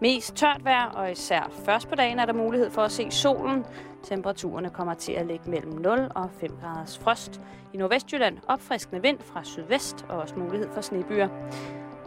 Mest 0.00 0.34
tørt 0.34 0.64
vejr, 0.64 0.86
og 0.86 1.12
især 1.12 1.50
først 1.64 1.88
på 1.88 1.94
dagen 1.94 2.18
er 2.18 2.26
der 2.26 2.32
mulighed 2.32 2.70
for 2.70 2.82
at 2.82 2.92
se 2.92 3.10
solen. 3.10 3.64
Temperaturerne 4.02 4.70
kommer 4.70 4.94
til 4.94 5.12
at 5.12 5.26
ligge 5.26 5.50
mellem 5.50 5.72
0 5.72 6.12
og 6.14 6.30
5 6.40 6.50
graders 6.60 6.98
frost. 6.98 7.40
I 7.72 7.76
Nordvestjylland 7.76 8.38
opfriskende 8.48 9.02
vind 9.02 9.18
fra 9.20 9.44
sydvest 9.44 10.06
og 10.08 10.18
også 10.18 10.34
mulighed 10.34 10.68
for 10.74 10.80
snebyer. 10.80 11.28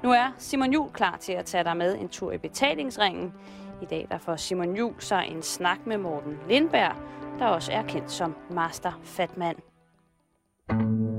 Nu 0.04 0.12
er 0.12 0.31
Simon 0.38 0.73
Jul 0.73 0.89
klar 0.89 1.17
til 1.17 1.33
at 1.33 1.46
tage 1.46 1.63
dig 1.63 1.78
med 1.78 1.97
en 1.97 2.10
tur 2.10 2.32
i 2.32 2.38
betalingsringen. 2.38 3.34
I 3.82 3.86
dag 3.86 4.08
der 4.12 4.18
får 4.18 4.36
Simon 4.36 4.76
Jul 4.76 4.94
så 5.00 5.20
en 5.20 5.42
snak 5.42 5.86
med 5.86 5.98
Morten 5.98 6.40
Lindberg, 6.48 6.96
der 7.40 7.46
også 7.46 7.71
er 7.71 7.84
kendt 7.84 8.12
som 8.12 8.36
Master 8.50 9.00
Fatman. 9.04 9.56
God 10.68 11.18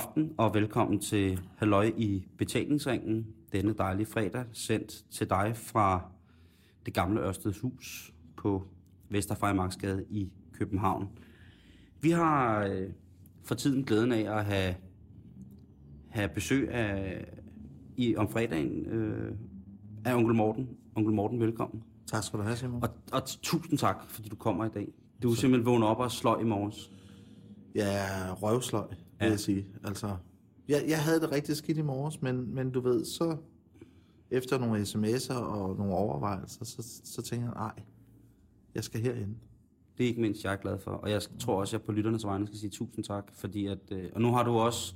aften 0.00 0.34
og 0.38 0.54
velkommen 0.54 1.00
til 1.00 1.40
Halløj 1.56 1.92
i 1.96 2.26
betalingsringen. 2.38 3.26
Denne 3.52 3.72
dejlige 3.72 4.06
fredag 4.06 4.44
sendt 4.52 5.04
til 5.10 5.30
dig 5.30 5.52
fra 5.54 6.10
det 6.86 6.94
gamle 6.94 7.20
Ørsteds 7.20 7.58
hus 7.58 8.14
på 8.36 8.68
Vesterfejmarksgade 9.08 10.04
i 10.10 10.30
København. 10.52 11.08
Vi 12.00 12.10
har 12.10 12.64
øh, 12.64 12.88
for 13.44 13.54
tiden 13.54 13.84
glæden 13.84 14.12
af 14.12 14.38
at 14.38 14.44
have, 14.44 14.74
have 16.08 16.28
besøg 16.28 16.70
af, 16.70 17.24
i, 17.96 18.16
om 18.16 18.28
fredagen 18.28 18.86
øh, 18.86 19.32
af 20.04 20.14
onkel 20.14 20.34
Morten. 20.34 20.68
Onkel 20.94 21.14
Morten, 21.14 21.40
velkommen. 21.40 21.82
Tak 22.06 22.24
skal 22.24 22.38
du 22.38 22.44
have, 22.44 22.56
Simon. 22.56 22.82
Og, 22.82 22.88
og 23.12 23.22
tusind 23.24 23.78
tak, 23.78 23.96
fordi 24.08 24.28
du 24.28 24.36
kommer 24.36 24.64
i 24.64 24.70
dag. 24.74 24.88
Du 25.22 25.30
er 25.30 25.34
simpelthen 25.34 25.66
vågnet 25.66 25.88
op 25.88 25.98
og 25.98 26.10
sløj 26.10 26.40
i 26.40 26.44
morges. 26.44 26.90
Jeg 27.74 27.96
er 27.96 28.34
røvsløg, 28.34 28.86
vil 29.20 29.26
Ja. 29.26 29.30
jeg 29.30 29.40
sige. 29.40 29.66
Altså, 29.84 30.16
jeg, 30.68 30.84
jeg 30.88 31.04
havde 31.04 31.20
det 31.20 31.32
rigtig 31.32 31.56
skidt 31.56 31.78
i 31.78 31.82
morges, 31.82 32.22
men, 32.22 32.54
men 32.54 32.70
du 32.70 32.80
ved, 32.80 33.04
så 33.04 33.36
efter 34.30 34.58
nogle 34.58 34.82
sms'er 34.82 35.34
og 35.34 35.76
nogle 35.76 35.94
overvejelser, 35.94 36.64
så, 36.64 37.00
så 37.04 37.22
tænker 37.22 37.46
jeg, 37.46 37.54
nej, 37.54 37.72
jeg 38.74 38.84
skal 38.84 39.00
herhen. 39.00 39.36
Det 39.98 40.04
er 40.04 40.08
ikke 40.08 40.20
mindst, 40.20 40.44
jeg 40.44 40.52
er 40.52 40.56
glad 40.56 40.78
for. 40.78 40.90
Og 40.90 41.10
jeg 41.10 41.22
tror 41.38 41.60
også, 41.60 41.76
at 41.76 41.80
jeg 41.80 41.86
på 41.86 41.92
lytternes 41.92 42.24
vegne 42.26 42.46
skal 42.46 42.58
sige 42.58 42.70
tusind 42.70 43.04
tak. 43.04 43.30
Fordi 43.34 43.66
at, 43.66 43.78
øh, 43.92 44.10
og 44.14 44.20
nu 44.20 44.32
har 44.32 44.42
du 44.44 44.50
også, 44.50 44.94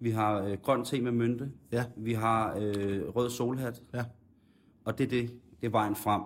vi 0.00 0.10
har 0.10 0.40
øh, 0.42 0.58
grøn 0.62 0.84
te 0.84 1.00
med 1.00 1.12
mynte. 1.12 1.52
Ja. 1.72 1.84
Vi 1.96 2.12
har 2.12 2.56
øh, 2.60 3.08
rød 3.08 3.30
solhat. 3.30 3.82
Ja. 3.94 4.04
Og 4.84 4.98
det 4.98 5.04
er 5.04 5.08
det, 5.08 5.30
det 5.60 5.66
er 5.66 5.70
vejen 5.70 5.96
frem, 5.96 6.22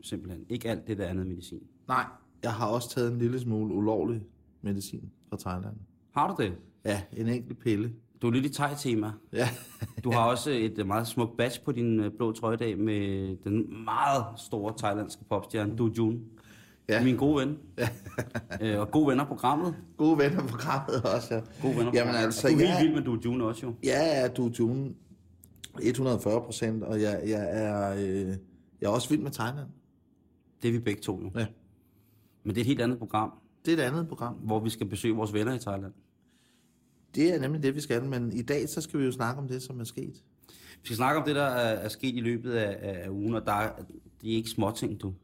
simpelthen. 0.00 0.46
Ikke 0.48 0.70
alt 0.70 0.86
det 0.86 0.98
der 0.98 1.06
andet 1.06 1.26
medicin. 1.26 1.62
Nej, 1.88 2.04
jeg 2.42 2.52
har 2.54 2.66
også 2.68 2.90
taget 2.90 3.12
en 3.12 3.18
lille 3.18 3.40
smule 3.40 3.74
ulovlig 3.74 4.22
medicin 4.62 5.10
fra 5.28 5.36
Thailand. 5.36 5.76
Har 6.14 6.34
du 6.36 6.42
det? 6.42 6.52
Ja, 6.84 7.02
en 7.16 7.28
enkelt 7.28 7.58
pille. 7.58 7.92
Du 8.22 8.26
er 8.26 8.30
lidt 8.32 8.46
i 8.46 8.48
thai-tema. 8.52 9.12
Ja, 9.32 9.48
Du 10.04 10.10
har 10.12 10.24
også 10.26 10.50
et 10.50 10.78
øh, 10.78 10.86
meget 10.86 11.06
smukt 11.06 11.36
badge 11.36 11.60
på 11.64 11.72
din 11.72 12.00
øh, 12.00 12.10
blå 12.16 12.32
trøje 12.32 12.56
dag 12.56 12.78
med 12.78 13.36
den 13.44 13.84
meget 13.84 14.24
store 14.36 14.74
thailandske 14.78 15.24
popstjerne, 15.24 15.76
Du 15.76 15.90
Jun. 15.98 16.20
Ja. 16.88 17.04
Min 17.04 17.16
gode 17.16 17.40
ven. 17.46 17.58
øh, 18.62 18.80
og 18.80 18.90
gode 18.90 19.06
venner 19.08 19.24
programmet. 19.24 19.74
gode 19.96 20.18
venner 20.18 20.40
på 20.40 20.46
programmet 20.46 21.02
også, 21.14 21.34
ja. 21.34 21.40
Gode 21.40 21.46
venner 21.62 21.82
Jamen 21.82 21.92
programmet. 21.92 22.18
altså, 22.18 22.48
du 22.48 22.54
er 22.54 22.58
jeg- 22.60 22.78
helt 22.78 22.88
vild 22.94 22.94
med 22.94 23.02
Du 23.04 23.18
Jun 23.24 23.40
også 23.40 23.66
jo. 23.66 23.74
Jeg 23.82 24.24
er 24.24 24.28
du 24.28 24.50
June 24.58 24.94
140 25.82 26.40
procent, 26.44 26.82
og 26.84 27.00
jeg, 27.02 27.22
jeg, 27.26 27.48
er, 27.50 27.92
øh, 27.94 28.28
jeg 28.80 28.86
er 28.86 28.88
også 28.88 29.08
vild 29.08 29.20
med 29.22 29.30
Thailand. 29.30 29.66
Det 30.62 30.68
er 30.68 30.72
vi 30.72 30.78
begge 30.78 31.00
to 31.02 31.20
jo. 31.22 31.30
Ja. 31.40 31.46
Men 32.44 32.54
det 32.54 32.56
er 32.56 32.60
et 32.62 32.66
helt 32.66 32.80
andet 32.80 32.98
program. 32.98 33.32
Det 33.64 33.74
er 33.74 33.78
et 33.78 33.88
andet 33.88 34.08
program. 34.08 34.34
hvor 34.34 34.60
vi 34.60 34.70
skal 34.70 34.86
besøge 34.86 35.14
vores 35.14 35.32
venner 35.32 35.54
i 35.54 35.58
Thailand. 35.58 35.92
Det 37.14 37.34
er 37.34 37.40
nemlig 37.40 37.62
det, 37.62 37.74
vi 37.74 37.80
skal, 37.80 38.04
men 38.04 38.32
i 38.32 38.42
dag 38.42 38.68
så 38.68 38.80
skal 38.80 39.00
vi 39.00 39.04
jo 39.04 39.12
snakke 39.12 39.42
om 39.42 39.48
det, 39.48 39.62
som 39.62 39.80
er 39.80 39.84
sket. 39.84 40.22
Vi 40.48 40.84
skal 40.86 40.96
snakke 40.96 41.20
om 41.20 41.26
det, 41.26 41.34
der 41.36 41.42
er, 41.42 41.74
er 41.74 41.88
sket 41.88 42.16
i 42.16 42.20
løbet 42.20 42.52
af, 42.52 43.02
af 43.04 43.08
ugen, 43.08 43.34
og 43.34 43.46
der 43.46 43.52
er, 43.52 43.72
det 44.22 44.32
er 44.32 44.36
ikke 44.36 44.50
småting, 44.50 45.00
du. 45.00 45.14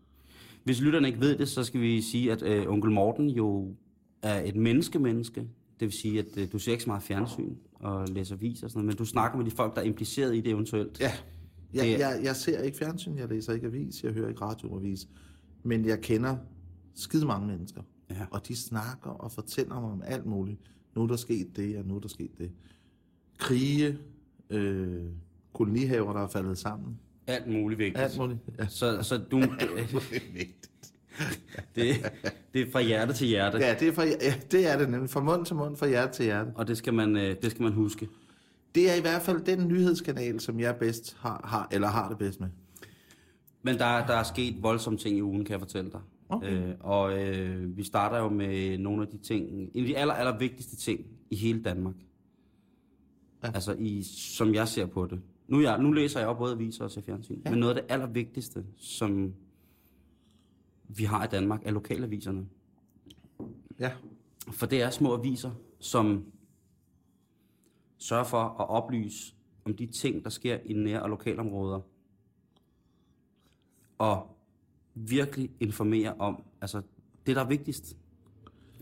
Hvis 0.65 0.81
lytterne 0.81 1.09
ikke 1.09 1.21
ved 1.21 1.39
det, 1.39 1.49
så 1.49 1.65
skal 1.65 1.81
vi 1.81 2.03
sige, 2.03 2.33
at 2.33 2.43
øh, 2.43 2.73
onkel 2.73 2.91
Morten 2.91 3.29
jo 3.31 3.75
er 4.23 4.41
et 4.41 4.57
menneske-menneske. 4.57 5.41
Det 5.41 5.87
vil 5.87 5.93
sige, 5.93 6.19
at 6.19 6.27
øh, 6.37 6.53
du 6.53 6.59
ser 6.59 6.73
ikke 6.73 6.85
så 6.85 6.91
meget 6.91 7.03
fjernsyn 7.03 7.55
og 7.75 8.09
læser 8.09 8.35
aviser 8.35 8.67
og 8.67 8.71
sådan 8.71 8.79
noget, 8.79 8.87
men 8.87 8.97
du 8.97 9.05
snakker 9.05 9.39
med 9.39 9.47
de 9.47 9.51
folk, 9.51 9.75
der 9.75 9.81
er 9.81 9.85
impliceret 9.85 10.37
i 10.37 10.41
det 10.41 10.51
eventuelt. 10.51 11.01
Ja. 11.01 11.13
Jeg, 11.75 11.85
Det 11.85 11.99
jeg, 11.99 12.21
jeg 12.23 12.37
ser 12.37 12.63
ikke 12.63 12.79
fjernsyn, 12.79 13.19
jeg 13.19 13.29
læser 13.29 13.53
ikke 13.53 13.67
avis, 13.67 14.05
jeg 14.05 14.13
hører 14.13 14.29
ikke 14.29 14.41
radioavis, 14.41 15.09
men 15.63 15.85
jeg 15.85 16.01
kender 16.01 16.37
skide 16.95 17.27
mange 17.27 17.47
mennesker. 17.47 17.83
Ja. 18.11 18.27
Og 18.31 18.49
de 18.49 18.57
snakker 18.57 19.11
og 19.11 19.33
fortæller 19.33 19.81
mig 19.81 19.91
om 19.91 20.03
alt 20.07 20.27
muligt. 20.27 20.59
Nu 20.95 21.03
er 21.03 21.07
der 21.07 21.17
sket 21.17 21.57
det, 21.57 21.79
og 21.79 21.85
nu 21.85 21.97
er 21.97 22.01
der 22.01 22.09
sket 22.09 22.39
det. 22.39 22.51
Krige, 23.39 23.99
øh, 24.51 25.05
kolonihaver, 25.53 26.13
der 26.13 26.21
er 26.21 26.29
faldet 26.29 26.59
sammen. 26.59 26.99
Alt 27.27 27.47
muligt 27.47 27.79
vigtigt. 27.79 28.05
Alt 28.05 28.19
muligt. 28.19 28.39
Ja. 28.59 28.67
Så, 28.69 29.03
så 29.03 29.19
du, 29.19 29.41
det, 31.75 32.13
det 32.55 32.63
er 32.63 32.71
fra 32.73 32.81
hjerte 32.81 33.13
til 33.13 33.27
hjerte, 33.27 33.59
Ja, 33.59 33.77
det 33.81 33.89
er, 33.89 33.93
fra, 33.93 34.05
ja, 34.05 34.35
det 34.51 34.67
er 34.73 34.79
det 34.79 34.91
nemlig. 34.91 35.11
Fra 35.11 35.21
mund 35.21 35.47
til 35.47 35.57
mund, 35.57 35.77
fra 35.77 35.87
hjerte 35.87 36.13
til 36.13 36.25
hjerte. 36.25 36.51
og 36.55 36.69
det 36.69 36.77
skal, 36.79 36.95
man, 36.95 37.17
øh, 37.17 37.37
det 37.43 37.51
skal 37.51 37.63
man 37.63 37.73
huske. 37.73 38.09
Det 38.75 38.91
er 38.91 38.95
i 38.95 39.01
hvert 39.01 39.23
fald 39.23 39.41
den 39.41 39.69
nyhedskanal, 39.69 40.41
som 40.41 40.61
jeg 40.61 40.77
bedst 40.77 41.17
har, 41.21 41.41
har 41.45 41.69
eller 41.71 41.89
har 41.89 42.09
det 42.09 42.19
bedst 42.19 42.41
med. 42.41 42.49
Men 43.63 43.79
der, 43.79 44.07
der 44.07 44.15
er 44.15 44.23
sket 44.23 44.63
voldsomme 44.63 44.99
ting 44.99 45.17
i 45.17 45.23
ugen, 45.23 45.45
kan 45.45 45.53
jeg 45.53 45.61
fortælle 45.61 45.91
dig. 45.91 46.01
Okay. 46.29 46.69
Øh, 46.69 46.75
og 46.81 47.19
øh, 47.19 47.77
vi 47.77 47.83
starter 47.83 48.19
jo 48.19 48.29
med 48.29 48.79
nogle 48.79 49.03
af 49.03 49.09
de 49.09 49.19
ting, 49.19 49.51
en 49.51 49.71
af 49.75 49.87
de 49.87 49.97
aller, 49.97 50.15
aller 50.15 50.39
vigtigste 50.39 50.77
ting 50.77 51.07
i 51.31 51.37
hele 51.37 51.63
Danmark. 51.63 51.95
Ja. 53.43 53.51
Altså, 53.55 53.77
i, 53.79 54.03
som 54.03 54.55
jeg 54.55 54.69
ser 54.69 54.87
på 54.87 55.07
det. 55.07 55.21
Nu, 55.49 55.61
jeg, 55.61 55.83
nu 55.83 55.93
læser 55.93 56.21
jeg 56.21 56.27
jo 56.27 56.35
både 56.35 56.53
aviser 56.53 56.85
og 56.85 56.91
ser 56.91 57.01
fjernsyn. 57.01 57.41
Ja. 57.45 57.51
Men 57.51 57.59
noget 57.59 57.77
af 57.77 57.83
det 57.83 57.93
allervigtigste, 57.93 58.65
som 58.77 59.35
vi 60.89 61.05
har 61.05 61.25
i 61.25 61.29
Danmark, 61.29 61.61
er 61.67 61.71
lokalaviserne. 61.71 62.47
Ja. 63.79 63.93
For 64.51 64.67
det 64.67 64.83
er 64.83 64.91
små 64.91 65.15
aviser, 65.15 65.51
som 65.79 66.25
sørger 67.99 68.25
for 68.25 68.39
at 68.39 68.69
oplyse 68.69 69.35
om 69.65 69.75
de 69.75 69.87
ting, 69.87 70.25
der 70.25 70.31
sker 70.31 70.59
i 70.65 70.73
nær- 70.73 71.01
og 71.01 71.11
lokalområder. 71.11 71.81
Og 73.99 74.38
virkelig 75.07 75.51
informere 75.61 76.15
om 76.19 76.43
altså, 76.61 76.83
det, 77.27 77.37
der 77.37 77.43
er 77.45 77.49
vigtigst. 77.49 77.97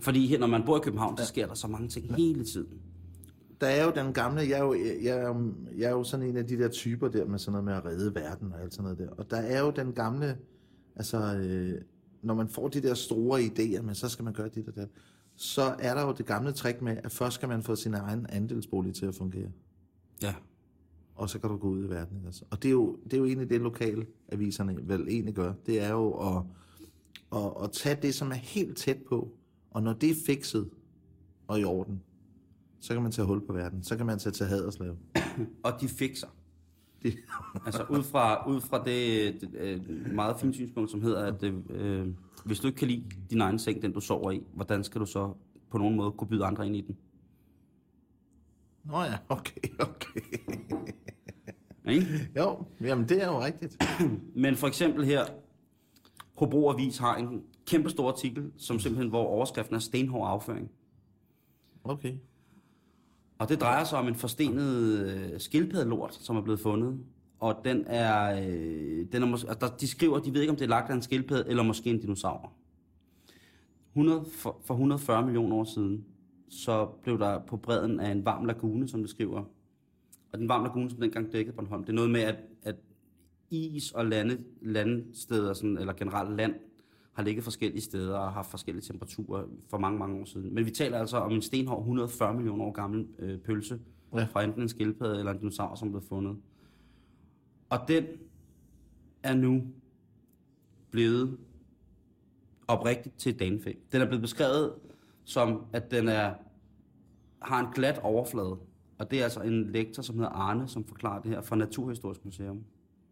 Fordi 0.00 0.27
her, 0.27 0.38
når 0.38 0.47
man 0.47 0.62
bor 0.66 0.77
i 0.77 0.81
København, 0.82 1.19
så 1.19 1.27
sker 1.27 1.47
der 1.47 1.54
så 1.54 1.69
mange 1.69 1.88
ting 1.88 2.15
hele 2.15 2.44
tiden. 2.44 2.81
Der 3.60 3.66
er 3.66 3.84
jo 3.84 3.93
den 3.94 4.12
gamle, 4.12 4.41
jeg 4.41 4.50
er 4.59 4.62
jo, 4.65 4.75
jeg, 5.03 5.19
er, 5.19 5.28
jo- 5.28 5.54
jeg 5.78 5.87
er 5.87 5.91
jo 5.91 6.04
sådan 6.04 6.27
en 6.27 6.37
af 6.37 6.47
de 6.47 6.59
der 6.59 6.69
typer 6.69 7.09
der 7.09 7.25
med 7.27 7.38
sådan 7.38 7.53
noget 7.53 7.65
med 7.65 7.72
at 7.75 7.84
redde 7.84 8.15
verden 8.15 8.53
og 8.53 8.62
alt 8.62 8.75
sådan 8.75 8.82
noget 8.82 8.99
der. 8.99 9.10
Og 9.10 9.31
der 9.31 9.37
er 9.37 9.60
jo 9.60 9.71
den 9.71 9.93
gamle, 9.93 10.38
altså 10.97 11.37
øh, 11.37 11.81
når 12.22 12.34
man 12.34 12.48
får 12.48 12.69
de 12.69 12.81
der 12.81 12.94
store 12.94 13.41
idéer, 13.41 13.83
men 13.83 13.94
så 13.94 14.09
skal 14.09 14.25
man 14.25 14.33
gøre 14.34 14.48
dit 14.48 14.69
og 14.69 14.75
det, 14.75 14.88
så 15.37 15.62
er 15.78 15.94
der 15.94 16.03
jo 16.06 16.12
det 16.12 16.27
gamle 16.27 16.53
trick 16.53 16.83
med, 16.83 16.97
at 17.04 17.12
først 17.12 17.34
skal 17.34 17.48
man 17.48 17.62
få 17.62 17.77
sin 17.77 17.94
egen 17.94 18.27
andelsbolig 18.28 18.94
til 18.94 19.07
at 19.07 19.15
fungere. 19.15 19.48
Ja. 20.22 20.34
Og 21.16 21.30
så 21.30 21.39
kan 21.39 21.51
du 21.51 21.57
gå 21.57 21.68
ud 21.68 21.84
i 21.84 21.89
verden. 21.89 22.22
Også? 22.27 22.45
Og 22.51 22.63
det 22.63 22.68
er, 22.68 22.72
jo, 22.72 22.98
det 23.04 23.13
er 23.13 23.18
jo 23.18 23.24
egentlig 23.24 23.51
det, 23.51 23.60
lokale 23.60 24.07
aviserne 24.28 24.77
vel 24.83 25.09
egentlig 25.09 25.34
gør. 25.34 25.53
Det 25.66 25.80
er 25.80 25.91
jo 25.91 26.13
at, 26.13 26.42
at, 27.33 27.53
at 27.65 27.72
tage 27.72 27.98
det, 28.03 28.15
som 28.15 28.30
er 28.30 28.34
helt 28.34 28.77
tæt 28.77 28.98
på, 29.09 29.33
og 29.71 29.83
når 29.83 29.92
det 29.92 30.10
er 30.10 30.15
fikset 30.27 30.71
og 31.48 31.60
i 31.60 31.65
orden, 31.65 32.03
så 32.80 32.92
kan 32.92 33.03
man 33.03 33.13
tage 33.13 33.27
hul 33.27 33.47
på 33.47 33.53
verden. 33.53 33.83
Så 33.83 33.97
kan 33.97 34.07
man 34.07 34.18
tage 34.18 34.33
til 34.33 34.47
Haderslev. 34.47 34.97
Og 35.65 35.72
de 35.80 35.89
fikser. 35.89 36.27
Det, 37.03 37.16
Altså 37.66 37.84
ud 37.91 38.03
fra, 38.03 38.51
ud 38.51 38.60
fra 38.60 38.84
det, 38.84 39.41
det 39.41 39.54
øh, 39.54 40.15
meget 40.15 40.36
fine 40.41 40.54
synspunkt, 40.54 40.91
som 40.91 41.03
hedder, 41.03 41.24
at 41.24 41.42
øh, 41.71 42.09
hvis 42.45 42.60
du 42.60 42.66
ikke 42.66 42.78
kan 42.78 42.89
lide 42.89 43.04
din 43.30 43.41
egen 43.41 43.59
seng, 43.59 43.83
den 43.83 43.92
du 43.92 44.01
sover 44.01 44.30
i, 44.30 44.42
hvordan 44.54 44.84
skal 44.84 45.01
du 45.01 45.07
så 45.07 45.34
på 45.71 45.78
nogen 45.78 45.97
måde 45.97 46.12
kunne 46.12 46.28
byde 46.28 46.45
andre 46.45 46.66
ind 46.66 46.77
i 46.77 46.80
den? 46.80 46.97
Nå 48.84 49.03
ja, 49.03 49.19
okay, 49.28 49.60
okay. 49.78 50.21
Ikke? 51.86 52.28
Jo, 52.36 52.65
jamen 52.80 53.09
det 53.09 53.22
er 53.22 53.27
jo 53.27 53.41
rigtigt. 53.41 53.77
Men 54.44 54.56
for 54.56 54.66
eksempel 54.66 55.04
her, 55.04 55.24
Hobro 56.34 56.71
Avis 56.71 56.98
har 56.98 57.16
en 57.16 57.42
kæmpe 57.66 57.91
stor 57.91 58.09
artikel, 58.09 58.53
som 58.56 58.78
simpelthen, 58.78 59.09
hvor 59.09 59.24
overskriften 59.24 59.74
er 59.74 59.80
stenhård 59.80 60.28
afføring. 60.28 60.71
Okay. 61.84 62.15
Og 63.38 63.48
det 63.48 63.60
drejer 63.60 63.84
sig 63.84 63.98
om 63.98 64.09
en 64.09 64.15
forstenet 64.15 64.98
øh, 65.06 65.41
skildpaddelort, 65.41 66.15
som 66.15 66.36
er 66.36 66.41
blevet 66.41 66.60
fundet. 66.60 66.98
Og 67.41 67.56
den 67.65 67.84
er, 67.86 68.41
øh, 68.41 69.06
den 69.12 69.22
er 69.22 69.27
mås- 69.27 69.48
altså, 69.48 69.56
der, 69.60 69.77
de 69.77 69.88
skriver, 69.88 70.18
de 70.18 70.34
ved 70.34 70.41
ikke, 70.41 70.50
om 70.50 70.56
det 70.56 70.65
er 70.65 70.68
lagt 70.68 70.91
af 70.91 70.94
en 70.94 71.03
skildpadde 71.03 71.50
eller 71.50 71.62
måske 71.62 71.91
en 71.91 72.00
dinosaur. 72.00 72.53
100, 73.92 74.24
for, 74.33 74.60
for 74.65 74.74
140 74.74 75.24
millioner 75.24 75.56
år 75.56 75.65
siden, 75.65 76.04
så 76.48 76.86
blev 77.03 77.18
der 77.18 77.38
på 77.38 77.56
bredden 77.56 78.00
af 78.00 78.10
en 78.10 78.24
varm 78.24 78.44
lagune, 78.44 78.88
som 78.88 79.00
det 79.00 79.10
skriver. 79.10 79.44
Og 80.33 80.39
den 80.39 80.49
varme 80.49 80.67
lagune, 80.67 80.91
som 80.91 81.01
dengang 81.01 81.33
dækkede 81.33 81.57
Bornholm, 81.57 81.83
det 81.83 81.89
er 81.89 81.95
noget 81.95 82.11
med, 82.11 82.21
at, 82.21 82.37
at 82.63 82.77
is 83.51 83.93
og 83.93 84.07
lande, 84.07 84.39
landsteder, 84.63 85.53
sådan, 85.53 85.78
eller 85.78 85.93
generelt 85.93 86.37
land, 86.37 86.55
har 87.13 87.23
ligget 87.23 87.45
forskellige 87.45 87.81
steder 87.83 88.19
og 88.19 88.33
haft 88.33 88.51
forskellige 88.51 88.83
temperaturer 88.83 89.45
for 89.71 89.78
mange, 89.78 89.99
mange 89.99 90.21
år 90.21 90.25
siden. 90.25 90.55
Men 90.55 90.67
vi 90.67 90.71
taler 90.71 90.99
altså 90.99 91.17
om 91.17 91.33
en 91.33 91.43
stenhård 91.43 91.78
140 91.78 92.34
millioner 92.34 92.65
år 92.65 92.73
gammel 92.73 93.07
øh, 93.19 93.39
pølse 93.39 93.81
Ja. 94.15 94.25
fra 94.25 94.43
enten 94.45 94.63
en 94.63 94.69
skildpadde 94.69 95.19
eller 95.19 95.33
en 95.33 95.39
dinosaur, 95.39 95.75
som 95.75 95.91
blev 95.91 96.03
fundet. 96.03 96.37
Og 97.71 97.79
den 97.89 98.05
er 99.22 99.34
nu 99.34 99.63
blevet 100.91 101.39
oprigtigt 102.69 103.19
til 103.19 103.39
danefæ. 103.39 103.72
Den 103.93 104.01
er 104.01 104.07
blevet 104.07 104.22
beskrevet 104.22 104.72
som, 105.25 105.65
at 105.72 105.91
den 105.91 106.09
er, 106.09 106.34
har 107.43 107.61
en 107.67 107.72
glat 107.75 107.99
overflade. 107.99 108.57
Og 108.98 109.10
det 109.10 109.21
er 109.21 109.25
altså 109.25 109.41
en 109.41 109.71
lektor, 109.71 110.03
som 110.03 110.16
hedder 110.16 110.31
Arne, 110.31 110.69
som 110.69 110.84
forklarer 110.84 111.22
det 111.22 111.31
her 111.31 111.41
fra 111.41 111.57
Naturhistorisk 111.57 112.25
Museum. 112.25 112.65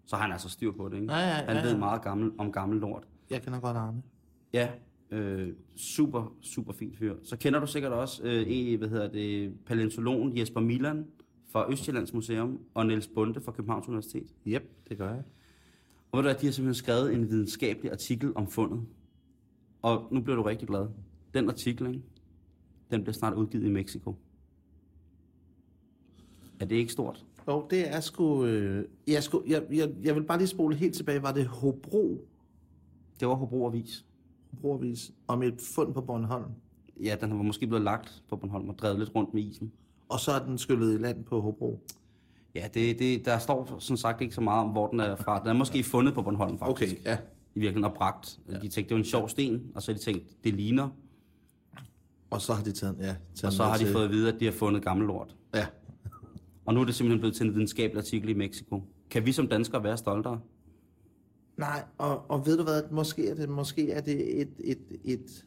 Så 0.06 0.16
han 0.16 0.32
altså 0.32 0.48
styr 0.48 0.72
på 0.72 0.88
det, 0.88 1.00
ikke? 1.00 1.12
Ja, 1.12 1.18
ja, 1.18 1.34
Han 1.34 1.56
ja, 1.56 1.62
ved 1.62 1.72
ja. 1.72 1.78
meget 1.78 2.02
gammel, 2.02 2.32
om 2.38 2.52
gammel 2.52 2.80
lort. 2.80 3.04
Jeg 3.30 3.42
kender 3.42 3.60
godt 3.60 3.76
Arne. 3.76 4.02
Ja, 4.52 4.68
øh, 5.10 5.52
super, 5.76 6.34
super 6.40 6.72
fint 6.72 6.98
fyr. 6.98 7.14
Så 7.22 7.36
kender 7.36 7.60
du 7.60 7.66
sikkert 7.66 7.92
også 7.92 8.22
øh, 8.24 8.44
en, 8.46 8.78
hvad 8.78 8.88
hedder 8.88 9.08
det, 9.08 9.54
paleontologen 9.66 10.38
Jesper 10.38 10.60
Milan 10.60 11.06
fra 11.52 11.72
Østjyllands 11.72 12.12
Museum 12.12 12.60
og 12.74 12.86
Niels 12.86 13.08
Bunde 13.08 13.40
fra 13.40 13.52
Københavns 13.52 13.88
Universitet. 13.88 14.34
Yep, 14.46 14.88
det 14.88 14.98
gør 14.98 15.10
jeg. 15.10 15.22
Og 16.12 16.24
ved 16.24 16.32
du 16.32 16.38
de 16.40 16.46
har 16.46 16.52
simpelthen 16.52 16.74
skrevet 16.74 17.14
en 17.14 17.30
videnskabelig 17.30 17.92
artikel 17.92 18.32
om 18.34 18.46
fundet. 18.46 18.80
Og 19.82 20.08
nu 20.10 20.20
bliver 20.20 20.36
du 20.36 20.42
rigtig 20.42 20.68
glad. 20.68 20.86
Den 21.34 21.48
artikel, 21.48 21.86
ikke? 21.86 22.02
den 22.90 23.02
bliver 23.02 23.14
snart 23.14 23.34
udgivet 23.34 23.64
i 23.64 23.70
Mexico. 23.70 24.16
Er 26.60 26.64
det 26.64 26.76
ikke 26.76 26.92
stort? 26.92 27.24
Jo, 27.48 27.66
det 27.70 27.94
er 27.94 28.00
sgu... 28.00 28.44
Øh, 28.44 28.84
jeg, 29.08 29.22
sgu 29.22 29.42
jeg, 29.46 29.62
jeg, 29.72 29.90
jeg 30.04 30.14
vil 30.14 30.22
bare 30.22 30.38
lige 30.38 30.48
spole 30.48 30.76
helt 30.76 30.94
tilbage. 30.94 31.22
Var 31.22 31.32
det 31.32 31.46
Hobro, 31.46 32.26
Det 33.20 33.28
var 33.28 33.34
Hobro 33.34 33.66
Avis. 33.66 34.04
Hobro 34.50 34.74
Avis, 34.74 35.12
om 35.28 35.42
et 35.42 35.60
fund 35.74 35.94
på 35.94 36.00
Bornholm? 36.00 36.44
Ja, 37.02 37.16
den 37.20 37.30
var 37.30 37.42
måske 37.42 37.66
blevet 37.66 37.84
lagt 37.84 38.22
på 38.28 38.36
Bornholm 38.36 38.68
og 38.68 38.78
drevet 38.78 38.98
lidt 38.98 39.14
rundt 39.14 39.34
med 39.34 39.42
isen. 39.42 39.72
Og 40.08 40.20
så 40.20 40.32
er 40.32 40.38
den 40.44 40.58
skyllet 40.58 40.94
i 40.94 41.02
land 41.02 41.24
på 41.24 41.40
Hobro. 41.40 41.80
Ja, 42.54 42.68
det, 42.74 42.98
det, 42.98 43.24
der 43.24 43.38
står 43.38 43.76
som 43.78 43.96
sagt 43.96 44.20
ikke 44.20 44.34
så 44.34 44.40
meget 44.40 44.64
om, 44.64 44.70
hvor 44.70 44.86
den 44.88 45.00
er 45.00 45.16
fra. 45.16 45.38
Den 45.40 45.48
er 45.48 45.52
måske 45.52 45.82
fundet 45.84 46.14
på 46.14 46.22
Bornholm, 46.22 46.58
faktisk. 46.58 46.94
Okay, 46.94 47.04
ja. 47.04 47.18
I 47.54 47.58
virkeligheden 47.60 47.84
og 47.84 47.94
bragt. 47.94 48.40
Ja. 48.48 48.54
De 48.54 48.68
tænkte, 48.68 48.82
det 48.82 48.90
var 48.90 48.98
en 48.98 49.04
sjov 49.04 49.28
sten, 49.28 49.62
og 49.74 49.82
så 49.82 49.92
har 49.92 49.98
de 49.98 50.04
tænkt, 50.04 50.44
det 50.44 50.54
ligner. 50.54 50.88
Og 52.30 52.40
så 52.40 52.52
har 52.52 52.64
de 52.64 52.72
taget, 52.72 52.96
ja, 52.98 53.04
taget 53.34 53.44
Og 53.44 53.52
så 53.52 53.62
har 53.64 53.76
de 53.76 53.84
til- 53.84 53.92
fået 53.92 54.04
at 54.04 54.10
vide, 54.10 54.32
at 54.34 54.40
de 54.40 54.44
har 54.44 54.52
fundet 54.52 54.84
gammel 54.84 55.06
lort. 55.06 55.36
Ja. 55.54 55.66
Og 56.64 56.74
nu 56.74 56.80
er 56.80 56.84
det 56.84 56.94
simpelthen 56.94 57.20
blevet 57.20 57.36
til 57.36 57.46
en 57.46 57.54
videnskabelig 57.54 57.98
artikel 57.98 58.28
i 58.28 58.34
Mexico. 58.34 58.82
Kan 59.10 59.26
vi 59.26 59.32
som 59.32 59.48
danskere 59.48 59.82
være 59.82 59.96
stoltere? 59.96 60.40
Nej, 61.56 61.84
og, 61.98 62.30
og 62.30 62.46
ved 62.46 62.56
du 62.56 62.62
hvad, 62.62 62.82
måske 62.90 63.28
er 63.28 63.34
det, 63.34 63.48
måske 63.48 63.90
er 63.90 64.00
det 64.00 64.40
et, 64.40 64.52
et, 64.64 64.78
et 65.04 65.44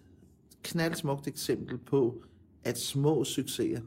knaldsmukt 0.64 1.28
eksempel 1.28 1.78
på, 1.78 2.24
at 2.64 2.78
små 2.78 3.24
succeser, 3.24 3.82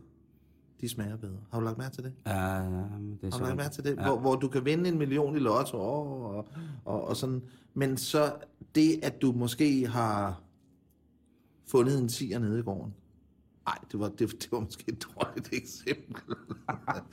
de 0.81 0.88
smager 0.88 1.17
bedre. 1.17 1.38
Har 1.53 1.59
du 1.61 1.65
lagt 1.65 1.79
mærke 1.79 1.94
til 1.94 2.05
det? 2.05 2.12
Ja, 2.27 2.32
det 2.32 2.37
er 2.37 3.31
Har 3.31 3.38
du 3.38 3.44
lagt 3.44 3.56
mærke 3.56 3.75
til 3.75 3.85
det? 3.85 3.97
Ja. 3.97 4.03
Hvor, 4.03 4.19
hvor 4.21 4.37
du 4.37 4.49
kan 4.49 4.65
vinde 4.65 4.88
en 4.88 4.99
million 4.99 5.37
i 5.37 5.38
lotto, 5.38 5.79
og, 5.79 6.37
og, 6.37 6.49
og, 6.85 7.05
og 7.05 7.17
sådan. 7.17 7.43
Men 7.75 7.97
så 7.97 8.33
det, 8.75 9.00
at 9.03 9.23
du 9.23 9.33
måske 9.33 9.87
har 9.87 10.43
fundet 11.67 11.99
en 11.99 12.09
tiger 12.09 12.38
nede 12.38 12.59
i 12.59 12.62
gården. 12.62 12.94
Nej, 13.70 13.78
det 13.93 14.00
var, 14.00 14.08
det, 14.08 14.19
det 14.43 14.49
var 14.52 14.61
måske 14.61 14.84
et 14.88 15.06
dårligt 15.17 15.49
eksempel. 15.62 16.22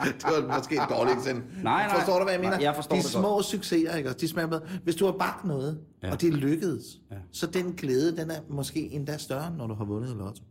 det 0.02 0.24
var 0.24 0.56
måske 0.58 0.76
et 0.76 0.82
dårligt 0.90 1.18
eksempel. 1.18 1.64
Nej, 1.64 1.88
nej. 1.88 1.96
Forstår 1.98 2.18
du, 2.18 2.24
hvad 2.24 2.34
jeg 2.34 2.42
mener? 2.42 2.56
Nej, 2.56 2.64
jeg 2.64 2.76
forstår 2.76 2.96
de 2.96 3.02
det 3.02 3.10
små 3.10 3.30
godt. 3.30 3.46
succeser, 3.46 3.96
ikke? 3.96 4.14
De 4.14 4.28
smager 4.28 4.48
bedre. 4.48 4.62
Hvis 4.84 4.96
du 4.96 5.06
har 5.06 5.12
bagt 5.12 5.46
noget, 5.46 5.80
ja. 6.04 6.12
Og 6.12 6.22
det 6.22 6.34
lykkedes, 6.34 7.02
ja. 7.12 7.16
Så 7.32 7.48
den 7.48 7.74
glæde, 7.74 8.18
den 8.18 8.32
er 8.32 8.40
måske 8.50 8.92
endda 8.92 9.18
større, 9.18 9.56
når 9.58 9.68
du 9.68 9.74
har 9.74 9.86
vundet 9.86 10.10
i 10.10 10.14
lotto. 10.14 10.44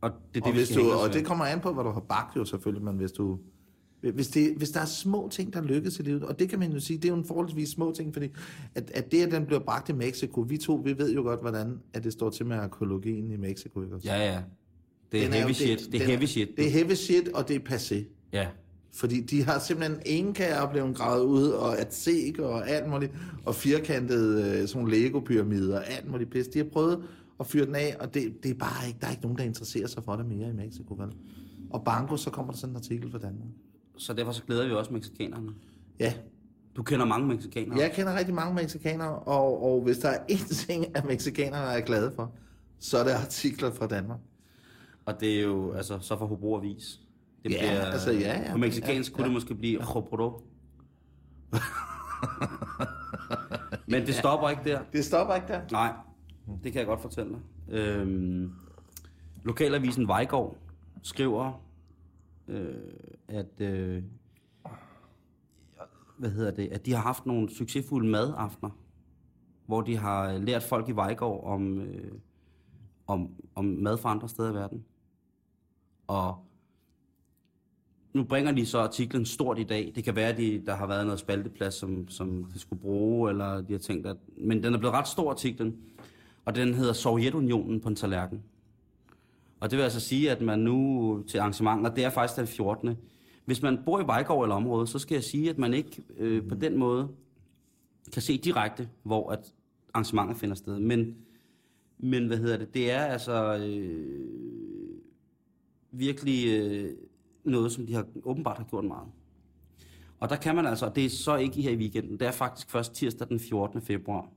Og 0.00 0.10
det 0.34 0.42
Og, 0.42 0.46
det, 0.46 0.54
vi 0.54 0.58
hvis 0.58 0.68
du, 0.68 0.90
og 0.92 1.12
det 1.12 1.26
kommer 1.26 1.44
an 1.44 1.60
på, 1.60 1.72
hvad 1.72 1.84
du 1.84 1.90
har 1.90 2.00
bagt 2.00 2.36
jo 2.36 2.44
selvfølgelig, 2.44 2.84
men 2.84 2.96
hvis 2.96 3.12
du... 3.12 3.38
Hvis, 4.14 4.28
det, 4.28 4.54
hvis 4.56 4.70
der 4.70 4.80
er 4.80 4.84
små 4.84 5.28
ting, 5.32 5.52
der 5.52 5.62
lykkes 5.62 5.98
i 5.98 6.02
livet, 6.02 6.22
og 6.22 6.38
det 6.38 6.48
kan 6.48 6.58
man 6.58 6.72
jo 6.72 6.80
sige, 6.80 6.96
det 6.96 7.04
er 7.04 7.08
jo 7.08 7.14
en 7.14 7.24
forholdsvis 7.24 7.68
små 7.68 7.92
ting, 7.92 8.12
fordi 8.12 8.28
at, 8.74 8.90
at 8.90 9.12
det, 9.12 9.22
at 9.26 9.32
den 9.32 9.46
bliver 9.46 9.60
bragt 9.60 9.88
i 9.88 9.92
Mexico, 9.92 10.40
vi 10.40 10.56
to, 10.58 10.74
vi 10.74 10.98
ved 10.98 11.14
jo 11.14 11.22
godt, 11.22 11.40
hvordan 11.40 11.78
at 11.94 12.04
det 12.04 12.12
står 12.12 12.30
til 12.30 12.46
med 12.46 12.56
arkeologien 12.56 13.30
i 13.30 13.36
Mexico. 13.36 13.82
Ikke? 13.82 13.98
Ja, 14.04 14.32
ja. 14.32 14.42
Det 15.12 15.20
er 15.20 15.24
Den 15.24 15.32
heavy 15.32 15.48
jo- 15.48 15.54
shit. 15.54 15.78
Det 15.78 15.94
er 15.94 15.98
den 15.98 16.08
heavy 16.08 16.24
shit. 16.24 16.48
Det 16.56 16.66
er 16.66 16.70
heavy 16.70 16.92
shit, 16.94 17.28
og 17.28 17.48
det 17.48 17.56
er 17.56 17.60
passé. 17.76 18.04
Ja. 18.32 18.46
Fordi 18.94 19.20
de 19.20 19.42
har 19.42 19.58
simpelthen 19.58 20.00
enkager 20.06 20.70
blevet 20.70 20.96
gravet 20.96 21.24
ud, 21.24 21.48
og 21.48 21.78
aztek 21.80 22.38
og 22.38 22.68
alt 22.70 22.88
muligt, 22.90 23.12
og 23.44 23.54
firkantede 23.54 24.60
øh, 24.62 24.68
sådan 24.68 24.88
Lego-pyramider, 24.88 25.76
og 25.78 25.90
alt 25.90 26.10
muligt 26.10 26.30
pis. 26.30 26.48
De 26.48 26.58
har 26.58 26.66
prøvet 26.72 27.02
at 27.40 27.46
fyre 27.46 27.66
den 27.66 27.74
af, 27.74 27.96
og 28.00 28.14
det, 28.14 28.42
det 28.42 28.50
er 28.50 28.54
bare 28.54 28.86
ikke, 28.86 28.98
der 29.00 29.06
er 29.06 29.10
ikke 29.10 29.22
nogen, 29.22 29.38
der 29.38 29.44
interesserer 29.44 29.86
sig 29.86 30.02
for 30.04 30.16
det 30.16 30.26
mere 30.26 30.48
i 30.48 30.52
Mexico, 30.52 30.94
vel? 30.94 31.08
Og 31.70 31.84
banko, 31.84 32.16
så 32.16 32.30
kommer 32.30 32.52
der 32.52 32.58
sådan 32.58 32.72
en 32.72 32.76
artikel 32.76 33.10
fra 33.10 33.18
Danmark. 33.18 33.48
Så 33.96 34.12
derfor 34.12 34.32
så 34.32 34.42
glæder 34.46 34.66
vi 34.66 34.72
også 34.72 34.92
mexikanerne. 34.92 35.48
Ja, 36.00 36.12
Du 36.76 36.82
kender 36.82 37.06
mange 37.06 37.26
mexikanere. 37.28 37.78
jeg 37.78 37.92
kender 37.92 38.14
rigtig 38.18 38.34
mange 38.34 38.54
mexikanere, 38.54 39.18
og, 39.18 39.62
og 39.62 39.82
hvis 39.82 39.98
der 39.98 40.08
er 40.08 40.18
én 40.30 40.54
ting, 40.66 40.96
at 40.96 41.04
mexikanerne 41.04 41.72
er 41.72 41.80
glade 41.80 42.12
for, 42.16 42.32
så 42.78 42.98
er 42.98 43.04
det 43.04 43.10
artikler 43.10 43.72
fra 43.72 43.86
Danmark. 43.86 44.18
Og 45.08 45.20
det 45.20 45.38
er 45.38 45.42
jo, 45.42 45.72
altså, 45.72 45.98
så 46.00 46.18
for 46.18 46.26
Hobro 46.26 46.56
Avis. 46.56 47.00
Det 47.42 47.52
Ja, 47.52 47.56
altså, 47.56 48.12
ja, 48.12 48.40
ja. 48.40 48.52
På 48.52 48.58
mexikansk 48.58 49.10
Ja, 49.10 49.14
kunne 49.14 49.22
ja. 49.22 49.28
det 49.28 49.34
måske 49.34 49.54
blive 49.54 49.82
Hobro. 49.82 50.42
Men 53.86 54.06
det 54.06 54.14
stopper 54.14 54.48
ikke 54.48 54.62
der. 54.64 54.82
Det 54.92 55.04
stopper 55.04 55.34
ikke 55.34 55.48
der. 55.48 55.60
Nej, 55.72 55.92
det 56.64 56.72
kan 56.72 56.78
jeg 56.78 56.86
godt 56.86 57.00
fortælle 57.00 57.32
dig. 57.32 57.40
Øhm, 57.74 58.52
lokalavisen 59.44 60.08
Vejgaard 60.08 60.56
skriver, 61.02 61.62
øh, 62.48 62.74
at, 63.28 63.60
øh, 63.60 64.02
hvad 66.18 66.30
hedder 66.30 66.50
det, 66.50 66.68
at 66.68 66.86
de 66.86 66.92
har 66.92 67.02
haft 67.02 67.26
nogle 67.26 67.50
succesfulde 67.50 68.08
madaftener, 68.08 68.70
hvor 69.66 69.80
de 69.80 69.96
har 69.96 70.38
lært 70.38 70.62
folk 70.62 70.88
i 70.88 70.92
Vejgaard 70.92 71.44
om, 71.44 71.80
øh, 71.80 72.12
om, 73.06 73.30
om 73.54 73.64
mad 73.64 73.98
fra 73.98 74.10
andre 74.10 74.28
steder 74.28 74.50
i 74.50 74.54
verden. 74.54 74.84
Og 76.08 76.36
nu 78.12 78.24
bringer 78.24 78.52
de 78.52 78.66
så 78.66 78.78
artiklen 78.78 79.26
stort 79.26 79.58
i 79.58 79.62
dag. 79.62 79.92
Det 79.94 80.04
kan 80.04 80.16
være, 80.16 80.28
at 80.28 80.36
de, 80.36 80.62
der 80.66 80.74
har 80.74 80.86
været 80.86 81.06
noget 81.06 81.20
spalteplads, 81.20 81.74
som, 81.74 82.08
som 82.08 82.44
de 82.54 82.58
skulle 82.58 82.82
bruge, 82.82 83.30
eller 83.30 83.60
de 83.60 83.72
har 83.72 83.78
tænkt, 83.78 84.06
at... 84.06 84.16
Men 84.36 84.62
den 84.62 84.74
er 84.74 84.78
blevet 84.78 84.94
ret 84.94 85.08
stor, 85.08 85.30
artiklen. 85.30 85.76
Og 86.44 86.54
den 86.54 86.74
hedder 86.74 86.92
Sovjetunionen 86.92 87.80
på 87.80 87.88
en 87.88 87.96
tallerken. 87.96 88.42
Og 89.60 89.70
det 89.70 89.76
vil 89.76 89.82
altså 89.82 90.00
sige, 90.00 90.30
at 90.30 90.40
man 90.40 90.58
nu 90.58 91.22
til 91.28 91.38
arrangementer, 91.38 91.94
det 91.94 92.04
er 92.04 92.10
faktisk 92.10 92.38
den 92.38 92.46
14. 92.46 92.96
Hvis 93.44 93.62
man 93.62 93.78
bor 93.84 94.00
i 94.00 94.06
Vejgaard 94.06 94.42
eller 94.42 94.56
området, 94.56 94.88
så 94.88 94.98
skal 94.98 95.14
jeg 95.14 95.24
sige, 95.24 95.50
at 95.50 95.58
man 95.58 95.74
ikke 95.74 96.02
øh, 96.18 96.48
på 96.48 96.54
den 96.54 96.78
måde 96.78 97.08
kan 98.12 98.22
se 98.22 98.38
direkte, 98.38 98.88
hvor 99.02 99.30
at 99.30 99.52
arrangementet 99.94 100.36
finder 100.36 100.54
sted. 100.54 100.78
Men, 100.78 101.16
men 101.98 102.26
hvad 102.26 102.36
hedder 102.36 102.56
det? 102.56 102.74
Det 102.74 102.90
er 102.90 103.00
altså 103.00 103.56
øh, 103.56 104.57
virkelig 105.92 106.58
øh, 106.58 106.90
noget, 107.44 107.72
som 107.72 107.86
de 107.86 107.94
har 107.94 108.06
åbenbart 108.24 108.56
har 108.56 108.64
gjort 108.64 108.84
meget. 108.84 109.08
Og 110.20 110.28
der 110.28 110.36
kan 110.36 110.54
man 110.56 110.66
altså, 110.66 110.86
og 110.86 110.96
det 110.96 111.04
er 111.04 111.10
så 111.10 111.36
ikke 111.36 111.62
her 111.62 111.70
i 111.70 111.76
weekenden, 111.76 112.20
det 112.20 112.26
er 112.26 112.32
faktisk 112.32 112.70
først 112.70 112.94
tirsdag 112.94 113.28
den 113.28 113.40
14. 113.40 113.82
februar. 113.82 114.30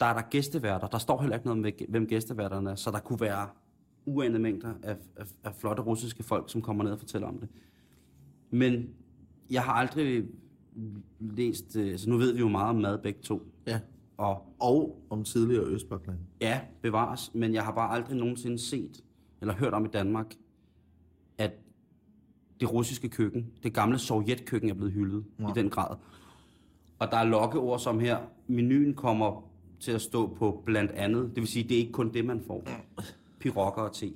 Der 0.00 0.06
er 0.06 0.14
der 0.14 0.22
gæsteværter. 0.30 0.86
Der 0.86 0.98
står 0.98 1.20
heller 1.20 1.36
ikke 1.36 1.46
noget 1.46 1.66
om, 1.66 1.72
hvem 1.88 2.06
gæsteværterne 2.06 2.70
er, 2.70 2.74
så 2.74 2.90
der 2.90 2.98
kunne 2.98 3.20
være 3.20 3.48
uanede 4.04 4.38
mængder 4.42 4.74
af, 4.82 4.96
af, 5.16 5.24
af 5.44 5.54
flotte 5.54 5.82
russiske 5.82 6.22
folk, 6.22 6.50
som 6.50 6.62
kommer 6.62 6.84
ned 6.84 6.92
og 6.92 6.98
fortæller 6.98 7.28
om 7.28 7.38
det. 7.38 7.48
Men 8.50 8.88
jeg 9.50 9.62
har 9.62 9.72
aldrig 9.72 10.24
læst, 11.20 11.76
øh, 11.76 11.98
så 11.98 12.10
nu 12.10 12.16
ved 12.16 12.32
vi 12.32 12.40
jo 12.40 12.48
meget 12.48 12.68
om 12.70 12.76
mad 12.76 12.98
begge 12.98 13.20
to. 13.22 13.42
Ja. 13.66 13.80
Og 14.16 14.54
Og 14.58 15.02
om 15.10 15.24
tidligere 15.24 15.64
Østblokland. 15.64 16.18
ja, 16.40 16.60
bevares, 16.82 17.30
men 17.34 17.54
jeg 17.54 17.64
har 17.64 17.72
bare 17.72 17.90
aldrig 17.90 18.16
nogensinde 18.16 18.58
set 18.58 19.04
eller 19.40 19.54
hørt 19.54 19.74
om 19.74 19.84
i 19.84 19.88
Danmark, 19.88 20.34
at 21.38 21.52
det 22.60 22.72
russiske 22.72 23.08
køkken, 23.08 23.46
det 23.62 23.74
gamle 23.74 23.98
sovjetkøkken 23.98 24.70
er 24.70 24.74
blevet 24.74 24.92
hyldet 24.92 25.24
ja. 25.40 25.48
i 25.48 25.50
den 25.54 25.70
grad. 25.70 25.96
Og 26.98 27.10
der 27.10 27.16
er 27.16 27.24
lokkeord 27.24 27.78
som 27.78 28.00
her, 28.00 28.18
menuen 28.46 28.94
kommer 28.94 29.48
til 29.80 29.92
at 29.92 30.02
stå 30.02 30.34
på 30.38 30.62
blandt 30.66 30.90
andet, 30.90 31.22
det 31.34 31.36
vil 31.36 31.46
sige, 31.46 31.62
det 31.68 31.74
er 31.74 31.78
ikke 31.78 31.92
kun 31.92 32.12
det, 32.12 32.24
man 32.24 32.42
får. 32.46 32.68
Pirokker 33.40 33.82
og 33.82 33.92
te. 33.92 34.12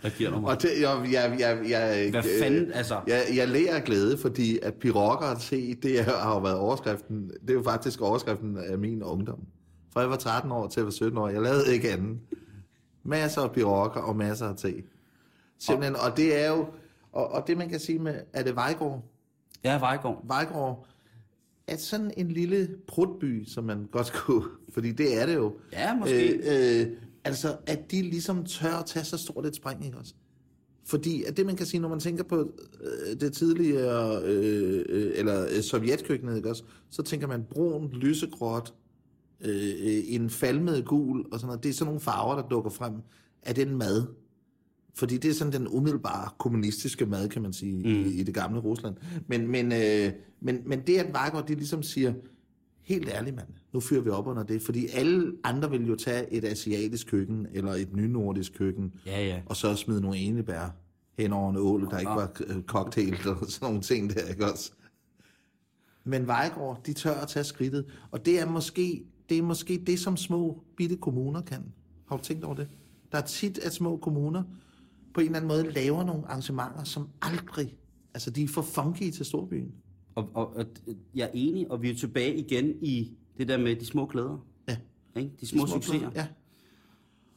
Hvad 0.00 0.10
giver 0.10 0.40
mig? 0.40 0.50
Og 0.50 0.62
det, 0.62 0.70
jeg, 0.80 1.08
jeg, 1.12 1.36
jeg, 1.40 1.70
jeg, 1.70 2.10
Hvad 2.10 2.22
fanden, 2.42 2.72
altså? 2.72 3.00
Jeg, 3.06 3.22
jeg 3.34 3.48
lærer 3.48 3.76
af 3.76 3.84
glæde, 3.84 4.18
fordi 4.18 4.58
at 4.62 4.74
pirokker 4.74 5.26
at 5.26 5.40
se, 5.40 5.74
det 5.74 6.04
har 6.04 6.34
jo 6.34 6.38
været 6.40 6.58
overskriften, 6.58 7.30
det 7.40 7.50
er 7.50 7.54
jo 7.54 7.62
faktisk 7.62 8.00
overskriften 8.00 8.56
af 8.56 8.78
min 8.78 9.02
ungdom. 9.02 9.40
Fra 9.92 10.00
jeg 10.00 10.10
var 10.10 10.16
13 10.16 10.52
år 10.52 10.68
til 10.68 10.80
jeg 10.80 10.84
var 10.84 10.90
17 10.90 11.18
år, 11.18 11.28
jeg 11.28 11.42
lavede 11.42 11.74
ikke 11.74 11.92
anden. 11.92 12.20
Masser 13.02 13.42
af 13.42 13.52
pirokker 13.52 14.00
og 14.00 14.16
masser 14.16 14.46
af 14.46 14.56
te. 14.56 14.82
Simpelthen, 15.58 15.96
og 15.96 16.16
det 16.16 16.44
er 16.44 16.50
jo, 16.50 16.66
og, 17.12 17.32
og 17.32 17.44
det 17.46 17.58
man 17.58 17.68
kan 17.68 17.80
sige 17.80 17.98
med, 17.98 18.14
er 18.32 18.42
det 18.42 18.54
Vejgaard? 18.56 19.02
Ja, 19.64 19.78
Vejgaard. 19.78 20.24
Vejgaard 20.26 20.86
er 21.66 21.76
sådan 21.76 22.12
en 22.16 22.28
lille 22.28 22.68
prutby, 22.86 23.44
som 23.44 23.64
man 23.64 23.88
godt 23.92 24.12
kunne, 24.12 24.44
fordi 24.74 24.92
det 24.92 25.20
er 25.22 25.26
det 25.26 25.34
jo. 25.34 25.56
Ja, 25.72 25.96
måske. 25.96 26.28
Øh, 26.28 26.80
øh, 26.80 26.96
altså, 27.24 27.56
at 27.66 27.90
de 27.90 28.02
ligesom 28.02 28.44
tør 28.44 28.74
at 28.74 28.86
tage 28.86 29.04
så 29.04 29.18
stort 29.18 29.46
et 29.46 29.56
spring, 29.56 29.84
ikke 29.84 29.98
også? 29.98 30.14
Fordi 30.84 31.24
at 31.24 31.36
det, 31.36 31.46
man 31.46 31.56
kan 31.56 31.66
sige, 31.66 31.80
når 31.80 31.88
man 31.88 32.00
tænker 32.00 32.24
på 32.24 32.52
øh, 32.80 33.20
det 33.20 33.32
tidligere, 33.32 34.22
øh, 34.24 34.84
øh, 34.88 35.12
eller 35.14 35.46
øh, 35.56 35.62
sovjetkøkkenet, 35.62 36.36
ikke 36.36 36.50
også? 36.50 36.64
Så 36.90 37.02
tænker 37.02 37.26
man 37.26 37.44
brun, 37.50 37.90
lysegråt, 37.92 38.74
øh, 39.44 39.72
øh, 39.80 40.02
en 40.06 40.30
falmet 40.30 40.84
gul, 40.84 41.24
og 41.32 41.40
sådan 41.40 41.46
noget. 41.46 41.62
Det 41.62 41.68
er 41.68 41.72
sådan 41.72 41.86
nogle 41.86 42.00
farver, 42.00 42.34
der 42.34 42.48
dukker 42.48 42.70
frem 42.70 42.94
af 43.42 43.54
den 43.54 43.76
mad. 43.76 44.06
Fordi 44.94 45.16
det 45.16 45.30
er 45.30 45.34
sådan 45.34 45.52
den 45.52 45.68
umiddelbare 45.68 46.30
kommunistiske 46.38 47.06
mad, 47.06 47.28
kan 47.28 47.42
man 47.42 47.52
sige, 47.52 47.76
mm. 47.76 47.84
i, 47.84 48.02
i 48.02 48.22
det 48.22 48.34
gamle 48.34 48.60
Rusland. 48.60 48.96
Men, 49.26 49.48
men, 49.48 49.72
øh, 49.72 50.12
men, 50.40 50.62
men 50.66 50.80
det, 50.86 50.96
at 50.98 51.16
Weigert, 51.16 51.48
de 51.48 51.54
ligesom 51.54 51.82
siger, 51.82 52.12
helt 52.82 53.08
ærligt 53.08 53.36
mand, 53.36 53.48
nu 53.72 53.80
fyrer 53.80 54.00
vi 54.00 54.10
op 54.10 54.26
under 54.26 54.42
det, 54.42 54.62
fordi 54.62 54.86
alle 54.94 55.32
andre 55.44 55.70
vil 55.70 55.86
jo 55.86 55.96
tage 55.96 56.32
et 56.32 56.44
asiatisk 56.44 57.06
køkken, 57.06 57.46
eller 57.52 57.72
et 57.72 57.96
nynordisk 57.96 58.52
køkken, 58.58 58.94
Ja, 59.06 59.26
ja. 59.26 59.40
og 59.46 59.56
så 59.56 59.74
smide 59.74 60.00
nogle 60.00 60.18
enebær 60.18 60.76
hen 61.18 61.32
over 61.32 61.50
en 61.50 61.56
ål, 61.56 61.90
der 61.90 61.98
ikke 61.98 62.10
var 62.10 62.32
øh, 62.46 62.62
cocktail, 62.62 63.16
og 63.28 63.46
sådan 63.48 63.66
nogle 63.66 63.80
ting 63.80 64.14
der, 64.14 64.28
ikke 64.28 64.52
også? 64.52 64.72
Men 66.04 66.26
Vejgaard, 66.26 66.80
de 66.86 66.92
tør 66.92 67.14
at 67.14 67.28
tage 67.28 67.44
skridtet, 67.44 67.84
og 68.10 68.26
det 68.26 68.40
er 68.40 68.46
måske 68.46 69.04
det, 69.30 69.38
er 69.38 69.42
måske 69.42 69.82
det 69.86 69.98
som 69.98 70.16
små 70.16 70.62
bitte 70.76 70.96
kommuner 70.96 71.40
kan. 71.40 71.64
Har 72.08 72.16
du 72.16 72.22
tænkt 72.22 72.44
over 72.44 72.54
det? 72.54 72.68
Der 73.12 73.18
er 73.18 73.22
tit, 73.22 73.58
at 73.58 73.72
små 73.72 73.96
kommuner 73.96 74.42
på 75.14 75.20
en 75.20 75.26
eller 75.26 75.36
anden 75.36 75.48
måde 75.48 75.72
laver 75.72 76.04
nogle 76.04 76.26
arrangementer, 76.26 76.84
som 76.84 77.08
aldrig, 77.22 77.76
altså 78.14 78.30
de 78.30 78.42
er 78.42 78.48
for 78.48 78.62
funky 78.62 79.10
til 79.10 79.26
storbyen. 79.26 79.74
Og, 80.14 80.28
og, 80.34 80.56
og 80.56 80.66
jeg 81.14 81.24
er 81.24 81.30
enig, 81.34 81.70
og 81.70 81.82
vi 81.82 81.90
er 81.90 81.94
tilbage 81.94 82.36
igen 82.36 82.74
i 82.82 83.12
det 83.38 83.48
der 83.48 83.58
med 83.58 83.76
de 83.76 83.86
små 83.86 84.06
glæder. 84.06 84.46
Ja. 84.68 84.76
Ikke? 85.16 85.30
De 85.40 85.46
små, 85.46 85.64
De 85.64 85.70
succeser. 85.70 86.10
Ja, 86.14 86.26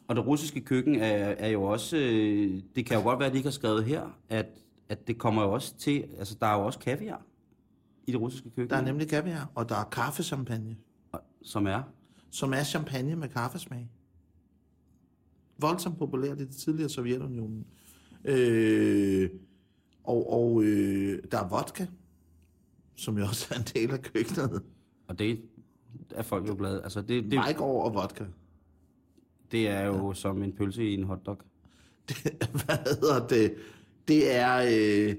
Og 0.07 0.15
det 0.15 0.27
russiske 0.27 0.61
køkken 0.61 0.95
er, 0.95 1.35
er 1.37 1.47
jo 1.47 1.63
også... 1.63 1.97
Øh, 1.97 2.61
det 2.75 2.85
kan 2.85 2.97
jo 2.97 3.03
godt 3.03 3.19
være, 3.19 3.27
at 3.27 3.33
de 3.33 3.37
ikke 3.37 3.47
har 3.47 3.51
skrevet 3.51 3.83
her, 3.83 4.17
at, 4.29 4.45
at 4.89 5.07
det 5.07 5.17
kommer 5.17 5.43
jo 5.43 5.51
også 5.53 5.77
til... 5.77 6.05
Altså, 6.19 6.37
der 6.39 6.47
er 6.47 6.53
jo 6.59 6.65
også 6.65 6.79
kaviar 6.79 7.25
i 8.07 8.11
det 8.11 8.21
russiske 8.21 8.49
køkken. 8.49 8.69
der 8.69 8.75
er 8.75 8.85
nemlig 8.85 9.07
kaviar, 9.07 9.51
og 9.55 9.69
der 9.69 9.75
er 9.75 9.83
kaffechampagne, 9.83 10.75
Som 11.43 11.67
er... 11.67 11.83
som 12.31 12.53
er 12.53 12.63
champagne 12.63 13.15
med 13.15 13.29
kaffesmag. 13.29 13.89
Voldsomt 15.57 15.97
populært 15.97 16.41
i 16.41 16.45
det 16.45 16.55
tidligere 16.55 16.89
Sovjetunionen. 16.89 17.65
Øh, 18.25 19.29
og 20.03 20.33
og 20.33 20.63
øh, 20.63 21.23
der 21.31 21.43
er 21.43 21.47
vodka, 21.47 21.85
som 22.95 23.17
jo 23.17 23.23
også 23.23 23.47
er 23.53 23.59
en 23.59 23.65
del 23.73 23.91
af 23.91 24.01
køkkenet. 24.01 24.63
Og 25.07 25.19
det 25.19 25.41
er 26.11 26.23
folk 26.23 26.49
jo 26.49 26.55
glade. 26.57 26.83
Altså, 26.83 27.01
det, 27.01 27.23
det, 27.23 27.41
Mike 27.47 27.59
over 27.59 27.83
og 27.83 27.93
vodka. 27.93 28.25
det 29.51 29.67
er 29.67 29.81
jo 29.85 30.07
ja. 30.07 30.13
som 30.13 30.43
en 30.43 30.53
pølse 30.53 30.89
i 30.89 30.93
en 30.93 31.03
hotdog. 31.03 31.37
Hvad 32.65 32.95
hedder 33.01 33.27
det? 33.27 33.55
Det 34.07 34.35
er... 34.35 35.09
Øh, 35.09 35.15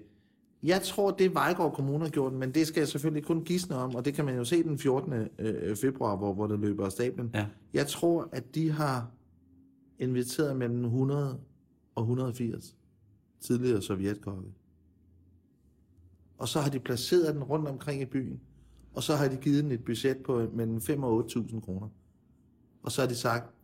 jeg 0.65 0.83
tror, 0.83 1.11
det 1.11 1.35
Vejgaard 1.35 1.75
Kommune 1.75 2.05
har 2.05 2.11
gjort, 2.11 2.33
men 2.33 2.51
det 2.51 2.67
skal 2.67 2.81
jeg 2.81 2.89
selvfølgelig 2.89 3.25
kun 3.25 3.45
gisne 3.45 3.77
om, 3.77 3.95
og 3.95 4.05
det 4.05 4.15
kan 4.15 4.25
man 4.25 4.37
jo 4.37 4.45
se 4.45 4.63
den 4.63 4.79
14. 4.79 5.13
øh, 5.39 5.77
februar, 5.77 6.17
hvor, 6.17 6.35
hvor 6.35 6.47
det 6.47 6.59
løber 6.59 6.85
af 6.85 6.93
stablen. 6.93 7.31
Ja. 7.35 7.47
Jeg 7.75 7.87
tror, 7.87 8.29
at 8.33 8.55
de 8.55 8.71
har 8.71 9.11
inviteret 9.99 10.57
mellem 10.57 10.85
100 10.85 11.41
og 11.95 12.03
180 12.03 12.77
tidligere 13.41 13.83
sovjetkokke. 13.83 14.49
Og 16.39 16.49
så 16.49 16.61
har 16.61 16.71
de 16.71 16.79
placeret 16.79 17.35
den 17.35 17.43
rundt 17.43 17.69
omkring 17.69 18.03
i 18.03 18.05
byen, 18.05 18.41
og 18.95 19.03
så 19.03 19.17
har 19.17 19.29
de 19.29 19.37
givet 19.37 19.65
den 19.65 19.73
et 19.73 19.85
budget 19.85 20.17
på 20.17 20.51
mellem 20.53 20.81
5 20.81 21.03
og 21.03 21.25
8.000 21.25 21.61
kroner. 21.61 21.89
Og 22.83 22.93
så 22.93 23.01
har 23.01 23.09
de 23.09 23.15
sagt, 23.15 23.55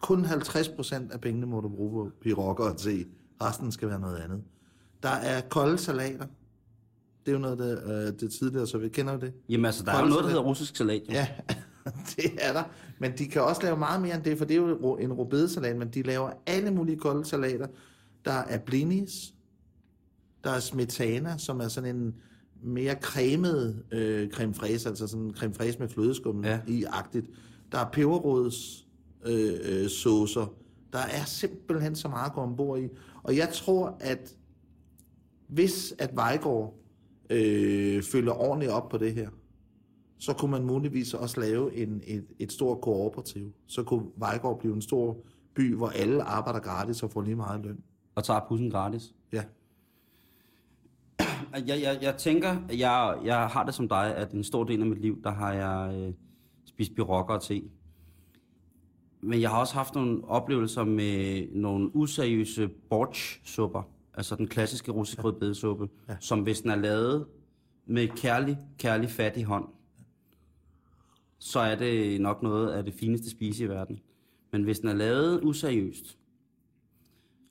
kun 0.00 0.24
50 0.24 0.68
procent 0.68 1.12
af 1.12 1.20
pengene 1.20 1.46
må 1.46 1.60
du 1.60 1.68
bruge 1.68 2.10
på 2.10 2.16
pirokker 2.20 2.64
og 2.64 2.76
te. 2.76 3.04
Resten 3.42 3.72
skal 3.72 3.88
være 3.88 4.00
noget 4.00 4.16
andet. 4.16 4.42
Der 5.02 5.08
er 5.08 5.40
kolde 5.40 5.78
salater. 5.78 6.26
Det 7.26 7.28
er 7.28 7.32
jo 7.32 7.38
noget, 7.38 7.58
der, 7.58 8.06
øh, 8.06 8.12
det 8.20 8.32
tidligere, 8.32 8.66
så 8.66 8.78
vi 8.78 8.88
kender 8.88 9.12
jo 9.12 9.18
det. 9.18 9.32
Jamen 9.48 9.64
altså, 9.64 9.84
der 9.84 9.92
er 9.92 9.94
jo 9.94 10.00
Kolde 10.00 10.10
noget, 10.10 10.24
der 10.24 10.30
hedder 10.30 10.44
russisk 10.44 10.76
salat. 10.76 11.02
Jo. 11.08 11.12
Ja, 11.12 11.28
det 12.16 12.30
er 12.40 12.52
der. 12.52 12.62
Men 12.98 13.12
de 13.18 13.26
kan 13.26 13.42
også 13.42 13.62
lave 13.62 13.76
meget 13.76 14.02
mere 14.02 14.14
end 14.14 14.24
det, 14.24 14.38
for 14.38 14.44
det 14.44 14.54
er 14.54 14.60
jo 14.60 14.96
en 14.96 15.12
rødbedesalat, 15.12 15.76
men 15.76 15.88
de 15.88 16.02
laver 16.02 16.30
alle 16.46 16.70
mulige 16.70 16.98
kolde 16.98 17.24
salater. 17.24 17.66
Der 18.24 18.32
er 18.32 18.58
blinis, 18.58 19.34
der 20.44 20.50
er 20.50 20.60
smetana, 20.60 21.38
som 21.38 21.60
er 21.60 21.68
sådan 21.68 21.96
en 21.96 22.14
mere 22.62 22.94
cremet 23.00 23.82
øh, 23.92 24.30
creme 24.30 24.54
fraise, 24.54 24.88
altså 24.88 25.06
sådan 25.06 25.26
en 25.26 25.34
creme 25.34 25.54
fraise 25.54 25.78
med 25.78 25.88
flødeskum 25.88 26.44
ja. 26.44 26.60
i 26.66 26.84
agtigt. 26.84 27.26
Der 27.72 27.78
er 27.78 27.90
peberrods 27.90 28.86
øh, 29.26 29.52
øh, 29.62 29.90
saucer. 29.90 30.54
Der 30.92 30.98
er 30.98 31.24
simpelthen 31.24 31.96
så 31.96 32.08
meget 32.08 32.26
at 32.26 32.32
gå 32.34 32.40
ombord 32.40 32.80
i. 32.80 32.88
Og 33.22 33.36
jeg 33.36 33.48
tror, 33.52 33.96
at 34.00 34.34
hvis 35.48 35.94
at 35.98 36.16
Vejgaard 36.16 36.74
øh, 37.30 38.02
følger 38.02 38.32
ordentligt 38.32 38.72
op 38.72 38.88
på 38.88 38.98
det 38.98 39.14
her, 39.14 39.28
så 40.18 40.32
kunne 40.32 40.50
man 40.50 40.64
muligvis 40.64 41.14
også 41.14 41.40
lave 41.40 41.74
en, 41.74 42.02
et, 42.06 42.26
et 42.38 42.52
stort 42.52 42.80
kooperativ. 42.80 43.52
Så 43.66 43.82
kunne 43.82 44.06
Vejgaard 44.16 44.58
blive 44.58 44.74
en 44.74 44.82
stor 44.82 45.16
by, 45.54 45.74
hvor 45.74 45.88
alle 45.88 46.22
arbejder 46.22 46.60
gratis 46.60 47.02
og 47.02 47.10
får 47.10 47.22
lige 47.22 47.36
meget 47.36 47.64
løn. 47.64 47.78
Og 48.14 48.24
tager 48.24 48.40
pussen 48.48 48.70
gratis. 48.70 49.14
Ja. 49.32 49.44
Jeg, 51.66 51.82
jeg, 51.82 51.98
jeg 52.02 52.16
tænker, 52.16 52.56
jeg, 52.70 53.18
jeg 53.24 53.46
har 53.46 53.64
det 53.64 53.74
som 53.74 53.88
dig, 53.88 54.16
at 54.16 54.32
en 54.32 54.44
stor 54.44 54.64
del 54.64 54.80
af 54.80 54.86
mit 54.86 55.00
liv, 55.00 55.22
der 55.22 55.30
har 55.30 55.52
jeg 55.52 55.98
øh, 55.98 56.14
spist 56.64 56.94
birokker 56.94 57.34
og 57.34 57.42
te. 57.42 57.62
Men 59.20 59.40
jeg 59.40 59.50
har 59.50 59.60
også 59.60 59.74
haft 59.74 59.94
nogle 59.94 60.24
oplevelser 60.24 60.84
med 60.84 61.46
nogle 61.52 61.96
useriøse 61.96 62.68
borch-supper. 62.68 63.82
Altså 64.18 64.36
den 64.36 64.48
klassiske 64.48 64.92
russisk 64.92 65.24
rødbedesuppe, 65.24 65.88
ja. 66.08 66.16
som 66.20 66.40
hvis 66.40 66.60
den 66.60 66.70
er 66.70 66.76
lavet 66.76 67.26
med 67.86 68.08
kærlig, 68.08 68.58
kærlig 68.78 69.10
fattig 69.10 69.44
hånd, 69.44 69.64
så 71.38 71.60
er 71.60 71.74
det 71.74 72.20
nok 72.20 72.42
noget 72.42 72.70
af 72.70 72.84
det 72.84 72.94
fineste 72.94 73.30
spise 73.30 73.64
i 73.64 73.68
verden. 73.68 74.00
Men 74.52 74.62
hvis 74.62 74.78
den 74.78 74.88
er 74.88 74.94
lavet 74.94 75.44
useriøst, 75.44 76.18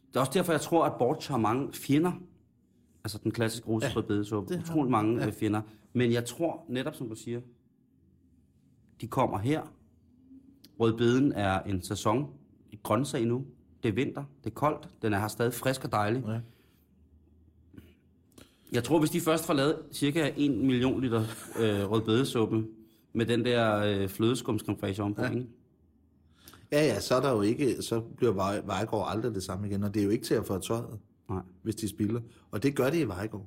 det 0.08 0.16
er 0.16 0.20
også 0.20 0.32
derfor, 0.34 0.54
jeg 0.54 0.62
tror, 0.62 0.86
at 0.86 0.94
borch 1.00 1.32
har 1.32 1.38
mange 1.38 1.74
fjender. 1.74 2.12
Altså 3.04 3.20
den 3.24 3.32
klassiske 3.32 3.68
russiske 3.68 4.00
ja, 4.00 4.02
rødbedesuppe. 4.02 4.58
Utrolig 4.60 4.92
mange 4.92 5.20
ja. 5.20 5.26
ja. 5.26 5.32
fjender. 5.32 5.62
Men 5.94 6.12
jeg 6.12 6.26
tror, 6.26 6.66
netop 6.70 6.96
som 6.96 7.10
du 7.10 7.16
siger, 7.16 7.42
de 9.02 9.08
kommer 9.08 9.38
her. 9.38 9.74
Rødbeden 10.80 11.32
er 11.32 11.60
en 11.60 11.82
sæson. 11.82 12.30
Et 12.72 12.84
grøntsag 12.84 13.26
nu. 13.26 13.46
Det 13.84 13.90
er 13.90 13.94
vinter. 13.94 14.24
Det 14.44 14.50
er 14.50 14.54
koldt. 14.54 14.90
Den 15.02 15.14
er 15.14 15.20
her 15.20 15.28
stadig 15.28 15.54
frisk 15.54 15.86
og 15.86 15.92
dejlig. 15.92 16.24
Ja. 16.28 16.40
Jeg 18.72 18.84
tror, 18.84 19.00
hvis 19.00 19.10
de 19.10 19.20
først 19.22 19.46
får 19.46 19.54
lavet 19.54 19.76
cirka 19.92 20.32
1 20.38 20.52
million 20.52 21.02
liter 21.02 21.20
øh, 21.60 21.92
rødbedesuppe 21.92 22.66
med 23.14 23.26
den 23.26 23.46
der 23.46 23.78
øh, 23.80 24.10
flødeskumskremfrage 24.10 25.02
ovenpå, 25.02 25.22
Ja. 25.22 25.28
ja. 25.28 25.34
ikke? 25.34 25.48
Ja, 26.72 26.86
ja, 26.86 27.00
så 27.00 27.16
er 27.16 27.22
der 27.22 27.32
jo 27.32 27.42
ikke, 27.42 27.82
så 27.82 28.00
bliver 28.00 28.34
Vej- 28.34 28.62
Vejgaard 28.66 29.06
aldrig 29.10 29.36
det 29.36 29.44
samme 29.44 29.68
igen, 29.68 29.84
og 29.84 29.94
det 29.94 30.00
er 30.00 30.04
jo 30.04 30.10
ikke 30.10 30.26
til 30.26 30.34
at 30.34 30.46
få 30.46 30.60
tøjet, 30.60 31.00
Nej. 31.30 31.42
hvis 31.64 31.76
de 31.76 31.88
spilder. 31.88 32.22
Og 32.52 32.64
det 32.64 32.76
gør 32.76 32.90
det 32.90 32.98
i 32.98 33.04
Vejgaard. 33.08 33.46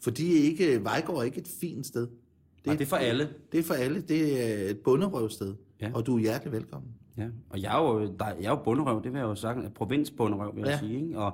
For 0.00 0.10
de 0.10 0.38
er 0.38 0.42
ikke, 0.42 0.84
Vejgaard 0.84 1.18
er 1.18 1.22
ikke 1.22 1.38
et 1.40 1.48
fint 1.60 1.86
sted. 1.86 2.02
Det 2.02 2.66
Nej, 2.66 2.74
det 2.76 2.84
er 2.84 2.88
for 2.88 2.96
alle. 2.96 3.28
Det 3.52 3.60
er 3.60 3.64
for 3.64 3.74
alle. 3.74 4.00
Det 4.00 4.42
er 4.66 4.70
et 4.70 4.78
bunderøvsted. 4.78 5.54
Ja. 5.80 5.90
Og 5.94 6.06
du 6.06 6.16
er 6.16 6.20
hjertelig 6.20 6.52
velkommen. 6.52 6.90
Ja, 7.18 7.26
og 7.50 7.62
jeg 7.62 7.78
er 7.78 7.82
jo, 7.92 8.00
der, 8.18 8.26
jeg 8.26 8.44
er 8.44 8.50
jo 8.50 8.56
bunderøv, 8.64 9.02
det 9.04 9.12
vil 9.12 9.18
jeg 9.18 9.24
jo 9.26 9.34
sige, 9.34 9.70
provinsbunderøv, 9.74 10.54
vil 10.54 10.60
jeg 10.60 10.68
Ja. 10.70 10.78
sige. 10.78 11.00
Ikke? 11.06 11.18
Og 11.18 11.32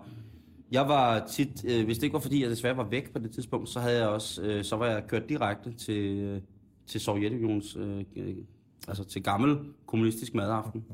jeg 0.75 0.89
var 0.89 1.27
tit, 1.27 1.65
øh, 1.65 1.85
hvis 1.85 1.99
det 1.99 2.05
ikke 2.05 2.15
var 2.15 2.21
fordi, 2.21 2.43
jeg 2.43 2.51
desværre 2.51 2.77
var 2.77 2.85
væk 2.89 3.13
på 3.13 3.19
det 3.19 3.31
tidspunkt, 3.31 3.69
så 3.69 3.81
havde 3.81 3.99
jeg 3.99 4.09
også, 4.09 4.43
øh, 4.43 4.65
så 4.65 4.77
var 4.77 4.87
jeg 4.87 5.05
kørt 5.09 5.29
direkte 5.29 5.73
til, 5.73 6.19
øh, 6.19 6.41
til 6.87 7.01
Sovjetunionens, 7.01 7.77
øh, 7.77 8.05
øh, 8.17 8.37
altså 8.89 9.05
til 9.05 9.23
gammel 9.23 9.59
kommunistisk 9.87 10.35
madaften. 10.35 10.85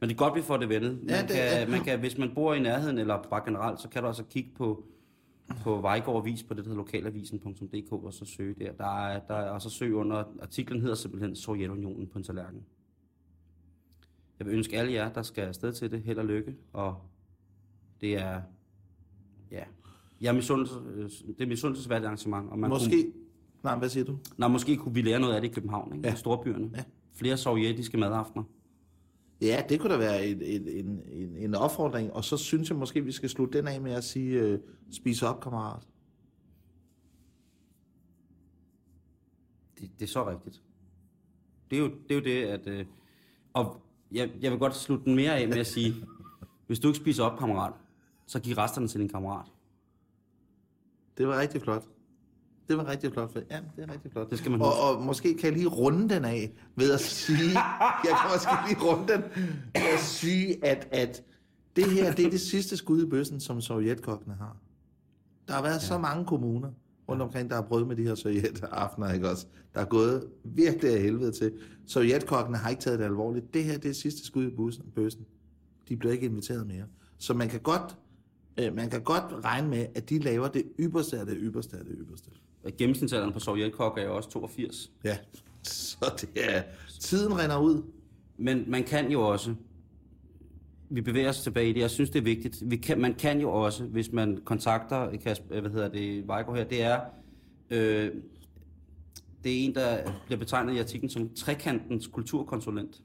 Men 0.00 0.08
det 0.08 0.14
er 0.14 0.18
godt, 0.18 0.34
vi 0.34 0.42
får 0.42 0.56
det 0.56 0.68
vendet. 0.68 0.98
Man, 1.02 1.08
Ja, 1.10 1.20
det- 1.22 1.30
kan, 1.30 1.70
man 1.70 1.80
kan, 1.84 1.98
hvis 2.00 2.18
man 2.18 2.34
bor 2.34 2.54
i 2.54 2.60
nærheden, 2.60 2.98
eller 2.98 3.22
bare 3.22 3.42
generelt, 3.44 3.80
så 3.80 3.88
kan 3.88 4.02
du 4.02 4.06
altså 4.08 4.24
kigge 4.24 4.50
på, 4.56 4.84
på 5.62 5.80
Vejgaard 5.80 6.16
Avis 6.16 6.42
på 6.42 6.54
det, 6.54 6.64
der 6.64 6.70
hedder 6.70 6.82
lokalavisen.dk, 6.82 7.92
og 7.92 8.14
så 8.14 8.24
søge 8.24 8.54
der. 8.58 8.72
Der 8.72 9.06
er, 9.06 9.20
der 9.28 9.34
er, 9.34 9.50
og 9.50 9.62
så 9.62 9.70
søg 9.70 9.94
under, 9.94 10.24
artiklen 10.42 10.80
hedder 10.80 10.94
simpelthen 10.94 11.36
Sovjetunionen 11.36 12.06
på 12.06 12.18
en 12.18 12.24
tallerken. 12.24 12.60
Jeg 14.38 14.46
vil 14.46 14.54
ønske 14.54 14.78
alle 14.78 14.92
jer, 14.92 15.12
der 15.12 15.22
skal 15.22 15.42
afsted 15.44 15.72
til 15.72 15.90
det, 15.90 16.02
held 16.02 16.18
og 16.18 16.24
lykke. 16.24 16.54
Og 16.72 16.96
det 18.00 18.14
er, 18.20 18.40
ja, 19.50 19.64
jeg 20.20 20.34
er 20.36 20.38
misundelses- 20.40 21.26
det 21.26 21.40
er 21.40 21.46
misundelsesværdigt 21.46 22.06
arrangement. 22.06 22.50
Og 22.50 22.58
man 22.58 22.70
Måske... 22.70 23.02
Kunne, 23.02 23.12
Nej, 23.64 23.78
hvad 23.78 23.88
siger 23.88 24.04
du? 24.04 24.18
nej, 24.38 24.48
måske 24.48 24.76
kunne 24.76 24.94
vi 24.94 25.02
lære 25.02 25.20
noget 25.20 25.34
af 25.34 25.40
det 25.40 25.48
i 25.48 25.52
København, 25.52 25.94
ikke? 25.96 26.08
Ja. 26.08 26.14
I 26.14 26.16
storbyerne. 26.16 26.70
Ja. 26.76 26.84
Flere 27.12 27.36
sovjetiske 27.36 27.96
madaftener. 27.98 28.44
Ja, 29.40 29.62
det 29.68 29.80
kunne 29.80 29.92
da 29.92 29.98
være 29.98 30.26
et, 30.26 30.54
en, 30.78 31.00
en, 31.12 31.36
en 31.36 31.54
opfordring. 31.54 32.12
Og 32.12 32.24
så 32.24 32.36
synes 32.36 32.70
jeg 32.70 32.78
måske, 32.78 33.04
vi 33.04 33.12
skal 33.12 33.28
slutte 33.28 33.58
den 33.58 33.68
af 33.68 33.80
med 33.80 33.92
at 33.92 34.04
sige, 34.04 34.40
øh, 34.40 34.58
spise 34.92 35.26
op, 35.28 35.40
kammerat. 35.42 35.82
Det, 39.80 39.90
det 39.98 40.02
er 40.04 40.08
så 40.08 40.30
rigtigt. 40.30 40.62
Det 41.70 41.76
er 41.78 41.80
jo 41.82 41.90
det, 42.08 42.10
er 42.10 42.14
jo 42.14 42.20
det 42.20 42.44
at... 42.44 42.66
Øh, 42.66 42.86
og 43.52 43.82
jeg, 44.12 44.30
jeg 44.40 44.50
vil 44.50 44.58
godt 44.58 44.76
slutte 44.76 45.04
den 45.04 45.14
mere 45.14 45.38
af 45.38 45.48
med 45.48 45.56
at 45.58 45.66
sige, 45.66 45.94
hvis 46.66 46.78
du 46.80 46.88
ikke 46.88 46.98
spiser 47.00 47.24
op, 47.24 47.38
kammerat, 47.38 47.72
så 48.30 48.40
giv 48.40 48.54
resterne 48.54 48.88
til 48.88 49.00
din 49.00 49.08
kammerat. 49.08 49.46
Det 51.18 51.28
var 51.28 51.40
rigtig 51.40 51.62
flot. 51.62 51.84
Det 52.68 52.76
var 52.76 52.88
rigtig 52.88 53.12
flot. 53.12 53.34
Ja, 53.50 53.60
det 53.76 53.84
er 53.88 53.92
rigtig 53.92 54.12
flot. 54.12 54.30
Det 54.30 54.38
skal 54.38 54.50
man 54.50 54.62
og, 54.62 54.80
og 54.80 55.02
måske 55.02 55.34
kan 55.34 55.44
jeg 55.44 55.52
lige 55.52 55.68
runde 55.68 56.14
den 56.14 56.24
af 56.24 56.52
ved 56.76 56.92
at 56.92 57.00
sige, 57.00 57.50
jeg 58.06 58.16
kan 58.20 58.30
måske 58.32 58.50
lige 58.68 58.80
runde 58.84 59.12
den 59.12 59.22
ved 59.74 59.92
at 59.94 60.00
sige, 60.00 60.64
at, 60.64 60.88
at 60.92 61.22
det 61.76 61.90
her, 61.90 62.12
det 62.14 62.26
er 62.26 62.30
det 62.30 62.40
sidste 62.40 62.76
skud 62.76 63.06
i 63.06 63.06
bøssen, 63.06 63.40
som 63.40 63.60
sovjetkokkene 63.60 64.34
har. 64.34 64.56
Der 65.48 65.54
har 65.54 65.62
været 65.62 65.74
ja. 65.74 65.86
så 65.86 65.98
mange 65.98 66.24
kommuner 66.24 66.70
rundt 67.08 67.22
omkring, 67.22 67.50
der 67.50 67.56
har 67.56 67.62
prøvet 67.62 67.86
med 67.86 67.96
de 67.96 68.02
her 68.02 68.14
sovjetaftener, 68.14 69.12
ikke 69.12 69.30
også? 69.30 69.46
Der 69.74 69.80
er 69.80 69.84
gået 69.84 70.24
virkelig 70.44 70.94
af 70.94 71.00
helvede 71.00 71.32
til. 71.32 71.52
Sovjetkokkene 71.86 72.58
har 72.58 72.70
ikke 72.70 72.82
taget 72.82 72.98
det 72.98 73.04
alvorligt. 73.04 73.54
Det 73.54 73.64
her, 73.64 73.78
det 73.78 73.90
er 73.90 73.94
sidste 73.94 74.26
skud 74.26 74.46
i 74.46 74.50
bussen, 74.56 74.84
bøssen. 74.94 75.26
De 75.88 75.96
bliver 75.96 76.12
ikke 76.12 76.26
inviteret 76.26 76.66
mere. 76.66 76.84
Så 77.18 77.34
man 77.34 77.48
kan 77.48 77.60
godt, 77.60 77.96
øh, 78.58 78.74
man 78.74 78.90
kan 78.90 79.02
godt 79.02 79.44
regne 79.44 79.68
med, 79.68 79.86
at 79.94 80.10
de 80.10 80.18
laver 80.18 80.48
det 80.48 80.64
ypperste 80.80 81.18
af 81.18 81.26
det 81.26 81.36
ypperste 81.40 81.76
af 81.76 81.84
det 81.84 81.94
ypperste. 82.00 82.30
Gennemsnitsalderen 82.78 83.32
på 83.32 83.40
sovjetkok 83.40 83.98
er 83.98 84.02
jo 84.02 84.16
også 84.16 84.30
82. 84.30 84.92
Ja, 85.04 85.16
så 85.62 86.12
det 86.20 86.30
er... 86.36 86.62
Tiden 87.00 87.38
render 87.38 87.58
ud. 87.58 87.82
Men 88.36 88.64
man 88.66 88.84
kan 88.84 89.12
jo 89.12 89.20
også, 89.20 89.54
vi 90.90 91.00
bevæger 91.00 91.28
os 91.28 91.42
tilbage 91.42 91.70
i 91.70 91.72
det, 91.72 91.80
jeg 91.80 91.90
synes 91.90 92.10
det 92.10 92.18
er 92.18 92.22
vigtigt, 92.22 92.70
vi 92.70 92.76
kan, 92.76 93.00
man 93.00 93.14
kan 93.14 93.40
jo 93.40 93.50
også, 93.50 93.84
hvis 93.84 94.12
man 94.12 94.40
kontakter 94.44 95.16
Kasper, 95.16 95.60
hvad 95.60 95.70
hedder 95.70 95.88
det, 95.88 96.28
Vejgaard 96.28 96.56
her, 96.56 96.64
det 96.64 96.82
er, 96.82 97.00
øh, 97.70 98.10
det 99.44 99.52
er 99.52 99.64
en, 99.64 99.74
der 99.74 100.12
bliver 100.26 100.38
betegnet 100.38 100.74
i 100.74 100.78
artiklen 100.78 101.10
som 101.10 101.34
trekantens 101.34 102.06
kulturkonsulent. 102.06 103.02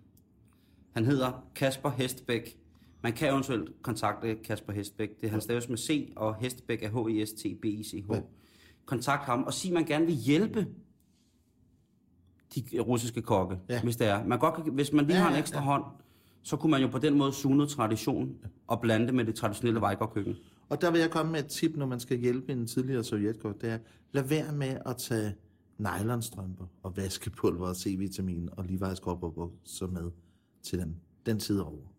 Han 0.94 1.06
hedder 1.06 1.46
Kasper 1.56 1.90
Hestbæk. 1.90 2.58
Man 3.06 3.14
kan 3.14 3.32
eventuelt 3.32 3.82
kontakte 3.82 4.36
Kasper 4.36 4.74
Hestbæk. 4.74 5.22
Det 5.22 5.30
han 5.30 5.42
staves 5.42 5.70
med 5.70 5.78
C, 5.78 6.14
og 6.16 6.36
Hestbæk 6.36 6.84
er 6.84 6.90
H-E-S-T-B-I-C-H. 6.90 8.12
Ja. 8.14 8.22
Kontakt 8.86 9.24
ham 9.24 9.44
og 9.44 9.54
sig, 9.54 9.70
at 9.70 9.74
man 9.74 9.86
gerne 9.86 10.06
vil 10.06 10.16
hjælpe 10.16 10.68
de 12.56 12.80
russiske 12.80 13.22
kokke, 13.22 13.58
Ja. 13.70 13.82
hvis 13.84 13.96
det 13.96 14.08
er. 14.08 14.26
Man 14.26 14.40
godt 14.40 14.56
kan, 14.56 14.74
hvis 14.74 14.94
man 14.94 15.06
lige 15.06 15.18
Ja, 15.18 15.24
har 15.24 15.32
en 15.32 15.40
ekstra 15.40 15.60
ja. 15.60 15.66
hånd, 15.66 15.84
så 16.42 16.58
kunne 16.58 16.72
man 16.72 16.82
jo 16.82 16.88
på 16.88 16.98
den 17.00 17.18
måde 17.18 17.34
suge 17.34 17.56
noget 17.58 17.70
tradition 17.72 18.36
og 18.68 18.82
blande 18.82 19.06
det 19.08 19.16
med 19.16 19.26
det 19.26 19.36
traditionelle 19.36 19.82
Vejgaard-køkken. 19.82 20.36
Og 20.70 20.82
der 20.82 20.92
vil 20.92 21.00
jeg 21.00 21.12
komme 21.12 21.32
med 21.32 21.40
et 21.40 21.48
tip, 21.48 21.76
når 21.76 21.86
man 21.86 22.00
skal 22.00 22.18
hjælpe 22.18 22.52
en 22.52 22.68
tidligere 22.68 23.04
sovjetkok. 23.04 23.62
Det 23.62 23.70
er, 23.70 23.78
lad 24.12 24.24
være 24.24 24.54
med 24.54 24.78
at 24.86 24.98
tage 24.98 25.36
nylonstrømper 25.78 26.66
og 26.84 26.98
vaskepulver 26.98 27.68
og 27.68 27.76
C-vitamin 27.76 28.50
og 28.52 28.66
Levi's 28.66 29.50
så 29.64 29.88
med 29.88 30.12
til 30.64 30.80
den, 30.80 30.96
den 31.26 31.40
tid 31.40 31.60
over. 31.60 31.95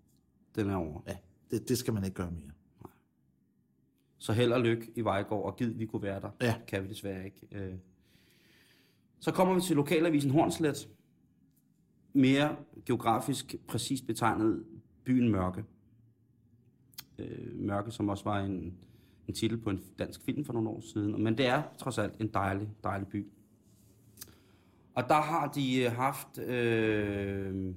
Den 0.56 0.70
er 0.70 0.76
over. 0.76 1.00
Ja, 1.06 1.16
det, 1.50 1.68
det 1.68 1.78
skal 1.78 1.94
man 1.94 2.04
ikke 2.04 2.14
gøre 2.14 2.30
mere. 2.30 2.50
Så 4.18 4.32
held 4.32 4.52
og 4.52 4.60
lykke 4.60 4.92
i 4.96 5.00
Vejgaard, 5.00 5.44
og 5.44 5.56
gid 5.56 5.68
vi 5.68 5.86
kunne 5.86 6.02
være 6.02 6.20
der. 6.20 6.30
Ja. 6.42 6.54
Kan 6.68 6.84
vi 6.84 6.88
desværre 6.88 7.24
ikke. 7.24 7.48
Øh. 7.52 7.74
Så 9.20 9.32
kommer 9.32 9.54
vi 9.54 9.60
til 9.60 9.76
lokalavisen 9.76 10.30
Hornslet. 10.30 10.88
Mere 12.12 12.56
geografisk 12.86 13.54
præcist 13.68 14.06
betegnet 14.06 14.64
byen 15.04 15.28
Mørke. 15.28 15.64
Øh, 17.18 17.54
Mørke, 17.54 17.90
som 17.90 18.08
også 18.08 18.24
var 18.24 18.40
en, 18.40 18.74
en 19.28 19.34
titel 19.34 19.58
på 19.58 19.70
en 19.70 19.82
dansk 19.98 20.22
film 20.22 20.44
for 20.44 20.52
nogle 20.52 20.68
år 20.68 20.80
siden. 20.80 21.22
Men 21.24 21.38
det 21.38 21.46
er 21.46 21.62
trods 21.78 21.98
alt 21.98 22.20
en 22.20 22.28
dejlig, 22.28 22.68
dejlig 22.84 23.08
by. 23.08 23.26
Og 24.94 25.08
der 25.08 25.20
har 25.20 25.52
de 25.52 25.84
øh, 25.84 25.92
haft 25.92 26.38
øh, 26.38 27.74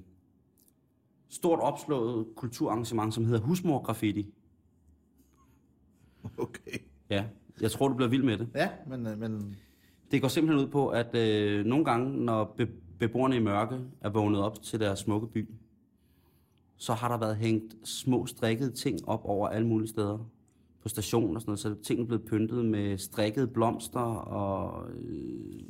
stort 1.30 1.60
opslået 1.60 2.26
kulturarrangement, 2.36 3.14
som 3.14 3.24
hedder 3.24 3.40
Husmor 3.40 3.82
Graffiti. 3.82 4.34
Okay. 6.38 6.78
Ja, 7.10 7.24
jeg 7.60 7.70
tror, 7.70 7.88
du 7.88 7.94
bliver 7.94 8.08
vild 8.08 8.22
med 8.22 8.38
det. 8.38 8.48
Ja, 8.54 8.68
men, 8.86 9.06
øh, 9.06 9.18
men 9.18 9.56
Det 10.10 10.20
går 10.20 10.28
simpelthen 10.28 10.66
ud 10.66 10.70
på, 10.70 10.88
at 10.88 11.14
øh, 11.16 11.64
nogle 11.66 11.84
gange, 11.84 12.24
når 12.24 12.54
be- 12.56 12.68
beboerne 12.98 13.36
i 13.36 13.40
mørke 13.40 13.80
er 14.00 14.10
vågnet 14.10 14.40
op 14.40 14.62
til 14.62 14.80
deres 14.80 14.98
smukke 14.98 15.26
by, 15.26 15.48
så 16.76 16.92
har 16.92 17.08
der 17.08 17.18
været 17.18 17.36
hængt 17.36 17.76
små 17.84 18.26
strikkede 18.26 18.70
ting 18.70 19.08
op 19.08 19.20
over 19.24 19.48
alle 19.48 19.66
mulige 19.66 19.88
steder. 19.88 20.18
På 20.82 20.88
stationen 20.88 21.36
og 21.36 21.42
sådan 21.42 21.50
noget, 21.50 21.58
så 21.60 21.68
er 21.68 21.74
tingene 21.82 22.06
blevet 22.06 22.24
pyntet 22.24 22.64
med 22.64 22.98
strikkede 22.98 23.46
blomster 23.46 24.00
og... 24.00 24.90
Øh, 24.90 25.62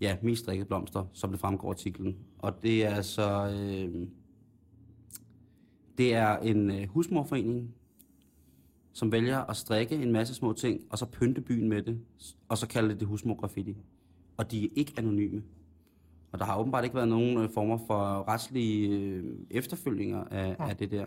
ja, 0.00 0.16
mest 0.22 0.42
strikkede 0.42 0.66
blomster, 0.68 1.04
som 1.12 1.30
det 1.30 1.40
fremgår 1.40 1.68
af 1.68 1.72
artiklen. 1.72 2.16
Og 2.38 2.62
det 2.62 2.84
er 2.84 2.94
altså... 2.94 3.56
Øh, 3.60 4.08
det 6.00 6.14
er 6.14 6.36
en 6.36 6.70
øh, 6.70 6.88
husmorforening, 6.88 7.74
som 8.92 9.12
vælger 9.12 9.38
at 9.38 9.56
strikke 9.56 9.94
en 9.94 10.12
masse 10.12 10.34
små 10.34 10.52
ting, 10.52 10.80
og 10.90 10.98
så 10.98 11.06
pynte 11.06 11.40
byen 11.40 11.68
med 11.68 11.82
det, 11.82 12.00
og 12.48 12.58
så 12.58 12.68
kalde 12.68 12.94
det 12.94 13.08
husmor-graffiti. 13.08 13.76
Og 14.36 14.50
de 14.50 14.64
er 14.64 14.68
ikke 14.76 14.92
anonyme. 14.96 15.42
Og 16.32 16.38
der 16.38 16.44
har 16.44 16.58
åbenbart 16.58 16.84
ikke 16.84 16.96
været 16.96 17.08
nogen 17.08 17.38
øh, 17.38 17.50
former 17.50 17.78
for 17.86 18.28
retslige 18.28 18.88
øh, 18.88 19.24
efterfølginger 19.50 20.24
af, 20.24 20.56
ja. 20.58 20.68
af 20.68 20.76
det 20.76 20.90
der. 20.90 21.06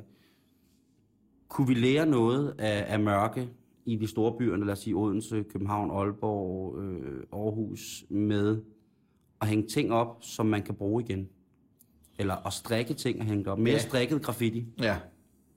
Kunne 1.47 1.67
vi 1.67 1.73
lære 1.73 2.05
noget 2.05 2.55
af, 2.59 2.93
af 2.93 2.99
mørke 2.99 3.49
i 3.85 3.95
de 3.95 4.07
store 4.07 4.37
byer, 4.37 4.55
lad 4.55 4.73
os 4.73 4.79
sige 4.79 4.95
Odense, 4.95 5.43
København, 5.43 5.91
Aalborg, 5.91 6.79
øh, 6.79 7.23
Aarhus, 7.31 8.05
med 8.09 8.61
at 9.41 9.47
hænge 9.47 9.67
ting 9.67 9.91
op, 9.91 10.17
som 10.21 10.45
man 10.45 10.61
kan 10.61 10.75
bruge 10.75 11.03
igen? 11.03 11.29
Eller 12.19 12.47
at 12.47 12.53
strikke 12.53 12.93
ting 12.93 13.19
og 13.19 13.25
hænge 13.25 13.51
op. 13.51 13.59
Mere 13.59 13.73
Ja. 13.73 13.79
strikket 13.79 14.21
graffiti. 14.21 14.65
ja, 14.79 14.97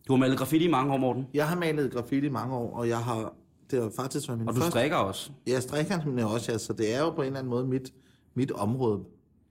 Du 0.09 0.13
har 0.13 0.19
malet 0.21 0.39
graffiti 0.39 0.65
i 0.65 0.69
mange 0.71 0.93
år, 0.93 0.97
Morten. 0.97 1.27
jeg 1.35 1.49
har 1.49 1.57
malet 1.57 1.93
graffiti 1.93 2.27
i 2.27 2.31
mange 2.31 2.55
år, 2.55 2.77
og 2.77 2.89
jeg 2.89 2.99
har... 3.05 3.35
Det 3.71 3.83
har 3.83 3.91
faktisk 3.97 4.29
været 4.29 4.39
min 4.39 4.49
Og 4.49 4.55
du 4.55 4.61
første... 4.61 4.71
strikker 4.71 4.97
også. 4.97 5.33
Jeg 5.47 5.63
strikker 5.63 6.05
nemlig 6.05 6.25
også, 6.25 6.53
ja, 6.53 6.59
så 6.59 6.73
det 6.73 6.95
er 6.95 7.01
jo 7.01 7.11
på 7.11 7.21
en 7.23 7.27
eller 7.27 7.39
anden 7.39 7.51
måde 7.51 7.67
mit, 7.67 7.95
mit 8.35 8.51
område, 8.53 9.05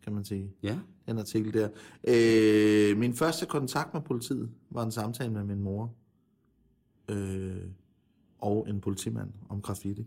kan 0.04 0.14
man 0.14 0.26
sige. 0.26 0.52
Ja. 0.64 0.78
den 1.08 1.18
artikel 1.18 1.54
der. 1.54 1.70
Øh, 2.08 2.98
min 2.98 3.14
første 3.14 3.46
kontakt 3.46 3.94
med 3.94 4.02
politiet 4.02 4.50
var 4.70 4.84
en 4.84 4.92
samtale 4.92 5.32
med 5.32 5.44
min 5.44 5.60
mor 5.60 5.94
øh, 7.10 7.56
og 8.40 8.70
en 8.70 8.82
politimand 8.82 9.30
om 9.50 9.62
graffiti. 9.62 10.06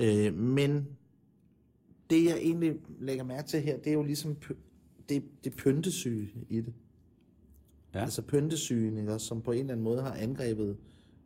Øh, 0.00 0.34
men 0.34 0.86
det, 2.10 2.24
jeg 2.24 2.36
egentlig 2.36 2.74
lægger 3.00 3.24
mærke 3.24 3.48
til 3.48 3.60
her, 3.60 3.76
det 3.78 3.86
er 3.86 3.92
jo 3.94 4.02
ligesom 4.02 4.36
det, 5.08 5.24
det 5.44 5.56
pyntesyge 5.56 6.30
i 6.48 6.60
det. 6.60 6.74
Ja. 7.94 8.00
Altså 8.00 8.22
pyntesygen, 8.22 8.98
ikke, 8.98 9.12
også, 9.12 9.26
som 9.26 9.42
på 9.42 9.52
en 9.52 9.58
eller 9.58 9.72
anden 9.72 9.84
måde 9.84 10.02
har 10.02 10.12
angrebet, 10.14 10.76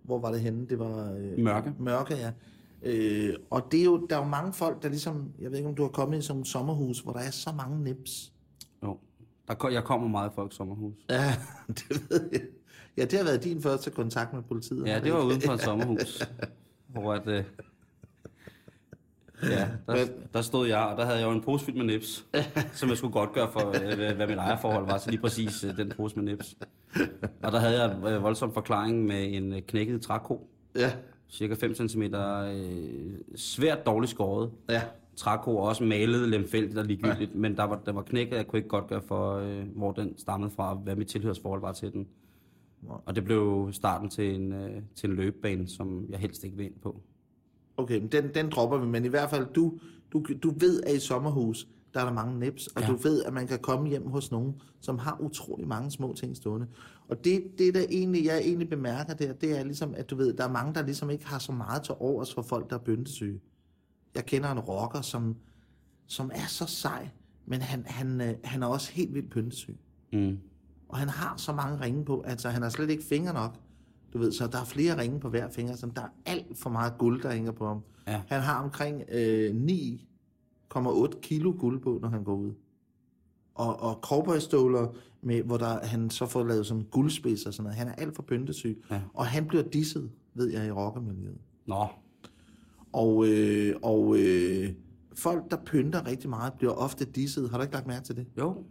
hvor 0.03 0.19
var 0.19 0.33
det 0.33 0.41
henne? 0.41 0.67
Det 0.67 0.79
var... 0.79 1.13
Øh, 1.13 1.39
Mørke. 1.39 1.75
Mørke, 1.79 2.15
ja. 2.15 2.33
Øh, 2.83 3.35
og 3.51 3.63
det 3.73 3.81
er 3.81 3.85
jo, 3.85 4.07
der 4.11 4.17
er 4.17 4.21
jo 4.21 4.29
mange 4.29 4.53
folk, 4.53 4.83
der 4.83 4.89
ligesom, 4.89 5.33
jeg 5.39 5.51
ved 5.51 5.59
ikke, 5.59 5.69
om 5.69 5.75
du 5.75 5.83
har 5.83 5.91
kommet 5.91 6.19
i 6.19 6.23
sådan 6.23 6.43
et 6.43 6.49
sommerhus, 6.49 7.01
hvor 7.01 7.13
der 7.13 7.21
er 7.21 7.31
så 7.31 7.53
mange 7.53 7.85
nips. 7.85 8.33
Jo. 8.83 8.99
Der, 9.49 9.69
jeg 9.69 9.85
kommer 9.85 10.09
meget 10.09 10.31
i 10.31 10.35
folks 10.35 10.57
sommerhus. 10.57 10.95
Ja, 11.11 11.35
det 11.79 12.11
ved 12.11 12.29
jeg. 12.33 12.41
Ja, 12.97 13.05
det 13.05 13.13
har 13.13 13.25
været 13.25 13.45
din 13.45 13.63
første 13.63 13.91
kontakt 13.91 14.33
med 14.33 14.43
politiet. 14.43 14.87
Ja, 14.87 15.01
det 15.01 15.13
var 15.13 15.25
uden 15.25 15.41
for 15.41 15.53
et 15.53 15.61
sommerhus. 15.61 16.23
hvor 16.89 17.13
at, 17.13 17.29
øh, 17.29 17.45
ja, 19.43 19.69
der, 19.87 19.95
Men- 19.95 20.09
der 20.35 20.43
stod 20.43 20.67
jeg, 20.69 20.79
og 20.79 20.97
der 20.97 21.05
havde 21.05 21.19
jeg 21.19 21.27
jo 21.27 21.31
en 21.33 21.41
pose 21.43 21.65
fyldt 21.65 21.79
med 21.79 21.87
nips, 21.87 22.27
som 22.73 22.89
jeg 22.89 22.97
skulle 22.97 23.13
godt 23.13 23.33
gøre 23.33 23.49
for, 23.53 23.69
øh, 23.69 24.15
hvad- 24.17 24.27
mit 24.27 24.37
ejerforhold 24.39 24.87
var, 24.87 24.99
så 24.99 25.11
lige 25.11 25.21
præcis 25.21 25.65
øh, 25.65 25.77
den 25.77 25.93
pose 25.97 26.17
med 26.17 26.25
nips. 26.25 26.57
Og 27.43 27.53
der 27.53 27.59
havde 27.59 27.83
jeg 27.85 27.97
en 27.97 28.07
øh, 28.07 28.23
voldsom 28.23 28.53
forklaring 28.55 29.05
med 29.05 29.35
en 29.35 29.55
knækket 29.69 30.01
træko, 30.03 30.49
Ja, 30.77 30.93
cirka 31.31 31.55
5 31.55 31.75
cm, 31.89 32.03
øh, 32.03 33.19
svært 33.37 33.87
dårligt 33.87 34.11
skåret. 34.11 34.51
ja. 34.71 34.83
Træko 35.17 35.57
og 35.57 35.63
også 35.63 35.85
malet 35.85 36.29
lemfældigt 36.29 36.79
og 36.79 36.85
ligegyldigt, 36.85 37.31
ja. 37.35 37.39
men 37.39 37.57
der 37.57 37.65
var, 37.65 37.81
der 37.87 37.93
var 37.93 38.03
knækket, 38.03 38.37
jeg 38.37 38.47
kunne 38.47 38.59
ikke 38.59 38.69
godt 38.69 38.87
gøre 38.87 39.03
for, 39.03 39.35
øh, 39.37 39.65
hvor 39.77 39.93
den 39.93 40.19
stammede 40.19 40.51
fra, 40.51 40.75
hvad 40.75 40.97
mit 40.97 41.07
tilhørsforhold 41.09 41.61
var 41.61 41.73
til 41.73 41.93
den. 41.93 42.07
Og 42.89 43.17
det 43.17 43.25
blev 43.25 43.69
starten 43.73 44.11
til 44.11 44.35
en, 44.35 44.53
øh, 44.53 44.71
til 44.95 45.11
en 45.11 45.17
løbebane, 45.17 45.69
som 45.69 46.07
jeg 46.11 46.19
helst 46.19 46.45
ikke 46.45 46.57
vil 46.57 46.67
ind 46.67 46.75
på. 46.83 47.01
Okay, 47.79 47.99
men 48.01 48.09
den, 48.13 48.35
den 48.35 48.51
dropper 48.51 48.79
vi, 48.79 48.87
men 48.87 49.05
i 49.05 49.09
hvert 49.09 49.31
fald, 49.31 49.47
du, 49.55 49.79
du, 50.13 50.25
du 50.43 50.55
ved, 50.59 50.83
at 50.83 50.95
i 50.97 51.01
sommerhus, 51.01 51.69
der 51.95 52.01
er 52.01 52.05
der 52.05 52.13
mange 52.13 52.39
nips, 52.41 52.67
og 52.67 52.83
Ja. 52.83 52.87
du 52.87 52.97
ved, 52.97 53.25
at 53.25 53.33
man 53.33 53.47
kan 53.47 53.59
komme 53.59 53.89
hjem 53.89 54.07
hos 54.11 54.31
nogen, 54.31 54.55
som 54.81 54.99
har 54.99 55.17
utrolig 55.21 55.69
mange 55.69 55.91
små 55.91 56.13
ting 56.15 56.37
stående. 56.37 56.67
Og 57.09 57.25
det, 57.25 57.43
det 57.59 57.75
der 57.75 57.85
egentlig, 57.91 58.25
jeg 58.25 58.39
egentlig 58.39 58.69
bemærker 58.69 59.15
der, 59.15 59.33
det 59.33 59.59
er 59.59 59.65
ligesom, 59.65 59.95
at 59.97 60.11
du 60.11 60.17
ved, 60.17 60.33
der 60.33 60.45
er 60.45 60.49
mange, 60.53 60.75
der 60.75 60.83
ligesom 60.83 61.11
ikke 61.11 61.27
har 61.27 61.39
så 61.39 61.53
meget 61.53 61.83
til 61.83 61.95
overs 61.99 62.35
for 62.35 62.43
folk, 62.43 62.71
der 62.71 62.77
er 62.77 62.81
byndesyge. 62.81 63.41
Jeg 64.15 64.27
kender 64.27 64.53
en 64.53 64.61
rocker, 64.61 65.01
som, 65.01 65.37
som 66.07 66.31
er 66.35 66.47
så 66.49 66.67
sej, 66.67 67.09
men 67.47 67.61
han, 67.61 67.85
han, 67.87 68.21
øh, 68.21 68.35
han 68.45 68.63
er 68.63 68.67
også 68.67 68.93
helt 68.93 69.15
vildt 69.15 69.31
pyntesyg. 69.31 69.77
Mm. 70.13 70.39
Og 70.89 70.99
han 70.99 71.09
har 71.09 71.35
så 71.37 71.53
mange 71.53 71.81
ringe 71.81 72.05
på, 72.05 72.23
altså 72.27 72.49
han 72.49 72.63
har 72.63 72.69
slet 72.69 72.91
ikke 72.91 73.05
fingre 73.05 73.33
nok. 73.35 73.57
Du 74.13 74.19
ved, 74.19 74.33
så 74.33 74.47
der 74.47 74.61
er 74.61 74.65
flere 74.65 75.01
ringe 75.01 75.21
på 75.21 75.29
hver 75.29 75.51
finger, 75.51 75.77
så 75.77 75.91
der 75.97 76.03
er 76.03 76.09
alt 76.27 76.59
for 76.59 76.71
meget 76.71 76.99
guld, 76.99 77.23
der 77.23 77.33
hænger 77.33 77.53
på 77.53 77.67
ham. 77.67 77.81
Ja. 78.07 78.23
Han 78.27 78.41
har 78.41 78.63
omkring 78.65 79.03
øh, 79.13 79.51
9,8 80.75 81.21
kilo 81.21 81.55
guld 81.59 81.81
på, 81.81 81.99
når 82.03 82.09
han 82.09 82.25
går 82.25 82.35
ud. 82.35 82.53
Og, 83.55 83.83
og 83.83 83.99
cowboystøvler, 84.03 84.95
med, 85.23 85.43
hvor 85.43 85.57
der, 85.57 85.87
han 85.87 86.11
så 86.11 86.27
får 86.27 86.45
lavet 86.45 86.67
sådan 86.67 86.83
guldspids 86.91 87.47
og 87.47 87.55
sådan 87.55 87.65
noget. 87.65 87.77
Han 87.77 87.89
er 87.89 87.93
alt 87.93 88.17
for 88.17 88.23
pyntesyg. 88.23 88.85
Ja. 88.91 89.01
Og 89.15 89.27
han 89.27 89.47
bliver 89.47 89.63
disset, 89.63 90.11
ved 90.35 90.49
jeg, 90.49 90.67
i 90.67 90.71
rockermiljøet. 90.71 91.39
Nå, 91.67 91.87
Og, 92.93 93.29
øh, 93.29 93.77
og 93.83 94.17
øh, 94.19 94.73
folk, 95.15 95.51
der 95.51 95.57
pynter 95.67 96.07
rigtig 96.07 96.31
meget, 96.31 96.53
bliver 96.53 96.73
ofte 96.73 97.05
disset. 97.05 97.51
Har 97.51 97.59
du 97.59 97.63
ikke 97.63 97.75
lagt 97.75 97.87
mærke 97.87 98.05
til 98.05 98.17
det? 98.17 98.27
jo. 98.39 98.65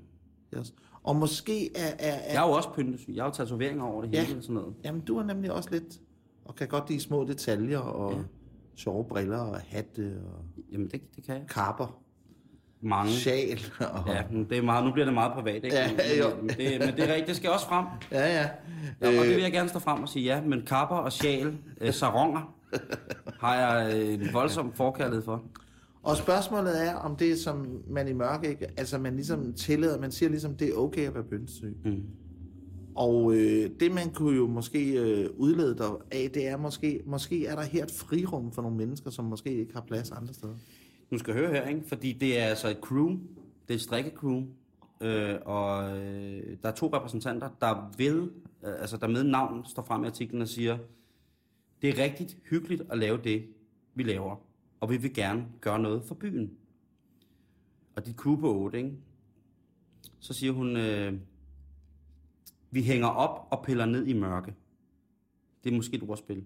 Yes. 0.58 0.73
Og 1.08 1.15
måske 1.15 1.78
er... 1.78 1.88
er, 2.00 2.12
er 2.13 2.34
Jeg 2.34 2.43
er 2.43 2.48
jo 2.48 2.54
også 2.54 2.70
pyntesyg. 2.76 3.15
Jeg 3.15 3.24
har 3.24 3.30
jo 3.30 3.34
tatoveringer 3.36 3.84
over 3.84 4.02
det 4.02 4.10
hele 4.10 4.28
Ja. 4.32 4.38
og 4.38 4.43
sådan 4.43 4.56
noget. 4.56 4.74
Jamen, 4.84 5.02
du 5.02 5.17
er 5.17 5.24
nemlig 5.24 5.52
også 5.52 5.70
lidt... 5.72 6.00
Og 6.46 6.56
kan 6.56 6.67
godt 6.67 6.89
lide 6.89 7.00
små 7.02 7.24
detaljer 7.26 7.80
og 7.80 8.13
ja. 8.13 8.17
sjove 8.76 9.06
briller 9.06 9.38
og 9.38 9.60
hatte 9.67 10.17
og 10.34 10.46
Jamen, 10.72 10.88
det, 10.88 11.02
det 11.15 11.24
kan 11.26 11.36
jeg. 11.36 11.43
kapper. 11.50 12.00
Mange. 12.82 13.12
Sjal. 13.12 13.60
Og... 13.80 14.04
Ja, 14.08 14.24
det 14.50 14.58
er 14.58 14.62
meget, 14.62 14.86
nu 14.86 14.91
bliver 14.91 15.06
det 15.06 15.13
meget 15.13 15.34
privat, 15.34 15.56
ikke? 15.56 15.76
Ja, 15.76 15.89
jo. 16.20 16.36
Men 16.41 16.50
det, 16.50 16.80
men 16.80 16.88
det 16.96 17.00
er 17.00 17.08
rigtigt, 17.08 17.28
det 17.28 17.36
skal 17.36 17.50
også 17.50 17.65
frem. 17.67 17.86
ja. 18.12 18.41
ja. 18.41 18.50
Ja, 19.02 19.08
og 19.08 19.13
det 19.13 19.20
vil 19.30 19.36
Øh, 19.36 19.41
jeg 19.41 19.52
gerne 19.52 19.70
stå 19.70 19.80
frem 19.80 20.02
og 20.04 20.10
sige, 20.10 20.26
ja, 20.26 20.41
men 20.41 20.62
kapper 20.65 20.96
og 20.96 21.12
sjal, 21.12 21.58
øh, 21.82 21.93
saronger, 21.93 22.54
har 23.39 23.56
jeg 23.56 23.96
øh, 23.96 24.13
en 24.13 24.34
voldsom 24.34 24.74
forkærlighed 24.74 25.24
for. 25.24 25.43
Og 26.08 26.17
spørgsmålet 26.17 26.84
er, 26.88 26.96
om 26.96 27.15
det, 27.15 27.39
som 27.39 27.84
man 27.88 28.08
i 28.08 28.13
mørke 28.13 28.50
ikke... 28.50 28.67
Altså, 28.78 28.98
man 28.98 29.15
ligesom 29.15 29.54
tillader... 29.54 30.00
Man 30.00 30.12
siger 30.12 30.30
ligesom, 30.30 30.56
det 30.56 30.70
er 30.70 30.74
okay 30.74 31.08
at 31.08 31.13
være 31.13 31.24
pyntesyg. 31.24 31.78
Mm. 31.86 32.04
Og 32.96 33.34
øh, 33.36 33.70
det, 33.80 33.91
man 33.91 34.13
kunne 34.13 34.36
jo 34.36 34.48
måske 34.48 35.00
øh, 35.00 35.30
udlede 35.38 35.78
der 35.78 36.02
af, 36.12 36.32
det 36.34 36.48
er 36.48 36.58
måske... 36.58 37.02
Måske 37.06 37.46
er 37.46 37.56
der 37.56 37.63
her 37.63 37.84
et 37.84 37.91
frirum 37.91 38.52
for 38.52 38.62
nogle 38.62 38.78
mennesker, 38.78 39.10
som 39.10 39.26
måske 39.26 39.54
ikke 39.54 39.74
har 39.74 39.82
plads 39.82 40.12
andre 40.12 40.34
steder. 40.34 40.54
Nu 41.12 41.17
skal 41.17 41.34
høre 41.34 41.52
her, 41.52 41.67
ikke? 41.67 41.82
Fordi 41.88 42.13
det 42.13 42.39
er 42.39 42.46
altså 42.46 42.70
et 42.70 42.78
crew, 42.82 43.10
det 43.67 43.70
er 43.70 43.74
et 43.74 43.82
strikkecrew, 43.82 44.43
øh, 45.02 45.36
og 45.46 45.98
øh, 45.98 46.58
der 46.63 46.70
er 46.70 46.74
to 46.74 46.88
repræsentanter, 46.88 47.50
der 47.62 47.91
vil, 47.98 48.32
øh, 48.65 48.82
altså 48.82 48.98
der 48.98 49.08
med 49.08 49.24
navn 49.24 49.65
står 49.65 49.84
frem 49.84 50.04
i 50.04 50.08
artiklen 50.08 50.41
og 50.41 50.48
siger, 50.48 50.78
det 51.82 51.89
er 51.89 52.04
rigtigt 52.04 52.38
hyggeligt 52.50 52.84
at 52.89 52.98
lave 52.98 53.20
det, 53.24 53.46
vi 53.96 54.04
laver, 54.04 54.47
og 54.80 54.90
vi 54.90 54.98
vil 54.98 55.13
gerne 55.13 55.48
gøre 55.62 55.80
noget 55.80 56.04
for 56.04 56.16
byen. 56.16 56.58
Og 57.96 58.06
dit 58.06 58.16
crew 58.16 58.36
på 58.36 58.56
8, 58.56 58.78
ikke? 58.78 58.98
Så 60.20 60.34
siger 60.34 60.52
hun, 60.52 60.78
øh, 60.78 61.13
vi 62.72 62.84
hænger 62.84 63.08
op 63.08 63.48
og 63.52 63.63
piller 63.66 63.86
ned 63.86 64.08
i 64.08 64.13
mørke. 64.13 64.56
Det 65.63 65.72
er 65.72 65.76
måske 65.76 65.98
et 65.98 66.04
ordspil. 66.04 66.46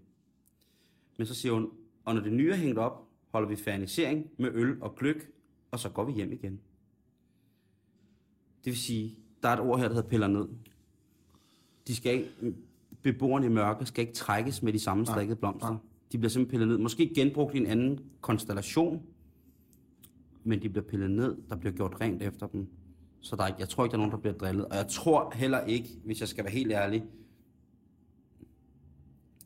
Men 1.18 1.28
så 1.28 1.34
siger 1.34 1.54
hun, 1.54 1.70
og 2.06 2.16
når 2.16 2.22
det 2.22 2.34
nye 2.34 2.52
er 2.52 2.56
hængt 2.56 2.78
op, 2.78 3.08
holder 3.30 3.50
vi 3.50 3.56
fernisering 3.56 4.30
med 4.38 4.50
øl 4.54 4.82
og 4.84 4.96
gløk, 4.96 5.32
og 5.72 5.80
så 5.80 5.90
går 5.90 6.06
vi 6.06 6.12
hjem 6.12 6.32
igen. 6.32 6.60
Det 8.64 8.72
vil 8.72 8.78
sige, 8.78 9.18
der 9.44 9.50
er 9.50 9.54
et 9.54 9.60
ord 9.60 9.80
her, 9.80 9.88
der 9.88 9.96
hedder 9.96 10.10
piller 10.10 10.28
ned. 10.28 10.48
De 11.88 11.96
skal 11.96 12.14
ikke, 12.14 12.56
beboerne 13.02 13.46
i 13.46 13.50
mørke 13.50 13.86
skal 13.86 14.02
ikke 14.02 14.14
trækkes 14.14 14.64
med 14.64 14.74
de 14.74 14.80
samme 14.80 15.06
strikkede 15.06 15.36
blomster. 15.36 15.78
De 16.12 16.18
bliver 16.18 16.30
simpelthen 16.30 16.50
pillet 16.50 16.68
ned. 16.68 16.78
Måske 16.78 17.12
genbrugt 17.16 17.56
i 17.56 17.58
en 17.58 17.66
anden 17.66 18.00
konstellation, 18.22 19.04
men 20.44 20.62
de 20.62 20.70
bliver 20.70 20.86
pillet 20.86 21.12
ned. 21.12 21.38
Der 21.50 21.56
bliver 21.56 21.74
gjort 21.74 22.02
rent 22.02 22.22
efter 22.22 22.48
dem. 22.48 22.68
Så 23.20 23.36
der 23.36 23.44
er, 23.44 23.56
jeg 23.60 23.70
tror 23.70 23.84
ikke, 23.84 23.92
der 23.92 23.98
er 23.98 24.02
nogen, 24.08 24.12
der 24.12 24.18
bliver 24.18 24.34
drillet. 24.34 24.66
Og 24.66 24.76
jeg 24.76 24.88
tror 24.88 25.32
heller 25.36 25.66
ikke, 25.66 25.90
hvis 26.06 26.20
jeg 26.20 26.28
skal 26.28 26.44
være 26.44 26.54
helt 26.54 26.72
ærlig, 26.72 27.04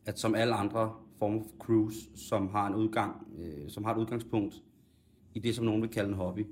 at 0.05 0.19
som 0.19 0.35
alle 0.35 0.53
andre 0.55 0.93
former 1.19 1.41
for 1.43 1.57
cruise, 1.59 1.99
som 2.15 2.47
har, 2.47 2.67
en 2.67 2.75
udgang, 2.75 3.27
øh, 3.39 3.69
som 3.69 3.83
har 3.83 3.95
et 3.95 3.99
udgangspunkt 3.99 4.63
i 5.33 5.39
det, 5.39 5.55
som 5.55 5.65
nogen 5.65 5.81
vil 5.81 5.89
kalde 5.89 6.09
en 6.09 6.15
hobby. 6.15 6.45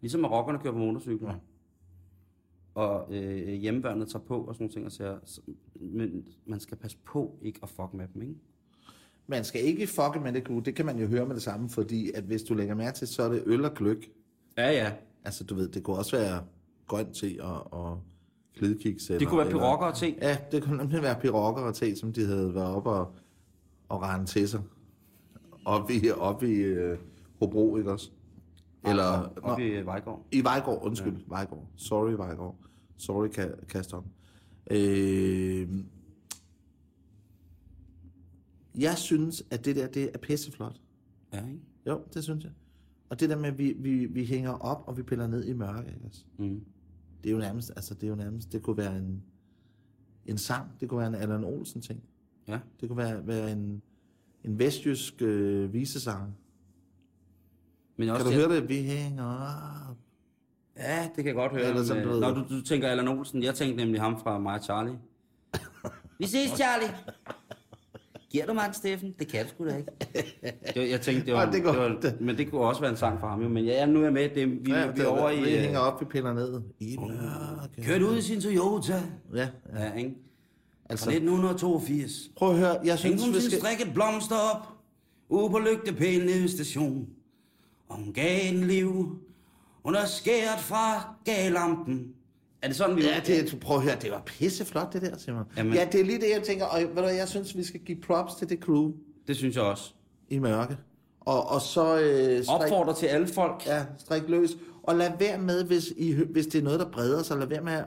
Ligesom 0.00 0.24
at 0.24 0.30
rockerne 0.30 0.58
kører 0.58 0.72
på 0.72 0.78
motorcykler. 0.78 1.28
Ja. 1.28 1.36
Og 2.74 3.14
øh, 3.14 3.48
hjemmeværnet 3.48 4.08
tager 4.08 4.24
på 4.24 4.44
og 4.44 4.54
sådan 4.54 4.64
nogle 4.64 4.72
ting. 4.72 4.86
Og 4.86 4.92
siger, 4.92 5.18
men 5.80 6.26
man 6.46 6.60
skal 6.60 6.76
passe 6.76 6.98
på 7.04 7.38
ikke 7.42 7.60
at 7.62 7.68
fuck 7.68 7.94
med 7.94 8.06
dem, 8.14 8.22
ikke? 8.22 8.34
Man 9.26 9.44
skal 9.44 9.64
ikke 9.64 9.86
fucke 9.86 10.20
med 10.20 10.32
det 10.32 10.44
crew, 10.44 10.60
det 10.60 10.74
kan 10.74 10.86
man 10.86 10.98
jo 10.98 11.06
høre 11.06 11.26
med 11.26 11.34
det 11.34 11.42
samme, 11.42 11.70
fordi 11.70 12.10
at 12.14 12.24
hvis 12.24 12.42
du 12.42 12.54
lægger 12.54 12.74
mærke 12.74 12.96
til, 12.96 13.08
så 13.08 13.22
er 13.22 13.28
det 13.28 13.42
øl 13.46 13.64
og 13.64 13.74
gløk. 13.74 14.10
Ja, 14.58 14.70
ja. 14.70 14.92
Altså, 15.24 15.44
du 15.44 15.54
ved, 15.54 15.68
det 15.68 15.82
kunne 15.82 15.96
også 15.96 16.16
være 16.16 16.44
grønt 16.86 17.16
te 17.16 17.36
og, 17.40 17.72
og 17.72 18.02
flidkiks. 18.56 19.04
Det 19.06 19.28
kunne 19.28 19.38
være 19.38 19.50
pirokker 19.50 19.86
og 19.86 19.96
te. 19.96 20.14
Ja, 20.22 20.38
det 20.52 20.62
kunne 20.62 20.76
nemlig 20.76 21.02
være 21.02 21.20
pirokker 21.20 21.62
og 21.62 21.74
te, 21.74 21.96
som 21.96 22.12
de 22.12 22.26
havde 22.26 22.54
været 22.54 22.74
oppe 22.74 22.90
og, 22.90 23.14
og 23.88 24.02
rende 24.02 24.26
til 24.26 24.48
sig. 24.48 24.60
Op 25.64 25.90
i, 25.90 26.10
op 26.10 26.42
i 26.42 26.72
uh, 26.72 26.98
Hobro, 27.38 27.76
ikke 27.76 27.92
også? 27.92 28.10
Eller, 28.84 29.04
Op 29.42 29.58
nå, 29.58 29.64
i 29.64 29.86
Vejgaard. 29.86 30.26
i 30.32 30.40
Vejgaard, 30.44 30.82
undskyld, 30.82 31.16
ja. 31.16 31.22
Vejgaard. 31.28 31.66
Sorry, 31.76 32.12
Vejgaard. 32.12 32.56
Sorry, 32.96 33.28
Ka- 33.28 33.64
Kaston. 33.66 34.04
Øh, 34.70 35.68
jeg 38.78 38.98
synes, 38.98 39.42
at 39.50 39.64
det 39.64 39.76
der, 39.76 39.86
det 39.86 40.10
er 40.14 40.18
pisseflot. 40.18 40.80
Ja, 41.32 41.46
ikke? 41.46 41.60
Jo, 41.86 42.00
det 42.14 42.24
synes 42.24 42.44
jeg. 42.44 42.52
Og 43.08 43.20
det 43.20 43.30
der 43.30 43.36
med, 43.36 43.48
at 43.48 43.58
vi, 43.58 43.72
vi, 43.78 44.06
vi 44.06 44.24
hænger 44.24 44.50
op, 44.50 44.82
og 44.86 44.96
vi 44.96 45.02
piller 45.02 45.26
ned 45.26 45.44
i 45.44 45.52
mørke, 45.52 45.88
ikke 45.94 46.06
også? 46.06 46.24
Mm. 46.38 46.64
Det 47.24 47.30
er 47.30 47.32
jo 47.34 47.38
nærmest, 47.38 47.70
altså 47.76 47.94
det 47.94 48.02
er 48.04 48.08
jo 48.08 48.14
nærmest, 48.14 48.52
det 48.52 48.62
kunne 48.62 48.76
være 48.76 48.96
en, 48.98 49.22
en 50.26 50.38
sang, 50.38 50.66
det 50.80 50.88
kunne 50.88 50.98
være 50.98 51.08
en 51.08 51.14
Allan 51.14 51.44
Olsen 51.44 51.80
ting. 51.80 52.02
Ja. 52.48 52.60
Det 52.80 52.88
kunne 52.88 52.96
være, 52.96 53.26
være 53.26 53.52
en, 53.52 53.82
en 54.44 54.58
vestjysk 54.58 55.22
øh, 55.22 55.72
visesang. 55.72 56.36
Men 58.00 58.06
Kan 58.08 58.14
også 58.14 58.24
du 58.24 58.30
det- 58.30 58.38
høre 58.48 58.56
det? 58.56 58.68
Vi 58.68 58.74
hænger 58.82 59.24
op. 59.90 59.96
Ja, 60.76 61.02
det 61.02 61.16
kan 61.16 61.26
jeg 61.26 61.34
godt 61.34 61.52
høre. 61.52 61.62
Eller 61.64 61.84
sådan, 61.84 62.06
men, 62.06 62.14
du 62.14 62.20
Når 62.20 62.30
du, 62.34 62.44
du 62.50 62.62
tænker 62.62 62.88
Allan 62.88 63.08
Olsen, 63.08 63.42
jeg 63.42 63.54
tænkte 63.54 63.84
nemlig 63.84 64.00
ham 64.00 64.20
fra 64.22 64.38
mig 64.38 64.60
Charlie. 64.62 64.98
Vi 66.18 66.26
ses, 66.26 66.50
Charlie. 66.50 66.94
Giver 68.30 68.46
du 68.46 68.52
mig 68.52 68.64
en, 68.68 68.74
Steffen? 68.74 69.14
Det 69.18 69.28
kan 69.28 69.44
du 69.44 69.50
sgu 69.50 69.64
da 69.68 69.76
ikke. 69.76 69.90
Det, 70.74 70.90
jeg 70.90 71.00
tænkte, 71.00 71.26
det 71.26 71.34
var, 71.34 71.50
det 71.50 71.62
går- 71.62 71.72
det 71.72 71.80
var, 72.04 72.12
men 72.20 72.38
det 72.38 72.50
kunne 72.50 72.60
også 72.60 72.80
være 72.80 72.90
en 72.90 72.96
sang 72.96 73.20
for 73.20 73.26
ham 73.28 73.42
jo. 73.42 73.48
Men 73.48 73.64
ja, 73.64 73.86
nu 73.86 73.98
er 74.00 74.04
jeg 74.04 74.12
med. 74.12 74.28
Det, 74.34 74.48
vi, 74.66 74.70
Ja, 74.72 74.86
vi 74.86 74.92
det 74.92 75.02
er 75.02 75.06
over 75.06 75.30
i... 75.30 75.42
Vi 75.42 75.54
øh, 75.54 75.60
hænger 75.62 75.78
op, 75.78 76.00
vi 76.00 76.04
piller 76.06 76.32
ned. 76.32 76.60
I 76.80 76.96
mørke. 76.96 77.82
Kørt 77.82 78.02
ud 78.02 78.16
i 78.18 78.22
sin 78.22 78.40
Toyota. 78.40 79.02
Ja, 79.34 79.48
Ja, 79.78 79.92
ikke? 79.92 80.10
Fra 80.10 80.92
altså, 80.92 81.10
1982. 81.10 82.12
prøv 82.36 82.50
at 82.50 82.58
høre, 82.58 82.76
jeg 82.84 82.98
synes, 82.98 83.24
hun 83.24 83.34
vi 83.34 83.40
skal... 83.40 83.58
strikket 83.60 83.94
blomster 83.94 84.36
op. 84.54 84.68
Ude 85.28 85.50
på 85.50 85.58
lygtepælen 85.58 86.26
nede 86.26 86.40
ved 86.40 86.48
station. 86.48 87.08
Og 87.90 87.96
hun 87.96 88.12
gav 88.12 88.38
en 88.54 88.60
liv. 88.66 89.18
Hun 89.84 89.94
er 89.94 90.04
skæret 90.06 90.60
fra 90.60 91.14
galampen. 91.24 92.14
Er 92.62 92.66
det 92.66 92.76
sådan, 92.76 92.96
vi... 92.96 93.02
Ja, 93.02 93.20
det, 93.26 93.58
prøv 93.60 93.76
at 93.76 93.82
høre, 93.82 93.96
det 94.02 94.10
var 94.10 94.22
pisseflot, 94.26 94.92
det 94.92 95.02
der, 95.02 95.18
Simon. 95.18 95.44
Jamen- 95.56 95.72
Ja, 95.74 95.88
det 95.92 96.00
er 96.00 96.04
lige 96.04 96.20
det, 96.20 96.30
jeg 96.34 96.42
tænker, 96.42 96.64
og 96.64 96.80
ved 96.80 97.02
du, 97.02 97.08
jeg 97.08 97.28
synes, 97.28 97.56
vi 97.56 97.64
skal 97.64 97.80
give 97.80 97.98
props 98.00 98.34
til 98.34 98.48
det 98.48 98.58
crew 98.60 98.92
det 99.26 99.36
synes 99.36 99.56
jeg 99.56 99.64
også. 99.64 99.92
i 100.28 100.38
mørke. 100.38 100.76
Og, 101.20 101.48
og 101.50 101.60
så... 101.60 102.00
Øh, 102.00 102.44
strik, 102.44 102.60
Opfordrer 102.62 102.94
til 102.94 103.06
alle 103.06 103.26
folk. 103.26 103.66
ja, 103.66 103.84
strik 103.98 104.22
løs. 104.28 104.56
Og 104.82 104.96
lad 104.96 105.10
være 105.18 105.38
med, 105.38 105.64
hvis, 105.64 105.92
I, 105.96 106.12
hvis 106.32 106.46
det 106.46 106.58
er 106.58 106.62
noget, 106.62 106.80
der 106.80 106.90
breder 106.90 107.22
sig, 107.22 107.38
lad 107.38 107.46
være 107.46 107.60
med 107.62 107.72
at, 107.72 107.82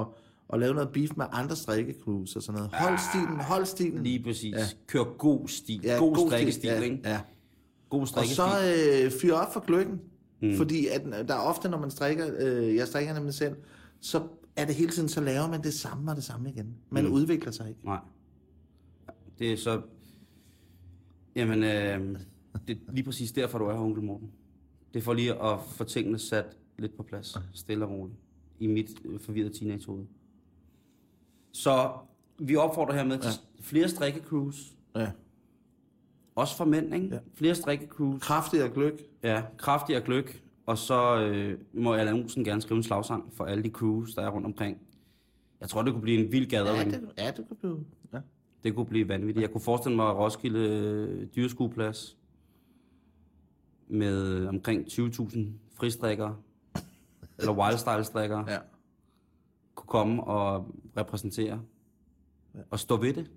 at, 0.00 0.06
at 0.52 0.60
lave 0.60 0.74
noget 0.74 0.90
beef 0.92 1.10
med 1.16 1.26
andre 1.32 1.56
strikkecrews 1.56 2.36
og 2.36 2.42
sådan 2.42 2.58
noget. 2.58 2.74
Hold 2.74 2.98
stilen, 3.12 3.40
hold 3.40 3.64
stilen. 3.66 4.02
Lige 4.02 4.22
præcis. 4.22 4.54
Ja. 4.54 4.64
Kør 4.86 5.04
god 5.18 5.48
stil. 5.48 5.80
Ja, 5.84 5.96
god, 5.98 6.14
god 6.14 6.16
stil. 6.16 6.30
strikkestil, 6.30 6.68
ja, 6.70 6.80
ikke? 6.80 7.00
Ja. 7.04 7.20
God 7.88 8.00
Og 8.00 8.08
strikkestil. 8.08 8.36
så 8.36 9.04
øh, 9.04 9.10
fyr 9.20 9.34
op 9.34 9.52
for 9.52 9.60
gløkken. 9.60 10.00
Mm. 10.42 10.56
Fordi 10.56 10.86
at, 10.86 11.28
der 11.28 11.34
er 11.34 11.40
ofte, 11.40 11.68
når 11.68 11.78
man 11.78 11.90
strikker, 11.90 12.30
øh, 12.38 12.74
jeg 12.74 12.88
strikker 12.88 13.14
nemlig 13.14 13.34
selv, 13.34 13.56
så 14.00 14.22
er 14.56 14.64
det 14.64 14.74
hele 14.74 14.90
tiden, 14.90 15.08
så 15.08 15.20
laver 15.20 15.48
man 15.48 15.62
det 15.62 15.74
samme 15.74 16.10
og 16.10 16.16
det 16.16 16.24
samme 16.24 16.50
igen. 16.50 16.76
Man 16.90 17.04
mm. 17.04 17.12
udvikler 17.12 17.50
sig 17.52 17.68
ikke. 17.68 17.80
Nej. 17.84 18.00
Det 19.38 19.52
er 19.52 19.56
så... 19.56 19.82
Jamen, 21.36 21.62
øh, 21.62 22.18
det 22.68 22.78
er 22.88 22.92
lige 22.92 23.04
præcis 23.04 23.32
derfor, 23.32 23.58
du 23.58 23.64
er 23.64 23.72
her, 23.72 23.80
onkel 23.80 24.02
Morten. 24.02 24.30
Det 24.94 25.00
er 25.00 25.04
for 25.04 25.14
lige 25.14 25.42
at 25.42 25.58
få 25.68 25.84
tingene 25.84 26.18
sat 26.18 26.56
lidt 26.78 26.96
på 26.96 27.02
plads. 27.02 27.36
Stille 27.54 27.84
og 27.84 27.90
roligt. 27.90 28.18
I 28.58 28.66
mit 28.66 28.90
øh, 29.04 29.20
forvirrede 29.20 29.58
teenagehoved. 29.58 30.04
Så 31.52 31.92
vi 32.38 32.56
opfordrer 32.56 32.94
hermed 32.94 33.18
til 33.18 33.30
flere 33.60 33.88
strikkecruise. 33.88 34.62
Ja. 34.96 35.10
Også 36.38 36.56
for 36.56 36.64
mænd, 36.64 36.94
ikke? 36.94 37.08
Ja. 37.12 37.18
Flere 37.34 37.54
strikkecruise. 37.54 38.20
Kraftig 38.20 38.64
og 38.64 38.70
gløk. 38.70 39.00
Ja, 39.22 39.42
kraftig 39.56 39.96
og 39.96 40.02
gløk. 40.02 40.42
Og 40.66 40.78
så 40.78 41.20
øh, 41.20 41.58
må 41.72 41.94
Allan 41.94 42.14
Olsen 42.14 42.44
gerne 42.44 42.62
skrive 42.62 42.76
en 42.76 42.82
slagsang 42.82 43.32
for 43.34 43.44
alle 43.44 43.62
de 43.64 43.68
crews, 43.68 44.14
der 44.14 44.22
er 44.22 44.28
rundt 44.30 44.46
omkring. 44.46 44.78
Jeg 45.60 45.68
tror, 45.68 45.82
det 45.82 45.92
kunne 45.92 46.02
blive 46.02 46.24
en 46.24 46.32
vild 46.32 46.52
Ja, 46.52 46.58
gathering. 46.58 46.90
det, 46.92 47.10
ja, 47.18 47.26
det 47.36 47.46
kan 47.48 47.56
blive... 47.56 47.84
Ja. 48.12 48.18
Det 48.64 48.74
kunne 48.74 48.86
blive 48.86 49.08
vanvittigt. 49.08 49.42
Jeg 49.42 49.50
kunne 49.52 49.60
forestille 49.60 49.96
mig 49.96 50.16
Roskilde 50.16 50.58
øh, 50.58 51.26
dyreskueplads 51.36 52.16
med 53.88 54.46
omkring 54.46 54.86
20.000 54.86 55.38
fristrikkere, 55.74 56.36
eller 57.38 57.52
wildstyle-strikkere, 57.52 58.50
ja. 58.50 58.58
kunne 59.74 59.88
komme 59.88 60.24
og 60.24 60.74
repræsentere 60.96 61.62
og 62.70 62.78
stå 62.78 62.96
ved 62.96 63.14
det. 63.14 63.30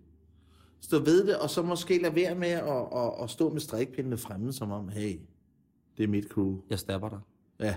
Stå 0.81 0.99
ved 0.99 1.27
det, 1.27 1.37
og 1.37 1.49
så 1.49 1.61
måske 1.61 2.01
lade 2.01 2.15
være 2.15 2.35
med 2.35 2.47
at, 2.47 2.85
at, 2.95 3.23
at 3.23 3.29
stå 3.29 3.49
med 3.49 3.59
strikpindene 3.61 4.17
fremme, 4.17 4.53
som 4.53 4.71
om, 4.71 4.89
hey, 4.89 5.19
det 5.97 6.03
er 6.03 6.07
mit 6.07 6.27
crew. 6.27 6.57
Jeg 6.69 6.79
stapper 6.79 7.09
dig. 7.09 7.19
Ja, 7.59 7.75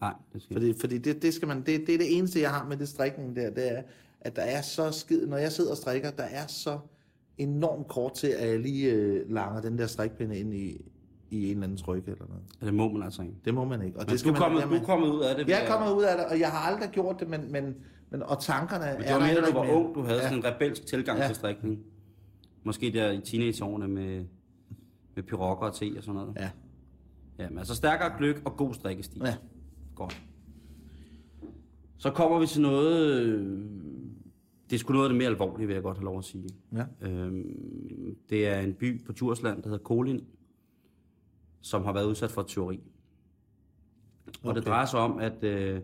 Nej, 0.00 0.14
det 0.32 0.42
skal 0.42 0.54
fordi, 0.54 0.74
fordi 0.80 0.98
det, 0.98 1.22
det, 1.22 1.34
skal 1.34 1.48
man, 1.48 1.56
det, 1.58 1.86
det 1.86 1.94
er 1.94 1.98
det 1.98 2.18
eneste, 2.18 2.40
jeg 2.40 2.50
har 2.50 2.68
med 2.68 2.76
det 2.76 2.88
strikning 2.88 3.36
der, 3.36 3.50
det 3.50 3.72
er, 3.78 3.82
at 4.20 4.36
der 4.36 4.42
er 4.42 4.62
så 4.62 4.90
skid, 4.90 5.26
når 5.26 5.36
jeg 5.36 5.52
sidder 5.52 5.70
og 5.70 5.76
strikker, 5.76 6.10
der 6.10 6.22
er 6.22 6.46
så 6.46 6.78
enormt 7.38 7.88
kort 7.88 8.14
til, 8.14 8.26
at 8.26 8.48
jeg 8.48 8.60
lige 8.60 8.92
øh, 8.92 9.30
langer 9.30 9.60
den 9.60 9.78
der 9.78 9.86
strikpinde 9.86 10.38
ind 10.38 10.54
i, 10.54 10.84
i 11.30 11.44
en 11.44 11.50
eller 11.50 11.64
anden 11.64 11.78
tryk 11.78 12.04
eller 12.08 12.26
noget. 12.28 12.42
Ja, 12.60 12.66
det 12.66 12.74
må 12.74 12.92
man 12.92 13.02
altså 13.02 13.22
ikke. 13.22 13.34
Det 13.44 13.54
må 13.54 13.64
man 13.64 13.82
ikke. 13.82 13.98
Og 13.98 14.04
Men 14.06 14.12
det 14.12 14.20
skal 14.20 14.32
du, 14.32 14.36
er 14.36 14.40
kommet, 14.40 14.60
man 14.60 14.68
du 14.68 14.82
er 14.82 14.86
kommet 14.86 15.08
ud 15.08 15.20
af 15.20 15.36
det. 15.36 15.48
Jeg 15.48 15.64
er 15.64 15.68
kommet 15.70 15.92
ud 15.92 16.02
af 16.02 16.16
det, 16.16 16.26
og 16.26 16.40
jeg 16.40 16.50
har 16.50 16.58
aldrig 16.72 16.90
gjort 16.90 17.20
det, 17.20 17.28
men, 17.28 17.52
men, 17.52 17.74
men 18.10 18.22
og 18.22 18.42
tankerne 18.42 18.84
Men 18.92 19.00
det 19.02 19.10
er 19.10 19.12
var 19.14 19.26
der 19.26 19.40
mere, 19.40 19.50
du 19.50 19.52
var 19.52 19.70
ung, 19.72 19.94
du 19.94 20.02
havde 20.02 20.18
ja. 20.18 20.22
sådan 20.28 20.38
en 20.38 20.44
rebelsk 20.44 20.86
tilgang 20.86 21.18
Ja. 21.18 21.26
til 21.26 21.36
strikning. 21.36 21.78
Måske 22.64 22.90
der 22.92 23.10
i 23.12 23.20
teenageårene 23.20 23.88
med, 23.88 24.24
med 25.14 25.22
pyrokker 25.22 25.66
og 25.66 25.74
te 25.74 25.92
og 25.96 26.02
sådan 26.04 26.20
noget. 26.20 26.34
Ja. 26.36 26.50
Ja, 27.38 27.48
men 27.48 27.58
altså 27.58 27.74
stærkere 27.74 28.18
gløk 28.18 28.42
og 28.44 28.56
god 28.56 28.74
strikkestil. 28.74 29.22
Ja. 29.24 29.36
Godt. 29.94 30.22
Så 31.96 32.10
kommer 32.10 32.38
vi 32.38 32.46
til 32.46 32.62
noget... 32.62 33.16
øh, 33.22 33.60
Det 34.70 34.76
er 34.76 34.78
sgu 34.78 34.92
noget 34.92 35.06
af 35.06 35.08
det 35.08 35.18
mere 35.18 35.28
alvorlige, 35.28 35.66
vil 35.66 35.74
jeg 35.74 35.82
godt 35.82 35.96
have 35.98 36.04
lov 36.04 36.18
at 36.18 36.24
sige. 36.24 36.48
Ja. 36.72 36.84
Øhm, 37.00 38.16
det 38.30 38.46
er 38.48 38.60
en 38.60 38.74
by 38.74 39.04
på 39.04 39.12
Djursland, 39.12 39.62
der 39.62 39.68
hedder 39.68 39.84
Kolin, 39.84 40.24
som 41.60 41.84
har 41.84 41.92
været 41.92 42.06
udsat 42.06 42.30
for 42.30 42.40
et 42.40 42.46
teori. 42.48 42.76
Og 42.76 44.32
okay. 44.42 44.54
det 44.54 44.58
Okay. 44.62 44.70
drejer 44.70 44.86
sig 44.86 45.00
om, 45.00 45.18
at 45.18 45.44
øh, 45.44 45.80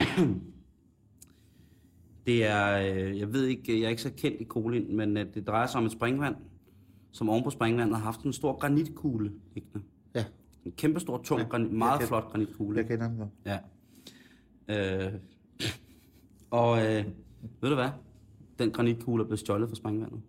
det 2.26 2.44
er, 2.46 2.78
øh, 3.06 3.18
jeg 3.18 3.32
ved 3.32 3.44
ikke, 3.46 3.80
jeg 3.80 3.86
er 3.86 3.90
ikke 3.90 4.02
så 4.02 4.12
kendt 4.16 4.40
i 4.40 4.44
Kolin, 4.44 4.96
men 4.96 5.16
øh, 5.16 5.34
det 5.34 5.46
drejer 5.46 5.66
sig 5.66 5.78
om 5.78 5.84
et 5.86 5.92
springvand, 5.92 6.36
som 7.10 7.28
oven 7.28 7.44
på 7.44 7.50
springvandet 7.50 7.96
har 7.96 8.04
haft 8.04 8.20
en 8.22 8.32
stor 8.32 8.52
granitkugle 8.58 9.32
liggende. 9.54 9.84
ja, 10.14 10.24
En 10.64 10.72
kæmpe 10.72 11.00
stor, 11.00 11.22
tung, 11.22 11.40
Ja, 11.40 11.46
granit, 11.48 11.72
meget 11.72 11.98
kan- 11.98 12.08
flot 12.08 12.30
granitkugle. 12.30 12.78
jeg 12.78 12.86
kender 12.88 13.08
den 13.08 13.16
godt. 13.18 13.30
Ja. 13.46 13.58
Øh, 15.06 15.12
og 16.50 16.78
øh, 16.78 17.04
ved 17.60 17.68
du 17.68 17.74
hvad? 17.74 17.88
Den 18.58 18.70
granitkugle 18.70 19.22
er 19.22 19.26
blevet 19.26 19.38
stjålet 19.40 19.68
fra 19.68 19.76
springvandet. 19.76 20.20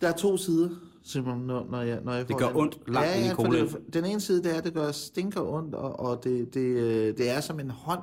Der 0.00 0.08
er 0.08 0.16
to 0.16 0.36
sider, 0.36 0.68
Simon, 1.06 1.38
når, 1.40 1.66
når 1.70 1.82
jeg, 1.82 2.00
når 2.04 2.12
jeg 2.12 2.28
Det 2.28 2.32
får 2.34 2.38
gør 2.38 2.48
den. 2.48 2.56
ondt 2.56 2.88
langt 2.88 3.08
ja, 3.08 3.14
ind 3.16 3.24
i 3.24 3.28
ja, 3.28 3.34
koglen. 3.34 3.66
det, 3.68 3.94
Den 3.94 4.04
ene 4.04 4.20
side, 4.20 4.42
det 4.42 4.56
er, 4.56 4.60
det 4.60 4.74
gør 4.74 4.92
stinker 4.92 5.40
ondt, 5.42 5.74
og, 5.74 6.00
og 6.00 6.24
det, 6.24 6.54
det, 6.54 6.60
øh, 6.60 7.16
det 7.18 7.30
er 7.30 7.40
som 7.40 7.60
en 7.60 7.70
hånd, 7.70 8.00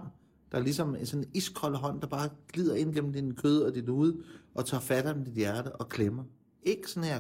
der 0.52 0.58
er 0.58 0.62
ligesom 0.62 0.96
sådan 1.06 1.24
en 1.24 1.32
iskold 1.34 1.76
hånd, 1.76 2.02
der 2.02 2.08
bare 2.08 2.30
glider 2.54 2.76
ind 2.76 2.94
gennem 2.94 3.14
din 3.14 3.36
kød 3.36 3.62
og 3.62 3.76
dit 3.76 3.90
hud, 3.90 4.24
og 4.56 4.66
tager 4.66 4.82
fat 4.82 5.06
om 5.06 5.24
dit 5.24 5.34
hjerte 5.34 5.76
og 5.76 5.90
klemmer. 5.90 6.24
Ikke 6.64 6.88
sådan 6.92 7.04
her 7.10 7.20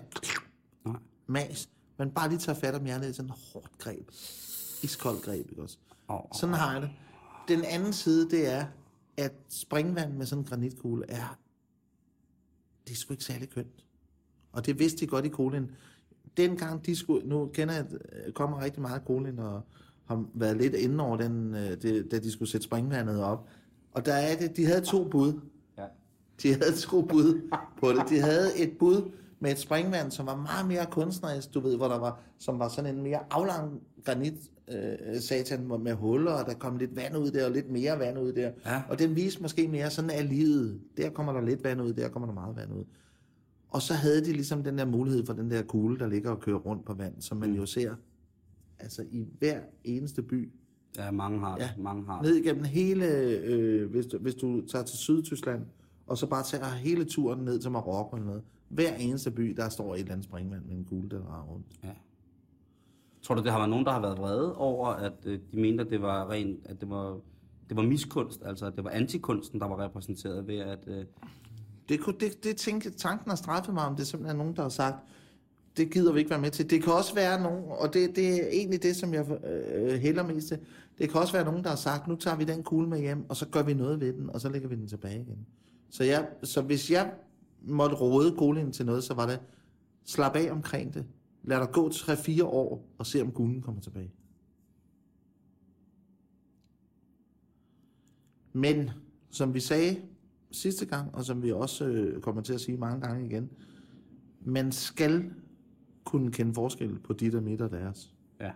Nej. 0.85 0.99
mas, 1.27 1.69
men 1.97 2.11
bare 2.11 2.29
lige 2.29 2.39
tager 2.39 2.59
fat 2.59 2.75
om 2.75 2.85
hjertet 2.85 3.09
i 3.09 3.13
sådan 3.13 3.29
et 3.29 3.35
hårdt 3.53 3.77
greb. 3.77 4.09
Iskoldt 4.83 5.21
greb, 5.23 5.49
ikke 5.49 5.61
også? 5.61 5.77
Oh, 6.07 6.19
Sådan 6.33 6.55
har 6.55 6.73
jeg 6.73 6.81
det. 6.81 6.89
Den 7.47 7.63
anden 7.63 7.93
side, 7.93 8.29
det 8.29 8.53
er, 8.53 8.65
at 9.17 9.33
springvand 9.49 10.13
med 10.13 10.25
sådan 10.25 10.43
en 10.43 10.47
granitkugle 10.49 11.05
er, 11.09 11.37
det 12.87 12.91
er 12.93 12.97
sgu 12.97 13.13
ikke 13.13 13.23
særlig 13.23 13.49
kønt. 13.49 13.85
Og 14.51 14.65
det 14.65 14.79
vidste 14.79 14.99
de 14.99 15.07
godt 15.07 15.25
i 15.25 15.29
Kolin. 15.29 15.71
Dengang 16.37 16.85
de 16.85 16.95
skulle, 16.95 17.27
nu 17.29 17.49
kender 17.53 17.73
jeg, 17.73 17.85
kommer 18.33 18.61
rigtig 18.63 18.81
meget 18.81 19.05
Kolin, 19.05 19.39
og 19.39 19.61
har 20.05 20.25
været 20.33 20.57
lidt 20.57 20.73
inde 20.73 21.03
over 21.03 21.17
den, 21.17 21.55
øh, 21.55 21.81
det, 21.81 22.11
da 22.11 22.19
de 22.19 22.31
skulle 22.31 22.49
sætte 22.51 22.63
springvandet 22.65 23.23
op. 23.23 23.47
Og 23.91 24.05
der 24.05 24.13
er 24.13 24.35
det, 24.37 24.57
de 24.57 24.65
havde 24.65 24.81
to 24.81 25.07
bud. 25.07 25.33
Ja. 25.77 25.83
De 26.43 26.47
havde 26.53 26.75
to 26.77 27.01
bud 27.01 27.41
på 27.79 27.89
det. 27.91 28.09
De 28.09 28.19
havde 28.19 28.57
et 28.57 28.71
bud 28.79 29.11
med 29.39 29.51
et 29.51 29.59
springvand, 29.59 30.11
som 30.11 30.25
var 30.25 30.35
meget 30.35 30.67
mere 30.67 30.85
kunstnerisk, 30.91 31.53
du 31.53 31.59
ved, 31.59 31.77
hvor 31.77 31.87
der 31.87 31.99
var, 31.99 32.19
som 32.37 32.59
var 32.59 32.67
sådan 32.69 32.95
en 32.95 33.03
mere 33.03 33.19
aflang 33.31 33.81
granit 34.05 34.33
øh, 34.67 35.19
satan 35.21 35.67
med- 35.67 35.77
med 35.77 35.93
huller, 35.93 36.31
og 36.31 36.45
der 36.45 36.53
kom 36.53 36.77
lidt 36.77 36.95
vand 36.95 37.17
ud 37.17 37.31
der, 37.31 37.45
og 37.45 37.51
lidt 37.51 37.71
mere 37.71 37.99
vand 37.99 38.19
ud 38.19 38.33
der. 38.33 38.51
Ja. 38.65 38.81
Og 38.89 38.99
den 38.99 39.15
viste 39.15 39.41
måske 39.41 39.67
mere, 39.67 39.89
sådan 39.89 40.09
er 40.09 40.23
livet. 40.23 40.79
Der 40.97 41.09
kommer 41.09 41.33
der 41.33 41.41
lidt 41.41 41.63
vand 41.63 41.81
ud, 41.81 41.93
der 41.93 42.09
kommer 42.09 42.27
der 42.27 42.33
meget 42.33 42.55
vand 42.55 42.73
ud. 42.73 42.83
Og 43.71 43.81
så 43.81 43.93
havde 43.93 44.25
de 44.25 44.31
ligesom 44.33 44.63
den 44.63 44.77
der 44.77 44.85
mulighed 44.85 45.25
for 45.25 45.33
den 45.33 45.51
der 45.51 45.63
kugle, 45.63 45.99
der 45.99 46.07
ligger 46.07 46.29
og 46.31 46.39
kører 46.39 46.57
rundt 46.59 46.85
på 46.85 46.93
vand, 46.93 47.21
som 47.21 47.37
man 47.37 47.49
Mm. 47.49 47.55
jo 47.55 47.65
ser 47.65 47.95
altså 48.79 49.05
i 49.11 49.25
hver 49.39 49.59
eneste 49.83 50.21
by. 50.21 50.51
Ja, 50.97 51.11
mange 51.11 51.39
har 51.39 51.55
det. 51.57 51.61
Ja. 51.63 51.69
Mange 51.77 52.05
har 52.05 52.21
det. 52.21 52.29
Ned 52.31 52.35
igennem 52.37 52.63
hele, 52.63 53.05
øh, 53.43 53.89
hvis, 53.91 54.05
du, 54.05 54.17
hvis 54.17 54.35
du 54.35 54.65
tager 54.67 54.85
til 54.85 54.97
Sydtyskland, 54.97 55.65
og 56.07 56.17
så 56.17 56.27
bare 56.27 56.43
tager 56.43 56.69
hele 56.69 57.05
turen 57.05 57.45
ned 57.45 57.59
til 57.59 57.71
Marokko 57.71 58.15
eller 58.15 58.25
noget. 58.27 58.43
Hver 58.69 58.95
eneste 58.95 59.31
by, 59.31 59.53
der 59.57 59.69
står 59.69 59.93
et 59.95 59.99
eller 59.99 60.11
andet 60.11 60.25
springvand 60.25 60.65
med 60.65 60.75
en 60.75 60.85
kugle, 60.85 61.09
der 61.09 61.21
drejer 61.21 61.43
rundt. 61.43 61.65
Ja. 61.83 61.89
Tror 63.21 63.35
du, 63.35 63.43
det 63.43 63.51
har 63.51 63.57
været 63.59 63.69
nogen, 63.69 63.85
der 63.85 63.91
har 63.91 64.01
været 64.01 64.17
vrede 64.17 64.55
over, 64.55 64.87
at 64.87 65.13
øh, 65.25 65.39
de 65.53 65.59
mente, 65.61 65.83
at 65.83 65.89
det 65.89 66.01
var 66.01 66.29
rent, 66.29 66.59
at 66.65 66.81
det 66.81 66.89
var, 66.89 67.19
det 67.69 67.77
var 67.77 67.83
miskunst, 67.83 68.41
altså 68.45 68.65
at 68.65 68.75
det 68.75 68.83
var 68.83 68.89
antikunsten, 68.89 69.59
der 69.59 69.65
var 69.67 69.83
repræsenteret 69.83 70.47
ved, 70.47 70.57
at... 70.57 70.79
Øh, 70.87 71.05
det, 71.91 71.99
kunne, 71.99 72.15
det, 72.19 72.43
det 72.43 72.57
tænke, 72.57 72.89
tanken 72.89 73.29
har 73.29 73.35
straffet 73.35 73.73
mig 73.73 73.85
om, 73.85 73.95
det 73.95 74.13
er 74.13 74.33
nogen, 74.33 74.55
der 74.55 74.61
har 74.61 74.69
sagt, 74.69 74.95
det 75.77 75.91
gider 75.91 76.11
vi 76.13 76.19
ikke 76.19 76.29
være 76.29 76.41
med 76.41 76.51
til. 76.51 76.69
Det 76.69 76.83
kan 76.83 76.93
også 76.93 77.15
være 77.15 77.41
nogen, 77.41 77.63
og 77.67 77.93
det, 77.93 78.15
det 78.15 78.43
er 78.43 78.47
egentlig 78.47 78.83
det, 78.83 78.95
som 78.95 79.13
jeg 79.13 79.45
øh, 79.45 79.99
hælder 79.99 80.23
mest 80.23 80.47
til. 80.47 80.59
Det 80.97 81.09
kan 81.09 81.21
også 81.21 81.33
være 81.33 81.45
nogen, 81.45 81.63
der 81.63 81.69
har 81.69 81.77
sagt, 81.77 82.07
nu 82.07 82.15
tager 82.15 82.37
vi 82.37 82.43
den 82.43 82.63
kugle 82.63 82.89
med 82.89 82.99
hjem, 82.99 83.29
og 83.29 83.35
så 83.35 83.47
gør 83.47 83.63
vi 83.63 83.73
noget 83.73 83.99
ved 83.99 84.13
den, 84.13 84.29
og 84.29 84.41
så 84.41 84.49
lægger 84.49 84.67
vi 84.67 84.75
den 84.75 84.87
tilbage 84.87 85.21
igen. 85.21 85.47
Så, 85.89 86.03
jeg, 86.03 86.27
så 86.43 86.61
hvis 86.61 86.91
jeg 86.91 87.13
måtte 87.61 87.95
råde 87.95 88.35
kuglen 88.37 88.71
til 88.71 88.85
noget, 88.85 89.03
så 89.03 89.13
var 89.13 89.25
det, 89.25 89.39
slap 90.05 90.35
af 90.35 90.51
omkring 90.51 90.93
det. 90.93 91.05
Lad 91.43 91.59
dig 91.59 91.69
gå 91.71 91.89
3-4 91.89 92.43
år, 92.43 92.85
og 92.97 93.05
se 93.05 93.21
om 93.21 93.31
kuglen 93.31 93.61
kommer 93.61 93.81
tilbage. 93.81 94.11
Men, 98.53 98.89
som 99.29 99.53
vi 99.53 99.59
sagde 99.59 100.01
sidste 100.51 100.85
gang, 100.85 101.15
og 101.15 101.25
som 101.25 101.43
vi 101.43 101.51
også 101.51 101.85
øh, 101.85 102.21
kommer 102.21 102.41
til 102.41 102.53
at 102.53 102.61
sige 102.61 102.77
mange 102.77 103.01
gange 103.01 103.25
igen, 103.25 103.49
man 104.45 104.71
skal 104.71 105.31
kunne 106.03 106.31
kende 106.31 106.53
forskel 106.53 106.99
på 106.99 107.13
dit 107.13 107.35
og 107.35 107.43
mit 107.43 107.61
og 107.61 107.71
deres. 107.71 108.13
ja. 108.41 108.51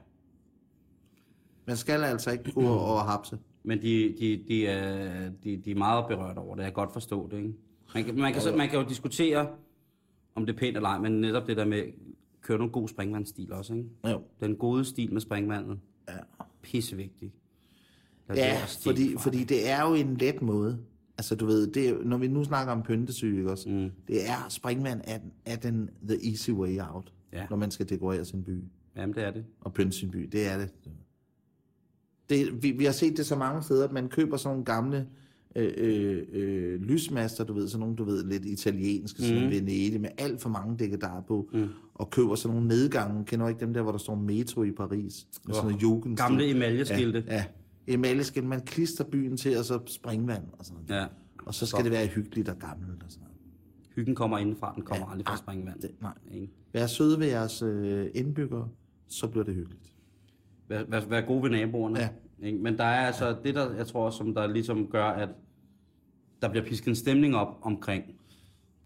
Man 1.68 1.78
skal 1.78 2.04
altså 2.04 2.32
ikke 2.32 2.52
gå 2.52 2.62
og 2.62 3.06
hapse. 3.06 3.40
Men 3.64 3.82
de, 3.82 4.16
de, 4.20 4.44
de, 4.48 4.68
er, 4.68 5.30
de, 5.44 5.58
de 5.58 5.72
er 5.72 5.76
meget 5.76 6.06
berørt 6.08 6.38
over 6.38 6.56
det. 6.56 6.64
Jeg 6.64 6.72
kan 6.72 6.74
godt 6.74 6.94
forstå 6.94 7.30
det, 7.30 7.38
ikke? 7.38 7.54
Man 7.94 8.04
kan, 8.04 8.16
man 8.16 8.34
kan, 8.34 8.42
så, 8.42 8.56
man 8.56 8.70
kan 8.70 8.80
jo 8.80 8.90
diskutere, 8.90 9.48
om 10.36 10.46
det 10.46 10.56
er 10.56 10.60
pænt 10.60 10.76
eller 10.76 10.90
ej, 10.90 11.00
men 11.00 11.12
netop 11.22 11.48
det 11.48 11.58
der 11.58 11.66
med, 11.66 11.84
køre 12.42 12.58
nogle 12.58 12.72
god 12.72 12.88
springvandsstil 12.88 13.54
også, 13.54 13.74
ikke? 13.74 13.90
Jo. 14.10 14.22
Den 14.40 14.56
gode 14.56 14.86
stil 14.86 15.14
med 15.14 15.22
springvandet. 15.22 15.80
Ja. 16.08 16.14
Pissevigtig. 16.62 17.34
Ja, 18.36 18.58
fordi, 18.84 19.14
for 19.14 19.20
fordi 19.20 19.44
det 19.44 19.70
er 19.70 19.88
jo 19.88 19.94
en 19.94 20.18
let 20.18 20.42
måde. 20.42 20.80
Altså 21.18 21.36
du 21.36 21.46
ved, 21.46 21.68
det 21.68 22.06
når 22.06 22.18
vi 22.18 22.28
nu 22.28 22.44
snakker 22.44 22.74
om 22.74 22.84
pyntesyge, 22.84 23.52
også? 23.52 23.70
Mm. 23.70 23.90
Det 24.08 24.30
er, 24.30 24.46
springvand 24.50 25.02
er, 25.04 25.20
er 25.46 25.56
den 25.56 25.90
the 26.10 26.30
easy 26.32 26.52
way 26.52 26.80
out, 26.80 27.12
Ja. 27.34 27.46
når 27.50 27.58
man 27.58 27.72
skal 27.72 27.90
dekorere 27.90 28.26
sin 28.26 28.44
by. 28.44 28.64
Jamen, 28.98 29.16
det 29.16 29.24
er 29.24 29.32
det. 29.32 29.46
og 29.62 29.74
pynte 29.74 29.92
sin 29.98 30.12
by. 30.12 30.30
Det 30.32 30.48
er 30.48 30.58
det. 30.58 30.70
det 32.30 32.64
vi, 32.64 32.72
vi 32.72 32.86
har 32.86 32.92
set 32.92 33.18
det 33.18 33.26
så 33.26 33.36
mange 33.36 33.64
steder, 33.64 33.84
at 33.88 33.92
man 33.92 34.08
køber 34.10 34.38
sådan 34.38 34.54
nogle 34.54 34.66
gamle 34.66 35.08
øh, 35.56 35.74
øh, 35.78 36.24
øh, 36.34 36.82
lysmaster, 36.82 37.44
du 37.44 37.54
ved, 37.54 37.68
sådan 37.68 37.80
nogle, 37.80 37.96
du 37.96 38.04
ved, 38.04 38.24
lidt 38.26 38.46
italienske, 38.46 39.22
mm. 39.22 39.28
sådan. 39.28 39.52
Venedig, 39.52 40.02
med 40.02 40.10
alt 40.18 40.42
for 40.42 40.50
mange 40.50 40.78
dækkedar 40.78 41.22
på, 41.28 41.50
Mm. 41.54 41.68
og 41.94 42.10
køber 42.10 42.36
sådan 42.36 42.54
nogle 42.56 42.68
nedgange. 42.68 43.26
Kender 43.26 43.46
du 43.46 43.50
ikke 43.50 43.60
dem 43.66 43.74
der, 43.74 43.82
hvor 43.82 43.92
der 43.92 44.00
står 44.00 44.16
metro 44.16 44.64
i 44.64 44.72
Paris? 44.72 45.28
Med 45.48 45.56
sådan 45.56 45.70
noget 45.70 45.82
jugendstil. 45.84 46.26
Gamle 46.28 46.50
emaljeskilte. 46.50 47.24
Ja, 47.28 47.34
ja. 47.36 47.46
Emaljeskilte. 47.88 48.48
Man 48.50 48.62
klister 48.62 49.04
byen 49.04 49.38
til, 49.38 49.58
og 49.58 49.66
så 49.66 49.80
springvand 49.88 50.44
og 50.60 50.66
sådan 50.66 50.84
noget. 50.88 51.02
Ja. 51.02 51.08
Og 51.46 51.54
så 51.54 51.66
skal 51.66 51.84
det 51.84 51.92
være 51.92 52.08
hyggeligt 52.08 52.50
og 52.50 52.60
gammelt 52.60 53.04
og 53.04 53.12
sådan 53.12 53.24
noget. 53.24 53.36
Hyggen 53.96 54.16
kommer 54.16 54.38
indenfra, 54.38 54.74
den 54.76 54.84
kommer 54.84 55.06
Ja. 55.06 55.12
aldrig 55.12 55.28
fra 55.28 55.38
springvand. 55.38 55.80
Det, 55.82 55.92
nej. 56.02 56.14
Ikke? 56.32 56.54
Vær 56.74 56.88
søde 56.88 57.20
ved 57.20 57.28
jeres 57.28 57.62
øh, 57.62 58.08
indbyggere, 58.16 58.70
så 59.08 59.28
bliver 59.28 59.44
det 59.44 59.56
hyggeligt. 59.56 59.96
Vær, 60.68 60.84
vær, 60.88 61.06
vær 61.06 61.22
gode 61.22 61.44
ved 61.44 61.50
naboerne. 61.50 62.00
Ja. 62.00 62.10
Ikke? 62.44 62.58
Men 62.60 62.78
der 62.78 62.84
er 62.84 63.06
altså 63.08 63.38
det, 63.44 63.56
der 63.56 63.74
jeg 63.74 63.88
tror, 63.88 64.10
som 64.10 64.34
der 64.34 64.48
ligesom 64.48 64.88
gør, 64.88 65.06
at 65.06 65.30
der 66.42 66.50
bliver 66.50 66.66
pisket 66.66 66.88
en 66.88 66.96
stemning 66.96 67.36
op 67.36 67.58
omkring 67.62 68.04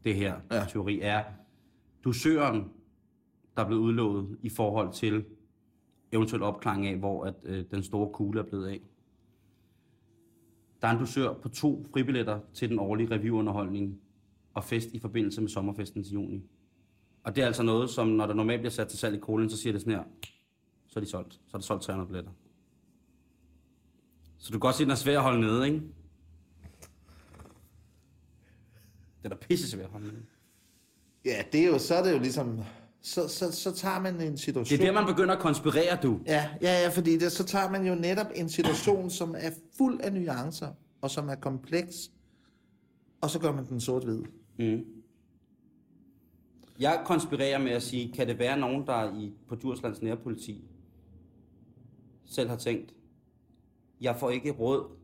det 0.03 0.15
her 0.15 0.35
Ja. 0.51 0.55
ja. 0.57 0.65
teori, 0.69 0.99
er 1.01 1.23
dusøren, 2.03 2.63
der 3.57 3.63
er 3.63 3.67
blevet 3.67 3.81
udlovet 3.81 4.37
i 4.41 4.49
forhold 4.49 4.93
til 4.93 5.25
eventuel 6.11 6.43
opklaring 6.43 6.87
af, 6.87 6.97
hvor 6.97 7.25
at, 7.25 7.35
øh, 7.43 7.65
den 7.71 7.83
store 7.83 8.09
kugle 8.13 8.39
er 8.39 8.45
blevet 8.45 8.67
af. 8.67 8.81
Der 10.81 10.87
er 10.87 10.91
en 10.91 10.99
dusør 10.99 11.33
på 11.33 11.49
to 11.49 11.85
fribilletter 11.93 12.39
til 12.53 12.69
den 12.69 12.79
årlige 12.79 13.11
revyunderholdning 13.11 14.01
og 14.53 14.63
fest 14.63 14.89
i 14.93 14.99
forbindelse 14.99 15.41
med 15.41 15.49
sommerfesten 15.49 16.03
til 16.03 16.13
juni. 16.13 16.43
Og 17.23 17.35
det 17.35 17.41
er 17.41 17.45
altså 17.47 17.63
noget, 17.63 17.89
som 17.89 18.07
når 18.07 18.25
der 18.25 18.33
normalt 18.33 18.61
bliver 18.61 18.71
sat 18.71 18.87
til 18.87 18.99
salg 18.99 19.15
i 19.15 19.19
kolen, 19.19 19.49
så 19.49 19.57
siger 19.57 19.73
det 19.73 19.81
sådan 19.81 19.93
her, 19.93 20.03
så 20.87 20.99
er 20.99 21.03
de 21.03 21.09
solgt. 21.09 21.33
Så 21.33 21.39
er 21.53 21.57
der 21.57 21.65
solgt 21.65 21.83
300 21.83 22.07
billetter. 22.07 22.31
Så 24.37 24.47
du 24.47 24.51
kan 24.51 24.59
godt 24.59 24.75
se, 24.75 24.83
at 24.83 24.85
den 24.85 24.91
er 24.91 24.95
svær 24.95 25.17
at 25.17 25.23
holde 25.23 25.41
nede, 25.41 25.67
ikke? 25.67 25.81
Den 29.23 29.31
er 29.31 29.35
pisse 29.35 29.69
svær 29.69 29.83
at 29.83 29.89
holde 29.89 30.07
nede. 30.07 30.25
Ja, 31.25 31.43
det 31.51 31.61
er 31.61 31.67
jo, 31.67 31.79
så 31.79 31.95
er 31.95 32.03
det 32.03 32.13
jo 32.13 32.19
ligesom... 32.19 32.59
Så, 33.01 33.27
så, 33.27 33.51
så 33.51 33.71
tager 33.71 33.99
man 33.99 34.21
en 34.21 34.37
situation... 34.37 34.79
Det 34.79 34.87
er 34.87 34.91
der, 34.91 35.01
man 35.01 35.13
begynder 35.13 35.35
at 35.35 35.41
konspirere, 35.41 35.97
du. 36.03 36.19
Ja, 36.25 36.49
ja, 36.61 36.81
ja, 36.83 36.89
fordi 36.89 37.17
det, 37.17 37.31
så 37.31 37.43
tager 37.43 37.69
man 37.69 37.87
jo 37.87 37.95
netop 37.95 38.27
en 38.35 38.49
situation, 38.49 39.09
som 39.09 39.35
er 39.37 39.51
fuld 39.77 40.01
af 40.01 40.13
nuancer, 40.13 40.67
og 41.01 41.11
som 41.11 41.29
er 41.29 41.35
kompleks, 41.35 42.11
og 43.21 43.29
så 43.29 43.39
gør 43.39 43.51
man 43.51 43.65
den 43.69 43.79
sort-hvid. 43.79 44.23
Mm. 44.59 44.85
Jeg 46.79 47.01
konspirerer 47.05 47.57
med 47.57 47.71
at 47.71 47.83
sige, 47.83 48.13
kan 48.13 48.27
det 48.27 48.39
være 48.39 48.59
nogen, 48.59 48.87
der 48.87 49.19
i, 49.19 49.33
på 49.47 49.55
Djurslands 49.55 50.01
nærpoliti 50.01 50.63
selv 52.25 52.49
har 52.49 52.57
tænkt, 52.57 52.93
jeg 54.01 54.15
får 54.15 54.29
ikke 54.29 54.51
råd 54.51 54.99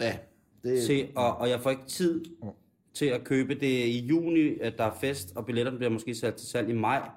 Ja, 0.00 0.18
det 0.62 0.86
til, 0.86 1.08
og, 1.16 1.36
og 1.36 1.48
jeg 1.48 1.60
får 1.60 1.70
ikke 1.70 1.86
tid 1.86 2.24
til 2.94 3.06
at 3.06 3.24
købe 3.24 3.54
det 3.54 3.86
i 3.86 4.06
juni, 4.06 4.58
at 4.58 4.78
der 4.78 4.84
er 4.84 4.94
fest, 5.00 5.32
og 5.36 5.46
billetterne 5.46 5.78
bliver 5.78 5.90
måske 5.90 6.14
sat 6.14 6.34
til 6.34 6.48
salg 6.48 6.68
i 6.70 6.72
maj. 6.72 7.10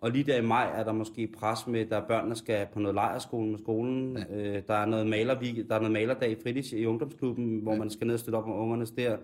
Og 0.00 0.10
lige 0.10 0.24
der 0.24 0.36
i 0.36 0.42
maj 0.46 0.70
er 0.74 0.84
der 0.84 0.92
måske 0.92 1.26
pres 1.26 1.66
med, 1.66 1.86
der 1.86 2.06
børnene 2.06 2.36
skal 2.36 2.66
på 2.72 2.78
noget 2.80 2.94
lejerskole 2.94 3.50
med 3.50 3.58
skolen. 3.58 4.16
Ja. 4.16 4.36
Øh, 4.36 4.62
der, 4.68 4.74
er 4.74 4.86
noget 4.86 5.06
maler, 5.06 5.34
der 5.40 5.74
er 5.74 5.78
noget 5.78 5.92
malerdag 5.92 6.30
i 6.30 6.36
fritids 6.42 6.72
i 6.72 6.84
ungdomsklubben, 6.86 7.58
hvor 7.58 7.72
ja. 7.72 7.78
man 7.78 7.90
skal 7.90 8.06
ned 8.06 8.14
og 8.14 8.20
støtte 8.20 8.36
op 8.36 8.46
med 8.46 8.54
ungernes 8.54 8.90
der. 8.90 9.16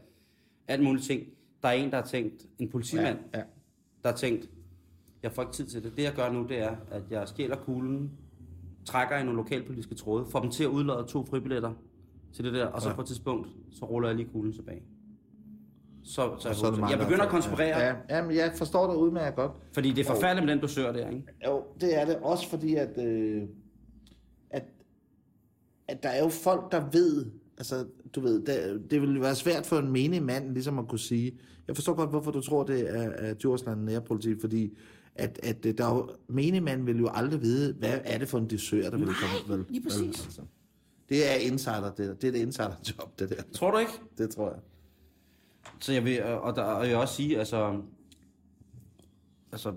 Alt 0.68 0.82
muligt 0.82 1.04
ting. 1.04 1.22
Der 1.62 1.68
er 1.68 1.72
en, 1.72 1.90
der 1.90 1.96
har 1.96 2.04
tænkt, 2.06 2.46
en 2.58 2.68
politimand, 2.68 3.18
Ja, 3.34 3.38
ja. 3.38 3.44
der 4.02 4.08
har 4.08 4.16
tænkt, 4.16 4.50
jeg 5.22 5.32
får 5.32 5.42
ikke 5.42 5.52
tid 5.52 5.66
til 5.66 5.84
det. 5.84 5.96
Det 5.96 6.02
jeg 6.02 6.12
gør 6.16 6.32
nu, 6.32 6.46
det 6.48 6.58
er, 6.58 6.76
at 6.90 7.02
jeg 7.10 7.28
stjæler 7.28 7.56
kuglen, 7.56 8.10
trækker 8.84 9.16
i 9.16 9.24
nogle 9.24 9.36
lokalpolitiske 9.36 9.94
tråde, 9.94 10.26
får 10.30 10.40
dem 10.40 10.50
til 10.50 10.64
at 10.64 10.70
udlade 10.70 11.04
to 11.08 11.24
fribilletter 11.24 11.72
til 12.32 12.44
det 12.44 12.52
der, 12.52 12.66
og 12.66 12.82
så 12.82 12.88
Ja. 12.88 12.94
på 12.94 13.00
et 13.00 13.06
tidspunkt, 13.06 13.48
så 13.70 13.84
ruller 13.84 14.08
jeg 14.08 14.16
lige 14.16 14.28
kuglen 14.32 14.52
tilbage. 14.52 14.82
Så, 16.06 16.36
så, 16.38 16.52
Så 16.52 16.66
er 16.66 16.88
jeg, 16.90 16.98
det 16.98 17.06
begynder 17.06 17.24
at 17.24 17.30
konspirere, 17.30 17.78
Ja, 17.78 17.94
ja, 18.10 18.22
men 18.26 18.36
jeg 18.36 18.52
forstår 18.56 18.86
dig 18.86 18.96
udmærket 18.96 19.36
godt. 19.36 19.52
fordi 19.72 19.92
det 19.92 19.98
er 20.00 20.04
forfærdeligt 20.14 20.46
med 20.46 20.54
den 20.54 20.60
dosør 20.62 20.92
der, 20.92 21.08
ikke? 21.10 21.22
Jo, 21.46 21.62
det 21.80 22.00
er 22.00 22.04
det. 22.04 22.16
Også 22.16 22.48
fordi, 22.48 22.74
at, 22.74 22.98
øh, 22.98 23.42
at, 24.50 24.62
at 25.88 26.02
der 26.02 26.08
er 26.08 26.22
jo 26.22 26.28
folk, 26.28 26.72
der 26.72 26.84
ved, 26.92 27.26
altså, 27.58 27.84
du 28.14 28.20
ved, 28.20 28.42
det, 28.42 28.90
det 28.90 29.02
vil 29.02 29.20
være 29.20 29.34
svært 29.34 29.66
for 29.66 29.78
en 29.78 29.92
menig 29.92 30.22
mand 30.22 30.52
ligesom 30.52 30.78
at 30.78 30.88
kunne 30.88 30.98
sige, 30.98 31.38
jeg 31.68 31.76
forstår 31.76 31.94
godt, 31.94 32.10
hvorfor 32.10 32.30
du 32.30 32.40
tror, 32.40 32.62
det 32.64 32.96
er, 32.96 33.10
er 33.10 33.34
Djursland 33.34 33.80
nærpoliti, 33.80 34.40
fordi 34.40 34.76
at, 35.14 35.40
at 35.42 35.66
øh, 35.66 35.74
der 35.78 35.84
er 35.86 35.94
jo, 35.94 36.08
menig 36.28 36.62
mand 36.62 36.84
vil 36.84 36.98
jo 36.98 37.08
aldrig 37.14 37.42
vide, 37.42 37.74
hvad 37.74 37.98
er 38.04 38.18
det 38.18 38.28
for 38.28 38.38
en 38.38 38.50
dessert, 38.50 38.92
der 38.92 38.98
vil 38.98 39.06
komme. 39.06 39.56
Vel, 39.56 39.64
lige 39.68 39.82
præcis. 39.82 40.00
Vel, 40.00 40.06
altså. 40.08 40.42
Det 41.08 41.30
er 41.30 41.34
insider, 41.34 41.90
det 41.96 42.08
der. 42.08 42.14
Det 42.14 42.28
er 42.28 42.32
det 42.32 42.38
insider-job, 42.38 43.18
det 43.18 43.28
der. 43.28 43.42
Tror 43.54 43.70
du 43.70 43.78
ikke? 43.78 43.92
Det 44.18 44.30
tror 44.30 44.48
jeg. 44.50 44.58
Så 45.80 45.92
jeg 45.92 46.04
vil, 46.04 46.24
og, 46.24 46.56
der, 46.56 46.62
og 46.62 46.82
jeg 46.82 46.90
vil 46.90 46.96
også 46.96 47.14
sige, 47.14 47.38
altså, 47.38 47.80
altså, 49.52 49.74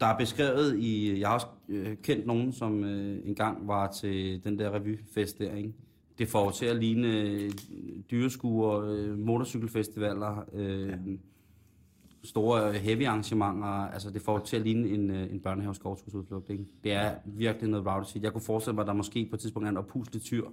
der 0.00 0.06
er 0.06 0.18
beskrevet 0.18 0.78
i, 0.78 1.20
jeg 1.20 1.28
har 1.28 1.34
også 1.34 1.46
øh, 1.68 1.96
kendt 2.02 2.26
nogen, 2.26 2.52
som 2.52 2.84
øh, 2.84 3.28
engang 3.28 3.68
var 3.68 3.92
til 3.92 4.44
den 4.44 4.58
der 4.58 4.74
revyfest 4.74 5.38
der, 5.38 5.54
ikke? 5.54 5.72
Det 6.18 6.28
får 6.28 6.50
til 6.50 6.66
at 6.66 6.76
ligne 6.76 7.08
øh, 7.08 7.50
dyreskuer, 8.10 8.80
øh, 8.80 9.18
motorcykelfestivaler, 9.18 10.44
øh, 10.52 10.88
ja. 10.88 10.96
store 12.24 12.68
øh, 12.68 12.74
heavy 12.74 13.04
arrangementer, 13.04 13.66
altså 13.66 14.10
det 14.10 14.22
får 14.22 14.38
til 14.38 14.56
at 14.56 14.62
ligne 14.62 14.88
en, 14.88 15.10
øh, 15.10 15.32
en 15.32 15.40
børnehave 15.40 15.74
skovtursudflugt, 15.74 16.50
ikke? 16.50 16.64
Det 16.84 16.92
er 16.92 17.14
virkelig 17.24 17.70
noget 17.70 17.86
rowdy 17.86 18.04
shit. 18.04 18.22
Jeg 18.22 18.32
kunne 18.32 18.42
forestille 18.42 18.74
mig, 18.74 18.82
at 18.82 18.86
der 18.86 18.92
måske 18.92 19.26
på 19.30 19.36
et 19.36 19.40
tidspunkt 19.40 19.68
er 19.68 19.72
en 19.72 20.20
tyr, 20.20 20.44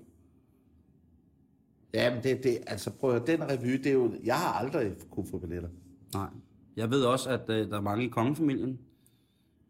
Ja, 1.94 2.14
men 2.14 2.24
det, 2.24 2.44
det, 2.44 2.58
altså 2.68 2.92
prøv 2.92 3.10
at 3.10 3.20
høre, 3.20 3.38
den 3.38 3.50
revy, 3.50 3.72
det 3.72 3.86
er 3.86 3.94
jo, 3.94 4.14
jeg 4.24 4.36
har 4.36 4.54
aldrig 4.54 4.96
kunne 5.10 5.28
få 5.28 5.38
billetter. 5.38 5.70
Nej. 6.14 6.30
Jeg 6.76 6.90
ved 6.90 7.04
også, 7.04 7.30
at 7.30 7.50
øh, 7.50 7.70
der 7.70 7.78
er 7.78 7.82
mange 7.82 8.06
i 8.06 8.08
kongefamilien, 8.08 8.80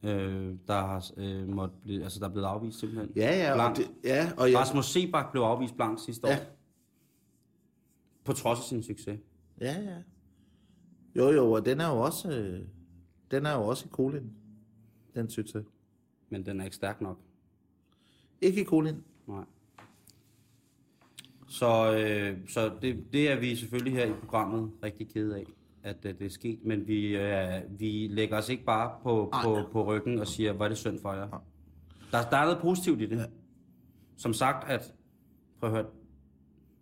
øh, 0.03 0.55
der 0.67 0.73
har 0.73 1.11
øh, 1.17 1.47
måtte 1.47 1.75
blive, 1.83 2.03
altså 2.03 2.19
der 2.19 2.25
er 2.25 2.31
blevet 2.31 2.47
afvist 2.47 2.79
simpelthen. 2.79 3.11
Ja, 3.15 3.37
ja, 3.37 3.51
og, 3.51 3.55
Blankt. 3.55 3.77
det, 3.77 3.87
ja, 4.03 4.31
og 4.37 4.51
jeg, 4.51 4.59
Rasmus 4.59 4.85
Sebak 4.85 5.31
blev 5.31 5.41
afvist 5.41 5.75
blankt 5.75 6.01
sidste 6.01 6.27
år. 6.27 6.31
Ja. 6.31 6.39
På 8.23 8.33
trods 8.33 8.59
af 8.59 8.65
sin 8.65 8.83
succes. 8.83 9.19
Ja, 9.61 9.81
ja. 9.81 9.95
Jo, 11.15 11.31
jo, 11.31 11.51
og 11.51 11.65
den 11.65 11.81
er 11.81 11.87
jo 11.89 11.99
også, 11.99 12.31
øh, 12.31 12.61
den 13.31 13.45
er 13.45 13.53
jo 13.53 13.63
også 13.63 13.85
i 13.85 13.89
Kolin, 13.91 14.31
den 15.15 15.29
jeg. 15.29 15.63
Men 16.29 16.45
den 16.45 16.59
er 16.59 16.63
ikke 16.63 16.75
stærk 16.75 17.01
nok. 17.01 17.17
Ikke 18.41 18.61
i 18.61 18.63
Kolin. 18.63 19.03
Nej. 19.27 19.43
Så, 21.49 21.93
øh, 21.97 22.37
så 22.47 22.71
det, 22.81 23.13
det 23.13 23.31
er 23.31 23.39
vi 23.39 23.55
selvfølgelig 23.55 23.93
her 23.93 24.05
i 24.05 24.11
programmet 24.19 24.71
rigtig 24.83 25.07
kede 25.13 25.35
af, 25.35 25.45
at 25.83 25.97
øh, 26.05 26.13
det 26.19 26.25
er 26.25 26.29
sket. 26.29 26.59
Men 26.65 26.87
vi, 26.87 27.17
øh, 27.17 27.61
vi 27.79 28.07
lægger 28.11 28.37
os 28.37 28.49
ikke 28.49 28.63
bare 28.63 28.91
på, 29.03 29.29
Ej. 29.33 29.43
på, 29.43 29.59
på 29.71 29.85
ryggen 29.85 30.19
og 30.19 30.27
siger, 30.27 30.53
hvor 30.53 30.65
er 30.65 30.69
det 30.69 30.77
synd 30.77 30.99
for 31.01 31.13
jer. 31.13 31.27
Der, 32.11 32.29
der 32.29 32.37
er 32.37 32.43
noget 32.43 32.59
positivt 32.61 33.01
i 33.01 33.05
det. 33.05 33.17
Ja. 33.17 33.25
Som 34.17 34.33
sagt, 34.33 34.69
at 34.69 34.93
prøv 35.59 35.69
at 35.69 35.75
høre, 35.75 35.85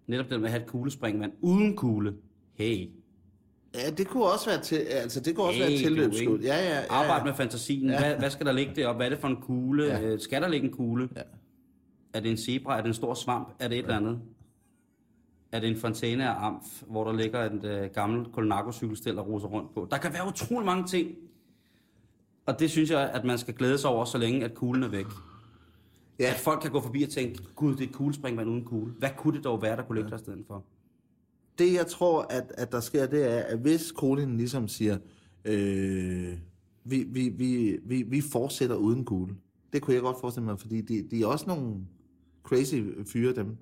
netop 0.07 0.29
det 0.29 0.39
med 0.39 0.47
at 0.47 0.51
have 0.51 0.63
et 0.63 0.69
kuglespringvand 0.69 1.31
uden 1.41 1.75
kugle. 1.75 2.13
Hey, 2.53 2.89
Ja, 3.75 3.89
det 3.89 4.07
kunne 4.07 4.23
også 4.25 4.49
være 4.49 4.61
til, 4.61 4.75
altså 4.75 5.19
det 5.19 5.35
kunne 5.35 5.45
også 5.47 5.59
Hey, 5.59 5.69
være 5.69 5.77
tilløbsskud. 5.77 6.39
Ja, 6.39 6.55
ja, 6.55 6.79
ja. 6.79 6.85
Arbejde 6.89 7.25
med 7.25 7.33
fantasien. 7.33 7.89
Ja. 7.89 7.99
Hvad, 7.99 8.15
hvad 8.19 8.29
skal 8.29 8.45
der 8.45 8.51
ligge 8.51 8.75
deroppe? 8.75 8.97
Hvad 8.97 9.05
er 9.05 9.09
det 9.09 9.19
for 9.19 9.27
en 9.27 9.41
kugle? 9.41 9.83
Ja. 9.85 9.99
Ja. 9.99 10.17
Skal 10.17 10.41
der 10.41 10.47
ligge 10.47 10.67
en 10.67 10.73
kugle? 10.73 11.09
Ja. 11.15 11.21
Er 12.13 12.19
det 12.19 12.31
en 12.31 12.37
zebra? 12.37 12.77
Er 12.77 12.81
det 12.81 12.87
en 12.87 12.93
stor 12.93 13.13
svamp? 13.13 13.47
Er 13.59 13.67
det 13.67 13.77
et 13.77 13.83
eller 13.83 13.97
andet? 13.97 14.19
Er 15.51 15.59
det 15.59 15.69
en 15.69 15.77
fontæne 15.77 16.29
af 16.29 16.45
amf, 16.45 16.81
hvor 16.87 17.03
der 17.03 17.13
ligger 17.13 17.39
et 17.39 17.63
øh, 17.63 17.89
gammelt 17.93 18.27
Colnago-cykelstel 18.33 19.19
og 19.19 19.27
roser 19.27 19.47
rundt 19.47 19.73
på? 19.73 19.87
Der 19.91 19.97
kan 19.97 20.13
være 20.13 20.27
utrolig 20.27 20.65
mange 20.65 20.87
ting. 20.87 21.15
Og 22.45 22.59
det 22.59 22.71
synes 22.71 22.89
jeg, 22.89 23.09
at 23.09 23.25
man 23.25 23.37
skal 23.37 23.53
glæde 23.53 23.77
sig 23.77 23.89
over, 23.89 24.05
så 24.05 24.17
længe 24.17 24.45
at 24.45 24.53
kuglen 24.53 24.83
er 24.83 24.87
væk. 24.87 25.05
Ja. 26.19 26.29
At 26.29 26.35
folk 26.35 26.61
kan 26.61 26.71
gå 26.71 26.81
forbi 26.81 27.03
og 27.03 27.09
tænke, 27.09 27.43
gud, 27.55 27.75
det 27.75 27.83
er 27.83 27.87
et 27.87 27.93
kuglespringvand 27.93 28.49
uden 28.49 28.65
kugle. 28.65 28.93
Hvad 28.99 29.09
kunne 29.17 29.37
det 29.37 29.43
dog 29.43 29.61
være, 29.61 29.75
der 29.75 29.83
kunne 29.83 29.95
ligge 29.95 30.09
der 30.09 30.17
i 30.17 30.19
stedet 30.19 30.43
for? 30.47 30.63
Det 31.57 31.73
jeg 31.73 31.87
tror, 31.87 32.21
at, 32.29 32.51
at 32.57 32.71
der 32.71 32.79
sker, 32.79 33.05
det 33.05 33.33
er, 33.33 33.39
at 33.39 33.59
hvis 33.59 33.91
Kolin 33.91 34.37
ligesom 34.37 34.67
siger, 34.67 34.97
øh, 35.45 36.33
vi, 36.83 37.03
vi, 37.03 37.29
vi, 37.29 37.79
vi, 37.83 38.01
vi 38.01 38.21
fortsætter 38.21 38.75
uden 38.75 39.05
kugle. 39.05 39.35
Det 39.73 39.81
kunne 39.81 39.93
jeg 39.93 40.01
godt 40.01 40.19
forestille 40.19 40.45
mig, 40.45 40.59
fordi 40.59 40.81
de, 40.81 41.07
de 41.11 41.21
er 41.21 41.25
også 41.25 41.45
nogle 41.47 41.75
crazy 42.43 42.75
fyre, 43.13 43.35
dem. 43.35 43.57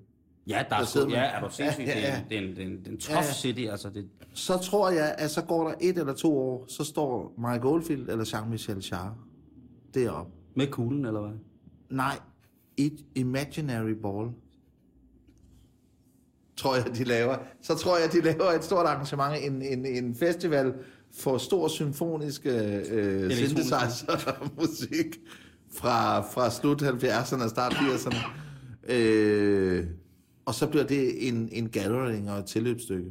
Ja, 0.48 0.64
der 0.70 0.74
er, 0.76 0.78
Der 0.80 0.86
sgu, 0.86 0.92
sidder 0.92 1.06
man- 1.06 1.14
ja, 1.16 1.22
er 1.24 1.40
du 1.40 1.50
sindssygt. 1.50 1.88
Ja, 1.88 1.98
ja, 1.98 2.06
ja. 2.14 2.22
Det, 2.28 2.38
er 2.38 2.42
en- 2.42 2.48
det, 2.56 2.58
er 2.58 2.62
en- 2.66 2.72
det, 2.76 2.76
er 2.76 2.76
en- 2.76 2.78
det 2.78 2.86
er 2.86 2.90
en 2.90 2.98
tough 2.98 3.16
Ja, 3.16 3.24
ja. 3.26 3.32
city, 3.32 3.60
altså. 3.70 3.90
Det, 3.90 4.08
Så 4.34 4.56
tror 4.58 4.90
jeg, 4.90 5.14
at 5.18 5.30
så 5.30 5.42
går 5.42 5.68
der 5.68 5.74
et 5.80 5.98
eller 5.98 6.14
to 6.14 6.38
år, 6.38 6.64
så 6.68 6.84
står 6.84 7.34
Mike 7.38 7.64
Oldfield 7.68 8.08
eller 8.08 8.24
Jean-Michel 8.24 8.88
Jarre 8.92 9.14
deroppe. 9.94 10.32
med 10.56 10.66
kuglen, 10.66 11.04
eller 11.06 11.20
hvad? 11.20 11.32
Nej, 11.90 12.18
et 12.76 12.98
imaginary 13.14 13.90
ball. 14.02 14.30
Tror 16.56 16.76
jeg, 16.76 16.84
de 16.96 17.04
laver. 17.04 17.36
Så 17.62 17.74
tror 17.74 17.98
jeg, 17.98 18.12
de 18.12 18.20
laver 18.20 18.50
et 18.52 18.64
stort 18.64 18.86
arrangement, 18.86 19.44
en, 19.44 19.62
en, 19.62 19.86
en 19.86 20.14
festival 20.14 20.74
for 21.18 21.38
stor 21.38 21.68
symfonisk 21.68 22.46
øh, 22.46 23.30
synthesizer-musik 23.32 25.06
fra, 25.78 26.20
fra 26.20 26.50
slut 26.50 26.82
70'erne 26.82 27.42
og 27.44 27.50
start 27.50 27.72
80'erne. 27.72 28.16
Øh, 28.92 29.86
og 30.46 30.54
så 30.54 30.66
bliver 30.66 30.84
det 30.84 31.28
en, 31.28 31.48
en 31.52 31.68
gathering 31.68 32.30
og 32.30 32.38
et 32.38 32.44
tilløbsstykke. 32.44 33.10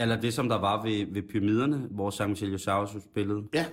Eller 0.00 0.20
det, 0.20 0.34
som 0.34 0.48
der 0.48 0.58
var 0.58 0.82
ved, 0.82 1.06
ved 1.12 1.22
pyramiderne, 1.22 1.76
hvor 1.90 2.10
Jean-Michel 2.10 2.64
Jarre 2.66 3.00
spillede. 3.00 3.42
Ja, 3.54 3.66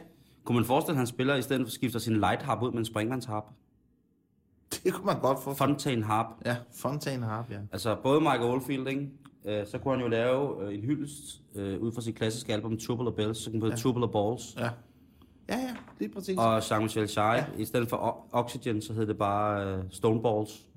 Kunne 0.43 0.55
man 0.55 0.65
forestille, 0.65 0.93
at 0.93 0.97
han 0.97 1.07
spiller, 1.07 1.35
i 1.35 1.41
stedet 1.41 1.65
for 1.65 1.71
skifter 1.71 1.99
sin 1.99 2.13
light 2.13 2.41
harp 2.41 2.61
ud 2.63 2.71
med 2.71 2.79
en 2.79 2.85
springvandsharp? 2.85 3.43
det 4.83 4.93
kunne 4.93 5.05
man 5.05 5.19
godt 5.19 5.43
få. 5.43 5.53
Fontaine 5.53 6.03
harp. 6.03 6.25
Ja, 6.45 6.55
Fontaine 6.75 7.25
Harp, 7.25 7.51
ja. 7.51 7.59
Altså 7.71 7.95
både 8.03 8.19
Michael 8.21 8.43
Oldfield, 8.43 8.87
ikke? 8.87 9.09
Øh, 9.45 9.67
så 9.67 9.77
kunne 9.77 9.93
han 9.93 10.03
jo 10.03 10.07
lave 10.07 10.65
øh, 10.67 10.73
en 10.75 10.81
hyldest 10.81 11.41
øh, 11.55 11.79
ud 11.81 11.91
fra 11.91 12.01
sit 12.01 12.15
klassiske 12.15 12.53
album 12.53 12.77
Tubular 12.77 13.11
Bells, 13.11 13.37
så 13.37 13.51
kunne 13.51 13.61
hedde 13.61 13.75
ja. 13.75 13.81
Tubular 13.81 14.07
Balls. 14.07 14.55
Ja, 14.57 14.69
ja, 15.49 15.57
ja 15.57 15.75
lige 15.99 16.09
præcis. 16.09 16.37
Og 16.37 16.57
Jean-Michel 16.57 17.13
Jarre, 17.17 17.33
ja. 17.33 17.45
i 17.57 17.65
stedet 17.65 17.89
for 17.89 18.27
Oxygen, 18.31 18.81
så 18.81 18.93
hed 18.93 19.07
det 19.07 19.17
bare 19.17 19.65
øh, 19.67 19.83
Stone 19.89 20.21
Balls. 20.21 20.67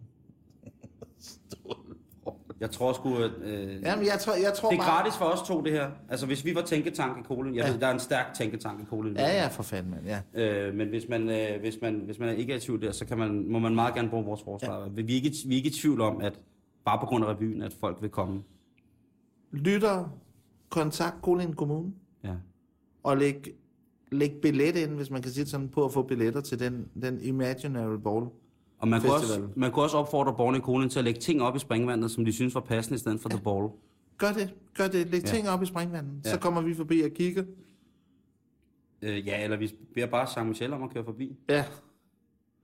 Jeg 2.60 2.70
tror 2.70 2.92
sgu, 2.92 3.16
at... 3.16 3.30
Øh, 3.42 3.82
Jamen, 3.82 4.04
jeg 4.06 4.18
tror, 4.20 4.32
jeg 4.34 4.52
tror 4.56 4.70
det 4.70 4.76
er 4.78 4.80
bare... 4.82 4.90
gratis 4.90 5.16
for 5.18 5.24
os 5.24 5.48
to, 5.48 5.62
det 5.62 5.72
her. 5.72 5.90
Altså, 6.08 6.26
hvis 6.26 6.44
vi 6.44 6.54
var 6.54 6.60
tænketank 6.62 7.18
i 7.18 7.22
Kolen, 7.22 7.54
jeg 7.54 7.64
Ja. 7.64 7.72
ved, 7.72 7.80
der 7.80 7.86
er 7.86 7.94
en 7.94 8.00
stærk 8.00 8.34
tænketank 8.34 8.80
i 8.82 8.84
Kolen. 8.84 9.16
Ja, 9.16 9.26
ja, 9.42 9.48
for 9.48 9.62
fanden, 9.62 9.90
mand, 9.90 10.06
ja. 10.06 10.20
Øh, 10.68 10.74
men 10.74 10.88
hvis 10.88 11.08
man, 11.08 11.28
øh, 11.30 11.60
hvis, 11.60 11.78
man, 11.82 11.94
hvis 12.04 12.18
man 12.18 12.36
ikke 12.36 12.52
er 12.52 12.56
i 12.56 12.60
tvivl 12.60 12.82
der, 12.82 12.92
så 12.92 13.04
kan 13.06 13.18
man, 13.18 13.48
må 13.48 13.58
man 13.58 13.74
meget 13.74 13.94
gerne 13.94 14.08
bruge 14.10 14.24
vores 14.24 14.42
forslag. 14.42 14.82
Ja. 14.96 15.02
Vi, 15.02 15.12
er 15.12 15.16
ikke, 15.16 15.36
vi 15.46 15.52
er 15.54 15.56
ikke 15.56 15.68
i 15.68 15.72
tvivl 15.72 16.00
om, 16.00 16.20
at 16.20 16.40
bare 16.84 16.98
på 17.00 17.06
grund 17.06 17.24
af 17.24 17.28
revyen, 17.28 17.62
at 17.62 17.72
folk 17.80 17.98
vil 18.02 18.10
komme. 18.10 18.42
Lytter, 19.52 20.18
kontakt 20.68 21.22
Kolding 21.22 21.56
Kommune, 21.56 21.92
Ja. 22.24 22.32
og 23.02 23.16
læg, 23.16 23.48
læg 24.12 24.32
billet 24.42 24.76
ind, 24.76 24.90
hvis 24.90 25.10
man 25.10 25.22
kan 25.22 25.30
sige 25.32 25.46
sådan, 25.46 25.68
på 25.68 25.84
at 25.84 25.92
få 25.92 26.02
billetter 26.02 26.40
til 26.40 26.58
den, 26.58 26.88
den 27.02 27.20
Imaginary 27.20 27.96
Ball. 28.04 28.26
Og 28.78 28.88
man 28.88 29.00
kunne, 29.00 29.12
også, 29.12 29.26
Festival. 29.26 29.48
man 29.56 29.70
kunne 29.72 29.84
også 29.84 29.96
opfordre 29.96 30.34
borgerne 30.36 30.58
i 30.58 30.60
Kolen 30.60 30.88
til 30.90 30.98
at 30.98 31.04
lægge 31.04 31.20
ting 31.20 31.42
op 31.42 31.56
i 31.56 31.58
springvandet, 31.58 32.10
som 32.10 32.24
de 32.24 32.32
synes 32.32 32.54
var 32.54 32.60
passende 32.60 32.94
i 32.96 32.98
stedet 32.98 33.20
for 33.20 33.28
ja. 33.32 33.36
The 33.36 33.44
Ball. 33.44 33.68
Gør 34.18 34.32
det, 34.32 34.54
gør 34.76 34.88
det. 34.88 35.06
Læg 35.10 35.20
Ja. 35.22 35.26
ting 35.26 35.48
op 35.48 35.62
i 35.62 35.66
springvandet. 35.66 36.12
Ja. 36.24 36.30
Så 36.30 36.38
kommer 36.38 36.60
vi 36.62 36.74
forbi 36.74 37.00
og 37.02 37.10
kigger. 37.10 37.44
Øh, 39.02 39.26
ja, 39.26 39.44
eller 39.44 39.56
vi 39.56 39.74
beder 39.94 40.06
bare 40.06 40.24
Jean-Michel 40.26 40.72
om 40.74 40.82
at 40.82 40.90
køre 40.90 41.04
forbi. 41.04 41.36
Ja, 41.48 41.64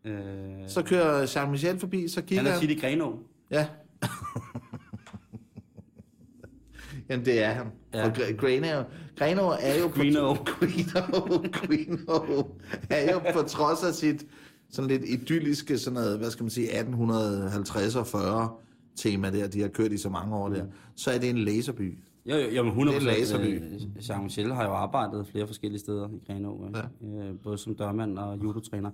Øh, 0.04 0.68
så 0.68 0.82
kører 0.82 1.26
Jean-Michel 1.26 1.78
forbi, 1.80 2.08
så 2.08 2.22
kigger 2.22 2.42
han 2.42 2.46
er 2.46 2.50
han. 2.50 2.60
tit 2.60 2.70
i 2.70 2.80
Grenå. 2.80 3.18
Ja. 3.50 3.66
Jamen, 7.08 7.24
det 7.26 7.42
er 7.44 7.50
han. 7.52 7.66
Ja. 7.94 8.04
Og 8.04 8.12
Gre- 8.16 8.36
Greno, 8.36 8.82
Greno 9.18 9.48
er 9.60 9.78
jo... 9.80 9.88
Greno. 9.88 10.34
På, 10.34 10.44
Greno, 10.44 11.36
Greno 11.52 12.44
er 12.90 13.12
jo 13.12 13.18
på 13.32 13.42
trods 13.42 13.82
af 13.84 13.94
sit 13.94 14.26
sådan 14.72 14.90
lidt 14.90 15.04
idylliske, 15.04 15.78
sådan 15.78 15.94
noget, 15.94 16.18
hvad 16.18 16.30
skal 16.30 16.42
man 16.42 16.50
sige, 16.50 16.66
1850 16.66 17.96
og 17.96 18.06
40 18.06 18.50
tema 18.96 19.30
der, 19.30 19.48
de 19.48 19.60
har 19.60 19.68
kørt 19.68 19.92
i 19.92 19.98
så 19.98 20.08
mange 20.08 20.36
år 20.36 20.48
der, 20.48 20.66
så 20.96 21.10
er 21.10 21.18
det 21.18 21.30
en 21.30 21.38
laserby. 21.38 21.98
Jo, 22.26 22.36
jo, 22.36 22.48
jo 22.48 22.62
men 22.62 22.68
100 22.68 23.00
Det 23.00 23.06
er 23.06 23.12
Laserby. 23.12 23.62
Jean-Michel 23.98 24.52
har 24.54 24.64
jo 24.64 24.72
arbejdet 24.72 25.26
flere 25.26 25.46
forskellige 25.46 25.80
steder 25.80 26.08
i 26.08 26.20
Grenå. 26.26 26.68
Ja. 26.74 27.06
Øh, 27.06 27.34
både 27.42 27.58
som 27.58 27.74
dørmand 27.74 28.18
og 28.18 28.42
judotræner. 28.42 28.90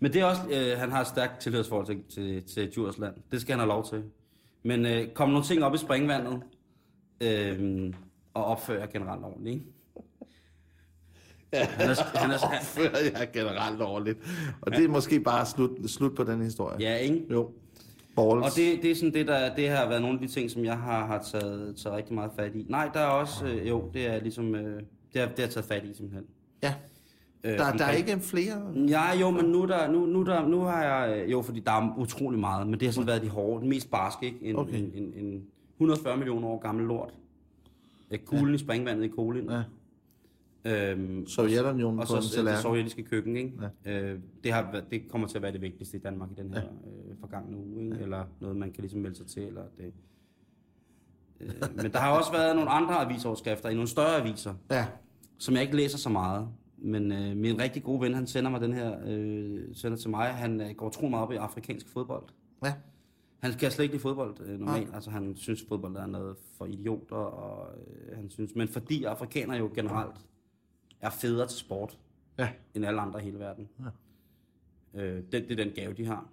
Men 0.00 0.12
det 0.12 0.20
er 0.20 0.24
også, 0.24 0.42
øh, 0.50 0.78
han 0.78 0.90
har 0.90 1.00
et 1.00 1.06
stærkt 1.06 1.40
tilhørsforhold 1.40 1.86
til, 1.86 2.02
til, 2.08 2.42
til 2.42 2.70
Djursland. 2.70 3.14
Det 3.30 3.40
skal 3.40 3.52
han 3.52 3.58
have 3.58 3.68
lov 3.68 3.88
til. 3.88 4.02
Men 4.62 4.86
øh, 4.86 5.08
kom 5.14 5.28
nogle 5.28 5.44
ting 5.44 5.64
op 5.64 5.74
i 5.74 5.78
springvandet, 5.78 6.40
øh, 7.20 7.92
og 8.34 8.44
opfører 8.44 8.86
generelt 8.86 9.24
ordentligt, 9.24 9.54
ikke? 9.54 9.66
Ja. 11.52 11.64
Han 11.64 11.90
er, 11.90 12.18
han 12.18 12.30
er, 12.30 12.38
Før 12.62 12.82
jeg 13.18 13.28
generelt 13.32 13.80
overligt. 13.82 14.18
Og 14.60 14.72
det 14.72 14.84
er 14.84 14.88
måske 14.88 15.20
bare 15.20 15.46
slut, 15.46 15.70
slut 15.86 16.14
på 16.16 16.24
den 16.24 16.42
historie. 16.42 16.76
ja, 16.80 16.96
ikke? 16.96 17.24
Jo. 17.30 17.50
Balls. 18.16 18.46
Og 18.46 18.50
det, 18.56 18.82
det 18.82 18.90
er 18.90 18.94
sådan 18.94 19.14
det, 19.14 19.26
der 19.26 19.54
det 19.54 19.68
har 19.68 19.88
været 19.88 20.02
nogle 20.02 20.20
af 20.20 20.28
de 20.28 20.32
ting, 20.34 20.50
som 20.50 20.64
jeg 20.64 20.78
har, 20.78 21.06
har 21.06 21.22
taget, 21.32 21.76
taget 21.76 21.96
rigtig 21.96 22.14
meget 22.14 22.30
fat 22.38 22.54
i. 22.54 22.66
Nej, 22.68 22.90
der 22.94 23.00
er 23.00 23.06
også, 23.06 23.46
øh, 23.46 23.68
jo, 23.68 23.90
det 23.94 24.06
er 24.06 24.20
ligesom, 24.20 24.54
øh, 24.54 24.82
det 25.12 25.20
har, 25.20 25.28
det 25.28 25.38
har 25.38 25.46
taget 25.50 25.64
fat 25.66 25.84
i 25.84 25.94
simpelthen. 25.94 26.24
Ja. 26.62 26.74
Øh, 27.44 27.58
Der, 27.58 27.72
der 27.72 27.84
er 27.84 27.90
ikke 27.92 28.20
flere... 28.20 28.72
Ja, 28.88 29.18
jo, 29.20 29.30
men 29.30 29.44
nu, 29.44 29.66
der, 29.66 29.90
nu, 29.90 30.06
nu, 30.06 30.22
der, 30.24 30.46
nu 30.46 30.60
har 30.60 30.82
jeg... 30.82 31.24
Jo, 31.30 31.42
fordi 31.42 31.60
der 31.60 31.72
er 31.72 31.94
utrolig 31.98 32.38
meget, 32.40 32.66
men 32.66 32.80
det 32.80 32.88
har 32.88 32.92
sådan 32.92 33.06
været 33.06 33.22
de 33.22 33.28
hårde, 33.28 33.60
den 33.60 33.68
mest 33.68 33.90
barske, 33.90 34.26
ikke? 34.26 34.38
En, 34.42 34.56
Okay. 34.56 34.78
en, 34.78 34.92
en, 34.94 35.24
en 35.24 35.42
140 35.76 36.16
millioner 36.16 36.48
år 36.48 36.58
gammel 36.58 36.86
lort. 36.86 37.14
Kuglen 38.26 38.48
ja. 38.48 38.54
i 38.54 38.58
springvandet 38.58 39.04
i 39.04 39.08
Kolin. 39.08 39.50
Ja. 39.50 39.62
Øhm, 40.64 41.26
Sovjetunionen 41.26 42.00
og 42.00 42.06
på 42.06 42.14
en 42.16 42.22
så 42.22 42.28
det 42.28 42.34
tallerken. 42.34 42.62
sovjetiske 42.62 43.02
køkken, 43.02 43.36
ikke? 43.36 43.52
Ja. 43.84 44.00
Øh, 44.12 44.20
det, 44.44 44.52
har, 44.52 44.82
det 44.90 45.08
kommer 45.08 45.28
til 45.28 45.36
at 45.38 45.42
være 45.42 45.52
det 45.52 45.60
vigtigste 45.60 45.96
i 45.96 46.00
Danmark 46.00 46.30
i 46.30 46.34
den 46.42 46.54
her 46.54 46.62
øh, 46.62 47.16
forgangne 47.20 47.56
uge, 47.56 47.84
ikke? 47.84 47.96
Eller 48.00 48.24
noget, 48.40 48.56
man 48.56 48.72
kan 48.72 48.80
ligesom 48.82 49.00
melde 49.00 49.16
sig 49.16 49.26
til, 49.26 49.42
eller 49.42 49.62
det... 49.78 49.92
Øh, 51.40 51.50
men 51.76 51.92
der 51.92 51.98
har 51.98 52.18
også 52.18 52.32
været 52.32 52.56
nogle 52.56 52.70
andre 52.70 52.94
avisoverskrifter 52.94 53.68
i 53.68 53.74
nogle 53.74 53.88
større 53.88 54.16
aviser, 54.20 54.54
Ja. 54.70 54.86
som 55.38 55.54
jeg 55.54 55.62
ikke 55.62 55.76
læser 55.76 55.98
så 55.98 56.08
meget. 56.08 56.48
Men 56.78 57.12
øh, 57.12 57.36
min 57.36 57.60
rigtig 57.60 57.82
gode 57.82 58.00
ven, 58.00 58.14
han 58.14 58.26
sender 58.26 58.50
mig 58.50 58.60
den 58.60 58.72
her, 58.72 58.96
øh, 59.06 59.60
sender 59.74 59.96
til 59.98 60.10
mig. 60.10 60.26
Han 60.28 60.60
øh, 60.60 60.70
går 60.76 60.88
tro 60.90 61.08
meget 61.08 61.22
op 61.26 61.32
i 61.32 61.36
afrikansk 61.36 61.88
fodbold. 61.88 62.22
Ja. 62.64 62.74
Han 63.38 63.52
kan 63.52 63.70
slet 63.70 63.82
ikke 63.82 63.94
lide 63.94 64.02
fodbold 64.02 64.34
øh, 64.40 64.58
normalt. 64.60 64.94
Altså 64.94 65.10
han 65.10 65.36
synes, 65.36 65.64
fodbold 65.68 65.96
er 65.96 66.06
noget 66.06 66.36
for 66.58 66.64
idioter. 66.66 67.16
Og, 67.16 67.68
øh, 68.08 68.16
han 68.16 68.30
synes, 68.30 68.54
men 68.54 68.68
fordi 68.68 69.04
afrikanere 69.04 69.56
jo 69.58 69.70
generelt 69.74 70.16
er 71.00 71.10
federe 71.10 71.46
til 71.48 71.58
sport, 71.58 71.98
Ja. 72.38 72.48
end 72.74 72.84
alle 72.86 73.00
andre 73.00 73.20
i 73.20 73.24
hele 73.24 73.38
verden. 73.38 73.68
Ja. 74.94 75.00
Øh, 75.02 75.16
det, 75.16 75.32
det 75.32 75.60
er 75.60 75.64
den 75.64 75.72
gave, 75.74 75.92
de 75.94 76.06
har. 76.06 76.26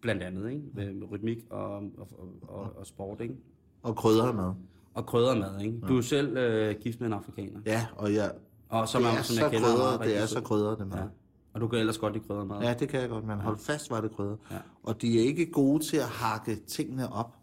Blandt 0.00 0.22
andet, 0.22 0.50
ikke? 0.50 0.62
Med, 0.74 0.92
med 0.94 1.10
rytmik 1.10 1.38
og, 1.50 1.74
og, 1.76 2.08
og, 2.42 2.72
og, 2.76 2.86
sport, 2.86 3.20
ikke? 3.20 3.36
Og 3.82 3.96
krydder 3.96 4.32
med. 4.32 4.52
Og 4.94 5.06
kryddermad, 5.06 5.60
ikke? 5.60 5.80
Du 5.88 5.96
er 5.96 6.00
selv 6.02 6.36
øh, 6.36 6.74
gift 6.80 7.00
med 7.00 7.06
en 7.06 7.12
afrikaner. 7.12 7.60
Ja, 7.66 7.86
og 7.96 8.14
jeg, 8.14 8.32
Og 8.68 8.88
som, 8.88 9.02
det 9.02 9.10
er, 9.12 9.22
som 9.22 9.42
jeg 9.42 9.50
kender 9.50 9.76
meget 9.76 10.00
det 10.00 10.16
er 10.22 10.26
så 10.26 10.40
krydret, 10.40 10.78
det 10.78 10.86
mad. 10.86 10.98
Ja. 10.98 11.04
Og 11.52 11.60
du 11.60 11.68
kan 11.68 11.78
ellers 11.78 11.98
godt 11.98 12.12
lide 12.12 12.24
kryddermad. 12.24 12.62
Ja, 12.62 12.74
det 12.74 12.88
kan 12.88 13.00
jeg 13.00 13.08
godt, 13.08 13.24
men 13.24 13.38
hold 13.40 13.58
fast 13.58 13.90
var 13.90 14.00
det 14.00 14.10
krydder. 14.12 14.36
Ja. 14.50 14.58
Og 14.82 15.02
de 15.02 15.18
er 15.18 15.22
ikke 15.22 15.50
gode 15.52 15.84
til 15.84 15.96
at 15.96 16.04
hakke 16.08 16.56
tingene 16.56 17.12
op. 17.12 17.36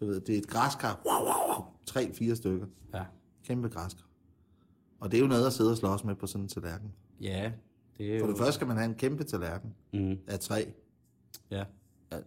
Du 0.00 0.06
ved, 0.06 0.20
det 0.20 0.34
er 0.34 0.38
et 0.38 0.46
græskar. 0.46 1.00
Wow, 1.06 1.14
wow, 1.26 1.54
wow. 1.56 1.64
Tre, 1.86 2.12
fire 2.14 2.36
stykker. 2.36 2.66
ja. 2.94 3.04
Kæmpe 3.44 3.68
græskar. 3.68 4.04
Og 5.00 5.10
det 5.10 5.16
er 5.16 5.20
jo 5.22 5.28
noget 5.28 5.46
at 5.46 5.52
sidde 5.52 5.70
og 5.70 5.76
slås 5.76 6.04
med 6.04 6.14
på 6.14 6.26
sådan 6.26 6.42
en 6.44 6.48
tallerken. 6.48 6.92
Ja, 7.20 7.52
det 7.98 8.14
er 8.14 8.18
For 8.20 8.26
jo... 8.26 8.32
det 8.32 8.38
første 8.38 8.52
skal 8.54 8.66
man 8.66 8.76
have 8.76 8.88
en 8.88 8.94
kæmpe 8.94 9.24
tallerken 9.24 9.74
Mm, 9.92 10.16
af 10.26 10.40
træ. 10.40 10.64
ja. 11.50 11.64
ja. 12.12 12.16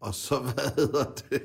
Og 0.00 0.14
så, 0.14 0.38
hvad 0.40 0.74
hedder 0.76 1.04
det? 1.30 1.42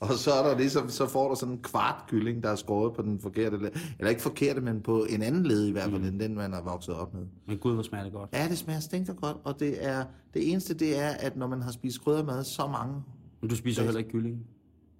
Og 0.00 0.08
så 0.14 0.32
er 0.32 0.48
der 0.48 0.56
ligesom, 0.58 0.88
så 0.88 1.06
får 1.06 1.28
du 1.28 1.34
sådan 1.34 1.54
en 1.54 1.62
kvart 1.62 2.04
kylling, 2.08 2.42
der 2.42 2.48
er 2.48 2.56
skåret 2.56 2.94
på 2.94 3.02
den 3.02 3.20
forkerte 3.20 3.56
led. 3.56 3.70
Eller 3.98 4.10
ikke 4.10 4.22
forkerte, 4.22 4.60
men 4.60 4.80
på 4.82 5.04
en 5.04 5.22
anden 5.22 5.46
led 5.46 5.66
i 5.66 5.72
hvert 5.72 5.90
fald, 5.90 6.00
mm. 6.02 6.06
end 6.08 6.20
den, 6.20 6.34
man 6.34 6.54
er 6.54 6.62
vokset 6.62 6.94
op 6.94 7.14
med. 7.14 7.26
Men 7.46 7.58
gud, 7.58 7.74
hvor 7.74 7.82
smager 7.82 8.04
det 8.04 8.12
godt. 8.12 8.30
Ja, 8.32 8.48
det 8.48 8.58
smager 8.58 8.80
stinker 8.80 9.12
godt, 9.14 9.36
og 9.44 9.60
det 9.60 9.84
er 9.86 10.04
det 10.34 10.50
eneste, 10.52 10.74
det 10.74 10.98
er, 10.98 11.08
at 11.08 11.36
når 11.36 11.46
man 11.46 11.62
har 11.62 11.70
spist 11.70 12.00
kryddermad 12.00 12.44
så 12.44 12.66
mange... 12.66 13.02
Men 13.40 13.50
du 13.50 13.56
spiser 13.56 13.82
heller 13.82 13.98
ikke 13.98 14.10
kylling. 14.10 14.46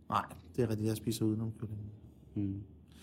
Nej, 0.08 0.24
det 0.56 0.64
er 0.64 0.70
rigtigt, 0.70 0.88
jeg 0.88 0.96
spiser 0.96 1.24
udenom 1.24 1.52
kylling. 1.60 1.80
Du 2.34 2.40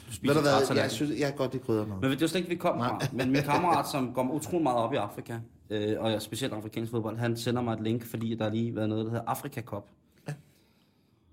spiser 0.09 0.33
Ved 0.33 0.41
du 0.41 0.49
hvad, 0.49 0.77
jeg, 0.77 0.91
synes, 0.91 1.19
jeg 1.19 1.27
kan 1.27 1.37
godt 1.37 1.53
lide 1.53 1.63
kryddermad. 1.63 1.95
Men 2.01 2.11
det 2.11 2.21
var 2.21 2.27
slet 2.27 2.39
ikke, 2.39 2.49
vi 2.49 2.55
kom 2.55 2.79
fra. 2.79 2.99
Men 3.13 3.31
min 3.31 3.41
kammerat, 3.41 3.87
som 3.87 4.13
går 4.13 4.31
utrolig 4.31 4.63
meget 4.63 4.77
op 4.77 4.93
i 4.93 4.95
Afrika, 4.95 5.39
øh, 5.69 5.95
og 5.99 6.21
specielt 6.21 6.53
afrikansk 6.53 6.91
fodbold, 6.91 7.17
han 7.17 7.37
sender 7.37 7.61
mig 7.61 7.73
et 7.73 7.81
link, 7.81 8.05
fordi 8.05 8.35
der 8.35 8.43
har 8.43 8.51
lige 8.51 8.75
været 8.75 8.89
noget, 8.89 9.05
der 9.05 9.11
hedder 9.11 9.25
Afrika 9.27 9.61
Cup. 9.61 9.89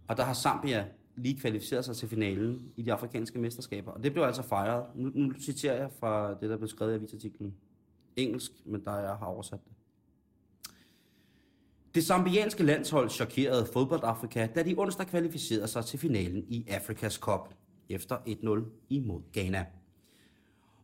Og 0.09 0.17
der 0.17 0.23
har 0.23 0.35
Zambia 0.35 0.85
lige 1.17 1.41
kvalificeret 1.41 1.85
sig 1.85 1.97
til 1.97 2.09
finalen 2.09 2.73
i 2.77 2.83
de 2.83 2.93
afrikanske 2.93 3.39
mesterskaber. 3.39 3.91
Og 3.93 4.03
det 4.03 4.13
blev 4.13 4.25
altså 4.25 4.43
fejret. 4.43 4.85
Nu, 4.95 5.11
nu 5.15 5.33
citerer 5.41 5.77
jeg 5.77 5.91
fra 6.01 6.35
det, 6.41 6.51
der 6.51 6.57
blev 6.57 6.69
skrevet 6.69 6.93
i 6.93 6.95
avisartiklen. 6.95 7.55
Engelsk, 8.17 8.53
men 8.65 8.85
der 8.85 8.99
jeg 8.99 9.15
har 9.15 9.27
oversat 9.27 9.59
det. 9.65 9.73
Det 11.95 12.05
zambianske 12.05 12.63
landshold 12.63 13.11
chokerede 13.11 13.67
fodboldafrika, 13.73 14.47
da 14.55 14.63
de 14.63 14.75
onsdag 14.79 15.07
kvalificerede 15.07 15.69
sig 15.69 15.85
til 15.85 15.99
finalen 15.99 16.45
i 16.49 16.67
Afrikas 16.69 17.15
Cup 17.15 17.55
efter 17.93 18.17
1-0 18.17 18.65
imod 18.89 19.23
Ghana. 19.33 19.67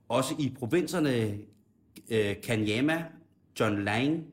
Også 0.09 0.35
i 0.39 0.55
provinserne 0.59 1.39
øh, 2.11 2.41
Kanyama, 2.43 3.05
John 3.61 3.85
Lang, 3.85 4.27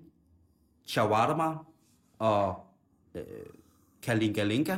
Chawarma 0.88 1.58
og 2.20 2.66
øh, 3.16 3.24
Kalingalinga 4.02 4.78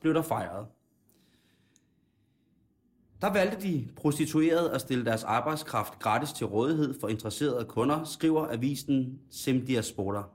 blev 0.00 0.14
der 0.14 0.22
fejret. 0.22 0.66
Der 3.20 3.32
valgte 3.32 3.68
de 3.68 3.88
prostituerede 3.96 4.70
at 4.70 4.80
stille 4.80 5.04
deres 5.04 5.24
arbejdskraft 5.24 5.98
gratis 5.98 6.32
til 6.32 6.46
rådighed 6.46 7.00
for 7.00 7.08
interesserede 7.08 7.64
kunder, 7.64 8.04
skriver 8.04 8.52
avisen 8.52 9.20
Semdiaspora. 9.30 10.28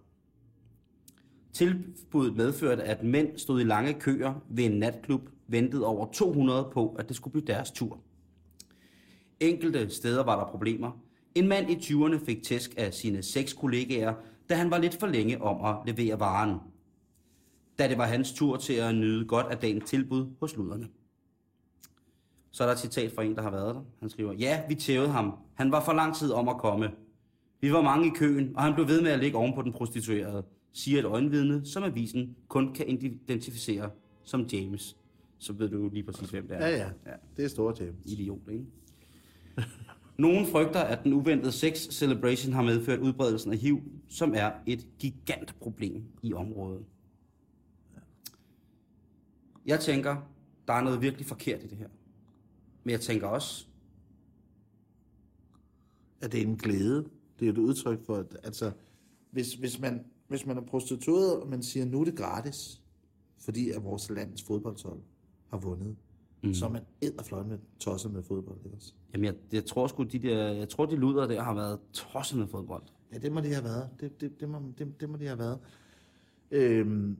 Tilbuddet 1.53 2.36
medførte, 2.36 2.84
at 2.84 3.03
mænd 3.03 3.38
stod 3.38 3.61
i 3.61 3.63
lange 3.63 3.93
køer 3.93 4.34
ved 4.49 4.63
en 4.65 4.80
natklub, 4.80 5.30
ventede 5.51 5.85
over 5.85 6.11
200 6.11 6.69
på, 6.73 6.95
at 6.99 7.07
det 7.07 7.15
skulle 7.15 7.31
blive 7.31 7.45
deres 7.45 7.71
tur. 7.71 7.99
Enkelte 9.39 9.89
steder 9.89 10.23
var 10.23 10.39
der 10.39 10.51
problemer. 10.51 10.91
En 11.35 11.47
mand 11.47 11.69
i 11.69 11.75
20'erne 11.75 12.25
fik 12.25 12.43
tæsk 12.43 12.73
af 12.77 12.93
sine 12.93 13.23
seks 13.23 13.53
kollegaer, 13.53 14.13
da 14.49 14.55
han 14.55 14.71
var 14.71 14.77
lidt 14.77 14.99
for 14.99 15.07
længe 15.07 15.41
om 15.41 15.65
at 15.65 15.95
levere 15.95 16.19
varen. 16.19 16.57
Da 17.79 17.87
det 17.87 17.97
var 17.97 18.05
hans 18.05 18.33
tur 18.33 18.57
til 18.57 18.73
at 18.73 18.95
nyde 18.95 19.25
godt 19.25 19.45
af 19.45 19.57
dagens 19.57 19.89
tilbud 19.89 20.27
hos 20.39 20.55
luderne. 20.55 20.87
Så 22.51 22.63
er 22.63 22.67
der 22.67 22.73
et 22.73 22.79
citat 22.79 23.11
fra 23.11 23.23
en, 23.23 23.35
der 23.35 23.41
har 23.41 23.51
været 23.51 23.75
der. 23.75 23.81
Han 23.99 24.09
skriver, 24.09 24.33
ja, 24.33 24.61
vi 24.69 24.75
tævede 24.75 25.09
ham. 25.09 25.33
Han 25.55 25.71
var 25.71 25.85
for 25.85 25.93
lang 25.93 26.15
tid 26.15 26.31
om 26.31 26.49
at 26.49 26.57
komme. 26.57 26.91
Vi 27.61 27.73
var 27.73 27.81
mange 27.81 28.07
i 28.07 28.11
køen, 28.15 28.55
og 28.55 28.63
han 28.63 28.73
blev 28.73 28.87
ved 28.87 29.01
med 29.01 29.11
at 29.11 29.19
ligge 29.19 29.37
oven 29.37 29.53
på 29.55 29.61
den 29.61 29.73
prostituerede, 29.73 30.43
siger 30.73 30.99
et 30.99 31.05
øjenvidne, 31.05 31.65
som 31.65 31.83
avisen 31.83 32.35
kun 32.47 32.73
kan 32.73 32.87
identificere 33.27 33.89
som 34.23 34.47
James. 34.53 34.97
Så 35.39 35.53
ved 35.53 35.69
du 35.69 35.89
lige 35.89 36.03
præcis, 36.03 36.29
hvem 36.29 36.47
det 36.47 36.57
er. 36.57 36.67
Ja, 36.67 36.77
ja, 37.05 37.13
det 37.37 37.45
er 37.45 37.49
store 37.49 37.75
tema. 37.75 37.93
Idiot, 38.05 38.39
ikke? 38.51 38.65
Nogen 40.17 40.47
frygter, 40.47 40.79
at 40.79 41.03
den 41.03 41.13
uventede 41.13 41.51
sex 41.51 41.77
celebration 41.77 42.53
har 42.53 42.61
medført 42.61 42.99
udbredelsen 42.99 43.51
af 43.51 43.57
HIV, 43.57 43.81
som 44.09 44.33
er 44.35 44.51
et 44.65 44.87
gigantproblem 44.99 46.03
i 46.23 46.33
området. 46.33 46.85
Jeg 49.65 49.79
tænker, 49.79 50.15
der 50.67 50.73
er 50.73 50.81
noget 50.81 51.01
virkelig 51.01 51.25
forkert 51.25 51.63
i 51.63 51.67
det 51.67 51.77
her. 51.77 51.87
Men 52.83 52.91
jeg 52.91 53.01
tænker 53.01 53.27
også, 53.27 53.65
at 56.21 56.31
det 56.31 56.41
er 56.41 56.45
en 56.45 56.57
glæde. 56.57 57.05
Det 57.39 57.47
er 57.47 57.51
et 57.51 57.57
udtryk 57.57 58.05
for, 58.05 58.15
at 58.15 58.37
altså, 58.43 58.71
hvis, 59.31 59.53
hvis, 59.53 59.79
man, 59.79 60.05
hvis 60.27 60.45
man 60.45 60.57
er 60.57 60.61
prostitueret, 60.61 61.41
og 61.41 61.49
man 61.49 61.63
siger, 61.63 61.85
nu 61.85 62.01
er 62.01 62.05
det 62.05 62.17
gratis, 62.17 62.81
fordi 63.37 63.69
at 63.69 63.83
vores 63.83 64.09
lands 64.09 64.43
fodboldhold 64.43 64.99
har 65.49 65.57
vundet, 65.57 65.95
mm. 66.43 66.53
så 66.53 66.65
er 66.65 66.69
man 66.69 66.81
æderfløjt 67.01 67.47
med 67.47 67.57
tosset 67.79 68.11
med 68.13 68.23
fodbold. 68.23 68.57
Også? 68.75 68.93
jamen 69.13 69.25
jeg, 69.25 69.35
jeg 69.51 69.65
tror 69.65 69.87
sgu, 69.87 70.03
de 70.03 70.19
der, 70.19 70.47
jeg 70.49 70.69
tror, 70.69 70.85
de 70.85 70.95
luder 70.95 71.27
der 71.27 71.41
har 71.43 71.53
været 71.53 71.79
tosset 71.93 72.37
med 72.39 72.47
fodbold. 72.47 72.83
Ja, 73.13 73.17
det 73.17 73.31
må 73.31 73.41
de 73.41 73.53
have 73.53 73.63
været. 73.63 73.89
Det, 73.99 74.21
det, 74.21 74.39
det, 74.39 74.49
må, 74.49 74.61
det, 74.77 75.01
det 75.01 75.09
må 75.09 75.17
de 75.17 75.25
have 75.25 75.39
været. 75.39 75.59
Øhm, 76.51 77.17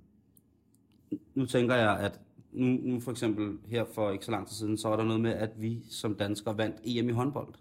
Nu 1.36 1.46
tænker 1.46 1.76
jeg, 1.76 2.00
at 2.00 2.22
nu, 2.52 2.66
nu 2.66 3.00
for 3.00 3.12
eksempel 3.12 3.58
her 3.66 3.86
for 3.86 4.12
ikke 4.12 4.26
så 4.26 4.32
lang 4.32 4.48
tid 4.48 4.56
siden, 4.56 4.78
så 4.78 4.90
var 4.90 4.96
der 4.96 5.04
noget 5.04 5.22
med, 5.22 5.32
at 5.32 5.62
vi 5.62 5.84
som 5.90 6.16
danskere 6.16 6.58
vandt 6.58 6.78
EM 6.84 7.10
i 7.10 7.12
håndbold. 7.12 7.54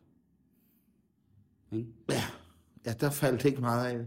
Ikke? 1.73 1.89
ja, 2.87 2.93
der 3.01 3.11
faldt 3.11 3.45
ikke 3.45 3.61
meget 3.61 3.99
af. 3.99 4.07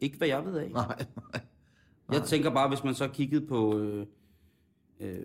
Ikke 0.00 0.18
hvad 0.18 0.28
jeg 0.28 0.44
ved 0.44 0.56
af. 0.56 0.70
Nej, 0.70 1.06
nej. 1.32 1.42
Jeg 2.12 2.22
tænker 2.22 2.50
bare, 2.50 2.68
hvis 2.68 2.84
man 2.84 2.94
så 2.94 3.08
kiggede 3.08 3.46
på... 3.46 3.78
Øh, 3.78 4.06
øh, 5.00 5.18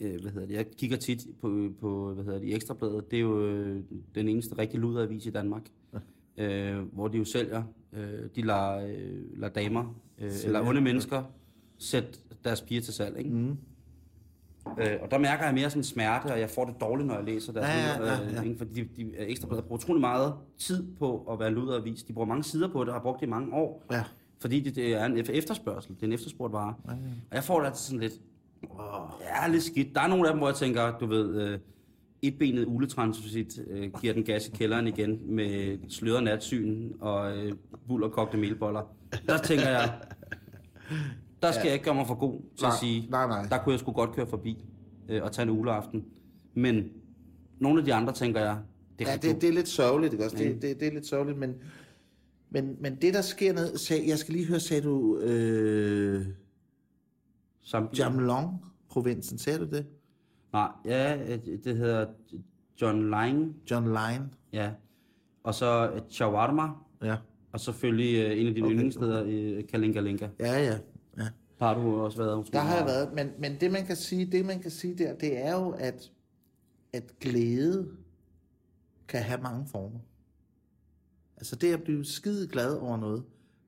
øh, 0.00 0.20
hvad 0.20 0.30
hedder 0.30 0.46
det? 0.46 0.54
Jeg 0.54 0.66
kigger 0.70 0.96
tit 0.96 1.26
på, 1.40 1.68
på 1.80 2.12
hvad 2.14 2.24
hedder 2.24 2.38
det, 2.38 2.54
Ekstrabladet. 2.54 3.10
Det 3.10 3.16
er 3.16 3.20
jo 3.20 3.46
øh, 3.46 3.82
den 4.14 4.28
eneste 4.28 4.58
rigtig 4.58 4.80
luderavis 4.80 5.26
i 5.26 5.30
Danmark. 5.30 5.62
øh, 6.36 6.78
hvor 6.78 7.08
de 7.08 7.18
jo 7.18 7.24
sælger. 7.24 7.62
Øh, 7.92 8.28
de 8.36 8.42
lader, 8.42 8.86
øh, 8.86 9.40
lader 9.40 9.52
damer, 9.52 9.94
øh, 10.18 10.32
eller 10.44 10.68
onde 10.68 10.80
mennesker, 10.80 11.22
sætte 11.78 12.08
deres 12.44 12.62
piger 12.62 12.80
til 12.80 12.94
salg. 12.94 13.18
Ikke? 13.18 13.30
Mm. 13.30 13.56
Øh, 14.78 14.96
og 15.02 15.10
der 15.10 15.18
mærker 15.18 15.44
jeg 15.44 15.54
mere 15.54 15.70
sådan 15.70 15.84
smerte, 15.84 16.26
og 16.32 16.40
jeg 16.40 16.50
får 16.50 16.64
det 16.64 16.74
dårligt, 16.80 17.06
når 17.06 17.14
jeg 17.14 17.24
læser 17.24 17.52
deres 17.52 17.66
Ja, 17.66 18.04
ja, 18.04 18.12
ja, 18.12 18.26
øh, 18.26 18.34
ja. 18.34 18.42
ikke? 18.42 18.58
Fordi 18.58 18.82
de, 18.82 18.88
de 18.96 19.16
Ekstrabladet 19.16 19.64
bruger 19.64 19.78
utrolig 19.78 20.00
meget 20.00 20.34
tid 20.58 20.86
på 20.98 21.26
at 21.30 21.38
være 21.38 21.50
luderavis. 21.50 22.02
De 22.02 22.12
bruger 22.12 22.28
mange 22.28 22.44
sider 22.44 22.68
på 22.68 22.80
det, 22.80 22.88
og 22.88 22.94
har 22.94 23.02
brugt 23.02 23.20
det 23.20 23.26
i 23.26 23.30
mange 23.30 23.54
år. 23.54 23.84
Ja. 23.92 24.04
Fordi 24.40 24.60
det, 24.60 24.76
det 24.76 24.94
er 24.94 25.04
en 25.04 25.18
ef- 25.18 25.30
efterspørgsel. 25.32 25.94
Det 25.94 26.02
er 26.02 26.06
en 26.06 26.12
efterspurgt 26.12 26.52
vare. 26.52 26.74
Og 27.30 27.34
jeg 27.34 27.44
får 27.44 27.58
det 27.60 27.66
altid 27.66 27.80
sådan 27.84 28.00
lidt... 28.00 28.12
Ja, 29.20 29.48
lidt 29.48 29.62
skidt. 29.62 29.94
Der 29.94 30.00
er 30.00 30.06
nogle 30.06 30.28
af 30.28 30.32
dem, 30.32 30.38
hvor 30.38 30.48
jeg 30.48 30.56
tænker, 30.56 30.98
du 30.98 31.06
ved... 31.06 31.40
Øh, 31.42 31.58
etbenet 32.22 32.64
uletransit 32.66 33.58
øh, 33.70 33.90
giver 34.00 34.12
den 34.14 34.24
gas 34.24 34.48
i 34.48 34.50
kælderen 34.50 34.86
igen 34.86 35.34
med 35.34 35.78
sløret 35.88 36.22
natsyn 36.24 36.92
og 37.00 37.36
øh, 37.38 37.52
bullerkogte 37.88 38.36
melboller. 38.36 38.82
Der 39.28 39.38
tænker 39.38 39.68
jeg, 39.68 39.94
der 41.42 41.52
skal 41.52 41.60
ja. 41.60 41.64
jeg 41.66 41.72
ikke 41.72 41.84
gøre 41.84 41.94
mig 41.94 42.06
for 42.06 42.14
god 42.14 42.40
til 42.56 42.62
Nej, 42.62 42.70
at 42.72 42.78
sige, 42.80 43.06
nej, 43.10 43.26
nej. 43.26 43.46
der 43.50 43.58
kunne 43.58 43.72
jeg 43.72 43.80
sgu 43.80 43.92
godt 43.92 44.12
køre 44.12 44.26
forbi 44.26 44.64
øh, 45.08 45.22
og 45.22 45.32
tage 45.32 45.50
en 45.50 45.58
uleaften. 45.58 46.04
Men 46.54 46.84
nogle 47.58 47.78
af 47.78 47.84
de 47.84 47.94
andre 47.94 48.12
tænker 48.12 48.40
jeg, 48.40 48.58
det 48.98 49.06
er 49.06 49.10
Ja, 49.10 49.16
det, 49.16 49.40
det 49.42 49.48
er 49.48 49.52
lidt 49.52 49.68
sørgeligt, 49.68 50.12
ikke 50.12 50.24
også? 50.24 50.36
Ja. 50.38 50.44
Det, 50.48 50.62
det, 50.62 50.80
det 50.80 50.88
er 50.88 50.92
lidt 50.92 51.06
sørgeligt, 51.06 51.38
men, 51.38 51.54
men, 52.50 52.76
men 52.80 52.96
det, 53.02 53.14
der 53.14 53.20
sker 53.20 53.52
ned... 53.52 53.76
Sag, 53.76 54.04
jeg 54.08 54.18
skal 54.18 54.34
lige 54.34 54.46
høre, 54.46 54.60
sagde 54.60 54.82
du 54.82 55.18
øh, 55.18 56.26
Zambia. 57.66 58.04
Jamlong-provinsen, 58.04 59.38
sagde 59.38 59.58
du 59.58 59.64
det? 59.64 59.86
Nej, 60.52 60.68
ja, 60.84 61.36
det 61.64 61.76
hedder 61.76 62.06
John 62.82 63.02
Line, 63.10 63.54
John 63.70 63.86
Line? 63.86 64.30
ja. 64.52 64.70
Og 65.44 65.54
så 65.54 65.90
øh, 65.94 66.00
Shawarma, 66.08 66.68
Ja. 67.02 67.16
og 67.52 67.60
selvfølgelig 67.60 68.18
øh, 68.26 68.40
en 68.40 68.46
af 68.46 68.54
dine 68.54 68.66
Okay. 68.66 68.74
yndlingssteder, 68.74 69.24
øh, 69.26 69.66
Kalingalinga. 69.68 70.28
Ja, 70.40 70.52
ja. 70.64 70.78
ja. 71.18 71.26
Der 71.58 71.66
har 71.66 71.74
du 71.74 72.00
også 72.00 72.18
været 72.18 72.52
Der 72.52 72.58
har 72.58 72.76
jeg 72.76 72.86
været, 72.86 73.12
men, 73.14 73.30
men 73.38 73.60
det 73.60 73.72
man 73.72 73.86
kan 73.86 73.96
sige, 73.96 74.26
det 74.26 74.46
man 74.46 74.60
kan 74.60 74.70
sige 74.70 74.94
der, 74.98 75.14
det 75.14 75.38
er 75.46 75.52
jo, 75.52 75.70
at, 75.70 76.12
at 76.92 77.18
glæde 77.20 77.88
kan 79.08 79.22
have 79.22 79.40
mange 79.42 79.66
former. 79.66 79.98
Altså 81.36 81.56
det 81.56 81.72
at 81.72 81.82
blive 81.82 82.04
skide 82.04 82.48
glad 82.48 82.74
over 82.76 82.96
noget, 82.96 83.22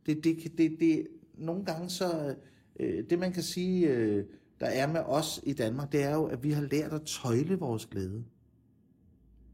det, 0.06 0.24
det, 0.24 0.58
det, 0.58 0.76
det 0.80 1.06
nogle 1.34 1.64
gange 1.64 1.90
så, 1.90 2.34
øh, 2.80 3.04
det 3.10 3.18
man 3.18 3.32
kan 3.32 3.42
sige, 3.42 3.88
øh, 3.88 4.24
der 4.60 4.66
er 4.66 4.86
med 4.86 5.00
os 5.00 5.40
i 5.42 5.52
Danmark, 5.52 5.92
det 5.92 6.02
er 6.02 6.14
jo, 6.14 6.24
at 6.24 6.42
vi 6.42 6.50
har 6.50 6.62
lært 6.62 6.92
at 6.92 7.02
tøjle 7.02 7.58
vores 7.58 7.86
glæde. 7.86 8.24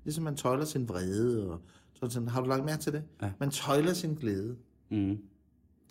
Ligesom 0.04 0.24
man 0.24 0.36
tøjler 0.36 0.64
sin 0.64 0.88
vrede, 0.88 1.50
og 1.50 1.60
sådan, 1.94 2.10
sådan. 2.10 2.28
har 2.28 2.40
du 2.42 2.48
lagt 2.48 2.64
mærke 2.64 2.82
til 2.82 2.92
det? 2.92 3.02
Ja. 3.22 3.30
Man 3.40 3.50
tøjler 3.50 3.92
sin 3.92 4.14
glæde. 4.14 4.56
Mm. 4.90 5.18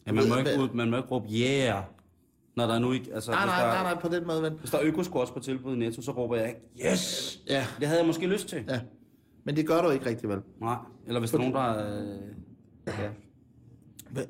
Ja, 0.08 0.12
man, 0.12 0.30
må 0.30 0.36
ikke, 0.38 0.50
ud- 0.62 0.74
man 0.74 0.90
må 0.90 0.98
ikke 0.98 1.10
råbe 1.10 1.28
yeah, 1.32 1.84
når 2.56 2.68
der 2.68 2.80
nu 2.80 2.92
ikke... 2.92 3.14
Altså, 3.14 3.32
Nej, 3.32 3.46
nej, 3.46 3.62
der, 3.66 3.74
nej, 3.84 3.94
nej, 3.94 4.02
på 4.02 4.08
den 4.08 4.28
måde, 4.28 4.42
ven. 4.42 4.54
hvis 4.54 4.72
der 4.72 4.78
er 4.78 4.84
økosquash 4.86 5.34
på 5.34 5.40
tilbud 5.40 5.76
i 5.76 5.80
Netto, 5.80 6.02
så 6.02 6.12
råber 6.12 6.36
jeg 6.36 6.48
ikke 6.48 6.92
yes! 6.92 7.40
Ja, 7.50 7.66
Det 7.80 7.88
havde 7.88 8.00
jeg 8.00 8.08
måske 8.08 8.28
lyst 8.28 8.48
til. 8.48 8.64
ja. 8.68 8.82
Men 9.44 9.56
det 9.56 9.68
gør 9.68 9.82
du 9.82 9.90
ikke 9.90 10.06
rigtig 10.06 10.30
vel. 10.30 10.42
Nej, 10.62 10.78
eller 11.08 11.20
hvis 11.20 11.34
er 11.34 11.38
nogen, 11.38 11.54
der... 11.54 12.02
Øh, 12.02 12.20
ja. 12.88 13.10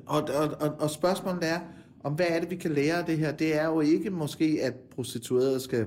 Og, 0.06 0.22
og, 0.22 0.56
og, 0.60 0.80
og 0.80 0.90
spørgsmålet 0.90 1.48
er, 1.48 1.60
om 2.04 2.12
hvad 2.12 2.26
er 2.28 2.40
det, 2.40 2.50
vi 2.50 2.56
kan 2.56 2.70
lære 2.70 2.98
af 2.98 3.04
det 3.04 3.18
her? 3.18 3.32
Det 3.32 3.56
er 3.60 3.66
jo 3.66 3.80
ikke 3.80 4.10
måske, 4.10 4.58
at 4.62 4.74
prostituerede 4.74 5.60
skal 5.60 5.86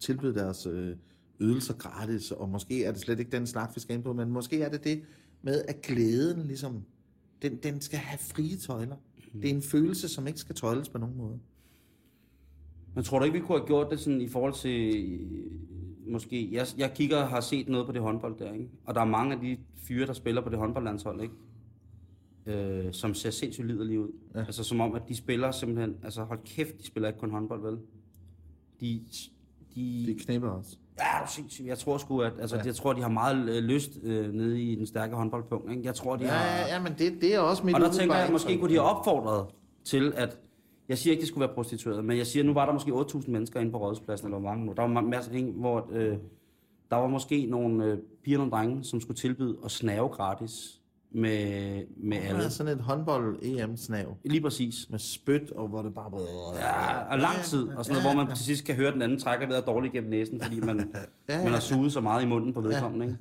tilbyde 0.00 0.34
deres 0.34 0.66
øh, 0.66 0.96
ydelser 1.40 1.74
gratis, 1.74 2.30
og 2.30 2.48
måske 2.48 2.84
er 2.84 2.92
det 2.92 3.00
slet 3.00 3.18
ikke 3.18 3.30
den 3.30 3.46
slags, 3.46 3.76
vi 3.76 3.80
skal 3.80 3.94
ind 3.94 4.04
på, 4.04 4.12
men 4.12 4.30
måske 4.30 4.62
er 4.62 4.68
det 4.68 4.84
det 4.84 5.02
med, 5.42 5.62
at 5.68 5.82
glæden 5.82 6.46
ligesom, 6.46 6.82
den, 7.42 7.56
den 7.56 7.80
skal 7.80 7.98
have 7.98 8.18
frie 8.18 8.56
tøjler. 8.56 8.96
Det 9.32 9.50
er 9.50 9.54
en 9.54 9.62
følelse, 9.62 10.08
som 10.08 10.26
ikke 10.26 10.38
skal 10.38 10.54
tøjles 10.54 10.88
på 10.88 10.98
nogen 10.98 11.16
måde. 11.16 11.38
Men 12.94 13.04
tror 13.04 13.18
du 13.18 13.24
ikke, 13.24 13.38
vi 13.38 13.44
kunne 13.44 13.58
have 13.58 13.66
gjort 13.66 13.90
det 13.90 14.00
sådan 14.00 14.20
i 14.20 14.28
forhold 14.28 14.54
til... 14.54 14.94
Måske... 16.08 16.48
Jeg, 16.52 16.66
jeg 16.78 16.92
kigger 16.94 17.22
og 17.22 17.28
har 17.28 17.40
set 17.40 17.68
noget 17.68 17.86
på 17.86 17.92
det 17.92 18.02
håndbold 18.02 18.38
der, 18.38 18.52
ikke? 18.52 18.68
Og 18.84 18.94
der 18.94 19.00
er 19.00 19.04
mange 19.04 19.34
af 19.34 19.40
de 19.40 19.56
fyre, 19.76 20.06
der 20.06 20.12
spiller 20.12 20.42
på 20.42 20.48
det 20.48 20.58
håndboldlandshold, 20.58 21.20
ikke? 21.22 21.34
Øh, 22.46 22.92
som 22.92 23.14
ser 23.14 23.30
sindssygt 23.30 23.66
liderlige 23.66 24.00
ud. 24.00 24.08
Ja. 24.34 24.40
Altså 24.40 24.64
som 24.64 24.80
om, 24.80 24.94
at 24.94 25.02
de 25.08 25.16
spiller 25.16 25.50
simpelthen... 25.50 25.96
Altså 26.04 26.24
hold 26.24 26.38
kæft, 26.44 26.78
de 26.78 26.86
spiller 26.86 27.08
ikke 27.08 27.20
kun 27.20 27.30
håndbold, 27.30 27.62
vel? 27.62 27.78
De... 28.80 29.00
de 29.74 30.04
Det 30.06 30.20
knipper 30.20 30.48
også. 30.48 30.76
Ja, 30.98 31.26
sindssygt. 31.26 31.66
Jeg 31.68 31.78
tror 31.78 31.98
sgu, 31.98 32.20
at 32.20 32.32
altså, 32.40 32.56
ja. 32.56 32.62
jeg 32.64 32.74
tror, 32.74 32.92
de 32.92 33.02
har 33.02 33.08
meget 33.08 33.48
øh, 33.48 33.62
lyst 33.62 33.90
øh, 34.02 34.32
nede 34.32 34.62
i 34.62 34.74
den 34.74 34.86
stærke 34.86 35.16
håndboldpunkt. 35.16 35.70
Ikke? 35.70 35.82
Jeg 35.84 35.94
tror, 35.94 36.16
de 36.16 36.24
Ja, 36.24 36.30
har... 36.30 36.44
ja, 36.46 36.74
ja, 36.74 36.82
men 36.82 36.92
det, 36.98 37.20
det 37.20 37.34
er 37.34 37.38
også 37.38 37.66
mit 37.66 37.74
Og 37.74 37.80
der 37.80 37.86
tænker 37.92 38.00
jeg, 38.00 38.28
umiddelbare 38.28 38.32
måske 38.32 38.58
kunne 38.58 38.70
de 38.70 38.74
have 38.74 38.88
opfordret 38.96 39.46
til, 39.84 40.12
at... 40.16 40.38
Jeg 40.88 40.98
siger 40.98 41.12
ikke, 41.12 41.20
det 41.20 41.28
skulle 41.28 41.46
være 41.46 41.54
prostitueret, 41.54 42.04
men 42.04 42.18
jeg 42.18 42.26
siger, 42.26 42.44
nu 42.44 42.52
var 42.52 42.66
der 42.66 42.72
måske 42.72 42.90
8.000 42.90 43.30
mennesker 43.30 43.60
inde 43.60 43.72
på 43.72 43.78
Rådhuspladsen, 43.78 44.26
eller 44.26 44.38
hvor 44.38 44.48
mange 44.48 44.66
nu. 44.66 44.72
Der 44.72 44.82
var 44.82 45.00
masser 45.00 45.30
af 45.30 45.36
ting, 45.36 45.52
hvor 45.52 45.88
øh, 45.92 46.16
der 46.90 46.96
var 46.96 47.06
måske 47.06 47.46
nogle 47.46 47.84
øh, 47.84 47.98
piger 48.24 48.38
og 48.38 48.50
drenge, 48.50 48.84
som 48.84 49.00
skulle 49.00 49.16
tilbyde 49.16 49.56
at 49.64 49.70
snave 49.70 50.08
gratis 50.08 50.80
med, 51.10 51.82
med 51.96 52.16
alle. 52.16 52.42
Ja, 52.42 52.48
sådan 52.48 52.72
et 52.72 52.80
håndbold-EM-snav 52.80 54.16
Lige 54.24 54.40
præcis. 54.40 54.90
med 54.90 54.98
spyt, 54.98 55.50
og 55.50 55.68
hvor 55.68 55.82
det 55.82 55.94
bare... 55.94 56.10
Ja, 56.54 57.12
og 57.12 57.18
lang 57.18 57.36
tid, 57.36 57.68
og 57.68 57.84
sådan 57.84 58.02
noget, 58.02 58.16
hvor 58.16 58.24
man 58.24 58.36
til 58.36 58.44
sidst 58.44 58.64
kan 58.64 58.74
høre, 58.74 58.88
at 58.88 58.94
den 58.94 59.02
anden 59.02 59.18
trækker 59.18 59.46
ved 59.46 59.56
at 59.56 59.66
dårligt 59.66 59.92
gennem 59.92 60.10
næsen, 60.10 60.40
fordi 60.42 60.60
man, 60.60 60.78
ja. 61.28 61.42
man 61.42 61.52
har 61.52 61.60
suget 61.60 61.92
så 61.92 62.00
meget 62.00 62.22
i 62.22 62.26
munden 62.26 62.52
på 62.52 62.60
vedkommende. 62.60 63.06
Ikke? 63.06 63.18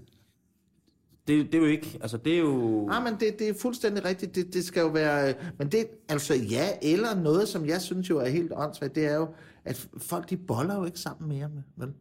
Det, 1.28 1.46
det 1.46 1.56
er 1.56 1.60
jo 1.60 1.66
ikke, 1.66 1.98
altså 2.02 2.18
det 2.18 2.34
er 2.34 2.40
jo... 2.40 2.86
Nej, 2.86 3.04
men 3.04 3.20
det, 3.20 3.40
det 3.40 3.50
er 3.50 3.54
fuldstændig 3.62 4.06
rigtigt. 4.06 4.36
Det, 4.36 4.54
det 4.54 4.66
skal 4.66 4.82
jo 4.82 4.88
være... 4.88 5.34
Men 5.60 5.72
det, 5.72 5.88
altså 6.10 6.34
ja, 6.36 6.68
eller 6.82 7.16
noget, 7.16 7.48
som 7.48 7.66
jeg 7.66 7.82
synes 7.82 8.10
jo 8.10 8.18
er 8.20 8.30
helt 8.30 8.52
åndssvagt, 8.56 8.96
det 8.96 9.06
er 9.06 9.16
jo, 9.16 9.28
at 9.66 9.90
folk, 9.98 10.30
de 10.30 10.38
boller 10.38 10.76
jo 10.76 10.86
ikke 10.86 11.00
sammen 11.00 11.30
mere 11.30 11.50
med, 11.50 11.62
vel? 11.76 11.94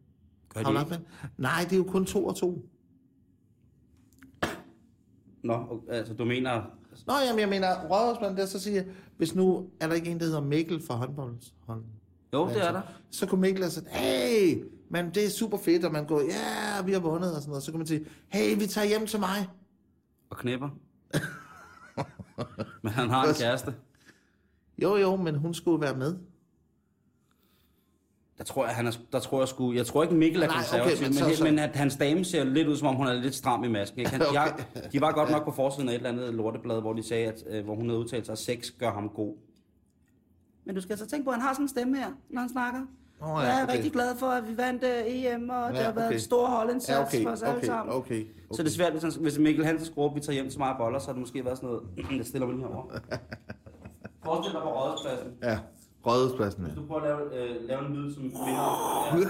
Gør 0.54 0.62
de 0.62 0.80
ikke? 0.80 1.04
Nej, 1.38 1.60
det 1.64 1.72
er 1.72 1.76
jo 1.76 1.84
kun 1.84 2.04
to 2.04 2.26
og 2.26 2.36
to. 2.36 2.68
Nå, 5.44 5.82
altså 5.88 6.14
du 6.14 6.24
mener... 6.24 6.62
Nå, 7.06 7.12
jamen, 7.26 7.40
jeg 7.40 7.48
mener, 7.48 7.68
rådhuspladsen 7.90 8.36
der, 8.36 8.46
så 8.46 8.58
siger 8.60 8.74
jeg, 8.74 8.86
hvis 9.16 9.34
nu 9.34 9.66
er 9.80 9.86
der 9.88 9.94
ikke 9.94 10.10
en, 10.10 10.18
der 10.20 10.24
hedder 10.24 10.40
Mikkel 10.40 10.82
fra 10.86 10.94
håndboldsholdet, 10.94 11.84
Jo, 12.32 12.48
det 12.48 12.66
er 12.66 12.72
der. 12.72 12.80
så 13.10 13.26
kunne 13.26 13.40
Mikkel 13.40 13.62
have 13.62 13.70
sagt, 13.70 13.88
hey, 13.88 14.62
men 14.90 15.10
det 15.14 15.24
er 15.24 15.30
super 15.30 15.58
fedt, 15.58 15.84
og 15.84 15.92
man 15.92 16.06
går, 16.06 16.20
ja, 16.20 16.82
vi 16.84 16.92
har 16.92 17.00
vundet, 17.00 17.30
og 17.34 17.36
sådan 17.40 17.48
noget. 17.50 17.62
Så 17.62 17.70
kan 17.70 17.78
man 17.78 17.86
sige, 17.86 18.06
hey, 18.28 18.58
vi 18.58 18.66
tager 18.66 18.86
hjem 18.86 19.06
til 19.06 19.20
mig. 19.20 19.48
Og 20.30 20.36
knæpper. 20.36 20.68
Men 22.82 22.92
han 22.92 23.10
har 23.10 23.24
en 23.28 23.34
kæreste. 23.34 23.74
Jo, 24.82 24.96
jo, 24.96 25.16
men 25.16 25.34
hun 25.34 25.54
skulle 25.54 25.80
være 25.80 25.96
med. 25.96 26.16
Der 28.38 28.44
tror 28.44 28.66
jeg, 28.66 28.74
han 28.76 28.86
er, 28.86 28.92
der 29.12 29.18
tror 29.20 29.40
jeg 29.40 29.48
sgu, 29.48 29.72
jeg 29.72 29.86
tror 29.86 30.02
ikke 30.02 30.14
Mikkel 30.14 30.42
er 30.42 30.46
Nej, 30.46 30.56
okay, 30.56 30.68
konservativ, 30.70 31.02
men 31.02 31.08
men, 31.08 31.14
så- 31.14 31.24
men, 31.26 31.36
så- 31.36 31.44
men 31.44 31.58
at 31.58 31.76
hans 31.76 31.96
dame 31.96 32.24
ser 32.24 32.44
lidt 32.44 32.68
ud, 32.68 32.76
som 32.76 32.88
om 32.88 32.94
hun 32.96 33.06
er 33.06 33.12
lidt 33.12 33.34
stram 33.34 33.64
i 33.64 33.68
masken. 33.68 33.98
Ikke? 33.98 34.10
Han, 34.10 34.22
Okay. 34.28 34.64
de 34.92 35.00
var 35.00 35.12
godt 35.12 35.30
nok 35.30 35.44
på 35.44 35.50
forsiden 35.50 35.88
af 35.88 35.92
et 35.92 35.96
eller 35.96 36.08
andet 36.10 36.34
lorteblad, 36.34 36.80
hvor 36.80 36.92
de 36.92 37.02
sagde, 37.02 37.26
at, 37.26 37.42
øh, 37.50 37.64
hvor 37.64 37.74
hun 37.74 37.88
havde 37.88 38.00
udtalt 38.00 38.26
sig, 38.26 38.32
at 38.32 38.38
sex 38.38 38.70
gør 38.78 38.92
ham 38.92 39.08
god. 39.08 39.36
Men 40.64 40.74
du 40.74 40.80
skal 40.80 40.98
så 40.98 41.06
tænke 41.06 41.24
på, 41.24 41.30
at 41.30 41.36
han 41.36 41.42
har 41.42 41.52
sådan 41.52 41.64
en 41.64 41.68
stemme 41.68 41.96
her, 41.96 42.12
når 42.30 42.40
han 42.40 42.48
snakker. 42.50 42.80
Oh, 43.20 43.28
ja, 43.28 43.48
jeg 43.48 43.62
er 43.62 43.72
rigtig 43.72 43.92
glad 43.92 44.16
for, 44.16 44.26
at 44.26 44.48
vi 44.48 44.56
vandt 44.56 44.82
uh, 44.82 44.88
EM, 44.90 45.50
og 45.50 45.70
det 45.72 45.78
Ja, 45.78 45.84
har 45.84 45.92
været 45.92 46.06
okay. 46.06 46.14
en 46.14 46.20
stor 46.20 46.46
holdindsats 46.46 46.88
Ja, 46.98 47.02
okay, 47.02 47.22
for 47.22 47.30
os 47.30 47.42
alle 47.42 47.56
okay, 47.56 47.66
sammen. 47.66 47.94
okay, 47.96 48.20
okay. 48.22 48.56
Så 48.56 48.62
det 48.62 48.68
er 48.68 48.72
svært, 48.72 48.92
hvis, 48.92 49.02
han, 49.02 49.12
hvis 49.20 49.38
Mikkel 49.38 49.64
Hansen 49.64 49.86
skulle 49.86 50.04
råbe, 50.04 50.14
vi 50.14 50.20
tager 50.20 50.34
hjem 50.34 50.50
til 50.50 50.58
mig 50.58 50.70
og 50.72 50.78
boller, 50.78 50.98
så 50.98 51.06
har 51.06 51.12
det 51.12 51.20
måske 51.20 51.44
været 51.44 51.56
sådan 51.58 51.68
noget, 51.68 51.82
jeg 52.18 52.26
stiller 52.26 52.46
mig 52.46 52.56
lige 52.56 52.66
herovre. 52.68 53.00
Forestil 54.24 54.52
dig 54.52 54.62
på 54.62 54.68
rådhuspladsen. 54.68 55.28
Ja, 55.42 55.58
Rådhuspladsen, 56.06 56.62
ja. 56.62 56.68
Hvis 56.68 56.78
du 56.78 56.86
prøver 56.86 57.02
at 57.02 57.08
lave, 57.08 57.48
øh, 57.48 57.68
lave 57.68 57.86
en 57.86 57.94
lyd, 57.96 58.14
som 58.14 58.22
minder... 58.22 58.38
Ja. 58.38 59.26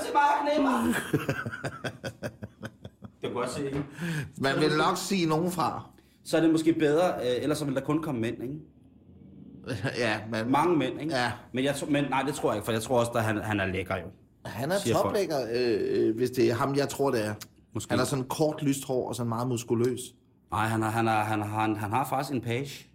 til 0.00 0.12
Mark 0.14 0.84
Det 3.22 3.32
kunne 3.32 3.42
jeg 3.42 3.50
se, 3.50 3.66
ikke? 3.66 3.84
Man 4.40 4.56
vil 4.60 4.76
nok 4.76 4.96
sige 4.96 5.26
nogen 5.26 5.50
fra. 5.50 5.88
Så 6.24 6.36
er 6.36 6.40
det 6.40 6.50
måske 6.50 6.72
bedre, 6.72 7.14
øh, 7.14 7.42
ellers 7.42 7.58
så 7.58 7.64
vil 7.64 7.74
der 7.74 7.80
kun 7.80 8.02
komme 8.02 8.20
mænd, 8.20 8.42
ikke? 8.42 8.54
Ja, 9.98 10.20
men 10.30 10.50
Mange 10.50 10.76
mænd, 10.76 11.00
ikke? 11.00 11.14
Ja. 11.16 11.32
Men, 11.52 11.64
jeg, 11.64 11.74
men 11.88 12.04
nej, 12.10 12.22
det 12.22 12.34
tror 12.34 12.50
jeg 12.50 12.56
ikke, 12.56 12.64
for 12.64 12.72
jeg 12.72 12.82
tror 12.82 12.98
også, 13.00 13.12
at 13.12 13.24
han, 13.24 13.36
han 13.36 13.60
er 13.60 13.66
lækker 13.66 13.96
jo. 13.96 14.06
han 14.44 14.72
er 14.72 14.76
toplægger, 14.92 15.38
øh, 15.54 15.80
øh, 16.08 16.16
hvis 16.16 16.30
det 16.30 16.50
er 16.50 16.54
ham, 16.54 16.76
jeg 16.76 16.88
tror, 16.88 17.10
det 17.10 17.26
er. 17.26 17.34
Måske. 17.74 17.90
Han 17.90 17.98
har 17.98 18.06
sådan 18.06 18.24
kort 18.24 18.62
lyst 18.62 18.84
hår 18.84 19.08
og 19.08 19.14
sådan 19.16 19.28
meget 19.28 19.48
muskuløs. 19.48 20.00
Nej, 20.50 20.66
han, 20.66 20.82
har, 20.82 20.90
han, 20.90 21.06
har, 21.06 21.22
han, 21.24 21.42
har, 21.42 21.60
han, 21.60 21.76
han 21.76 21.90
har 21.90 22.06
faktisk 22.08 22.34
en 22.34 22.40
page. 22.40 22.86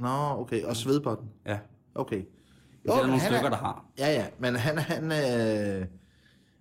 Nå, 0.00 0.08
okay. 0.40 0.62
Og 0.64 0.76
svedbånden. 0.76 1.28
Ja. 1.46 1.58
Okay. 1.94 2.22
det 2.82 2.90
er 2.90 2.94
der 2.94 3.06
nogle 3.06 3.20
stykker, 3.20 3.48
der 3.48 3.56
har. 3.56 3.84
Ja, 3.98 4.12
ja, 4.12 4.24
men 4.38 4.56
han... 4.56 4.78
han 4.78 5.12
øh, 5.12 5.86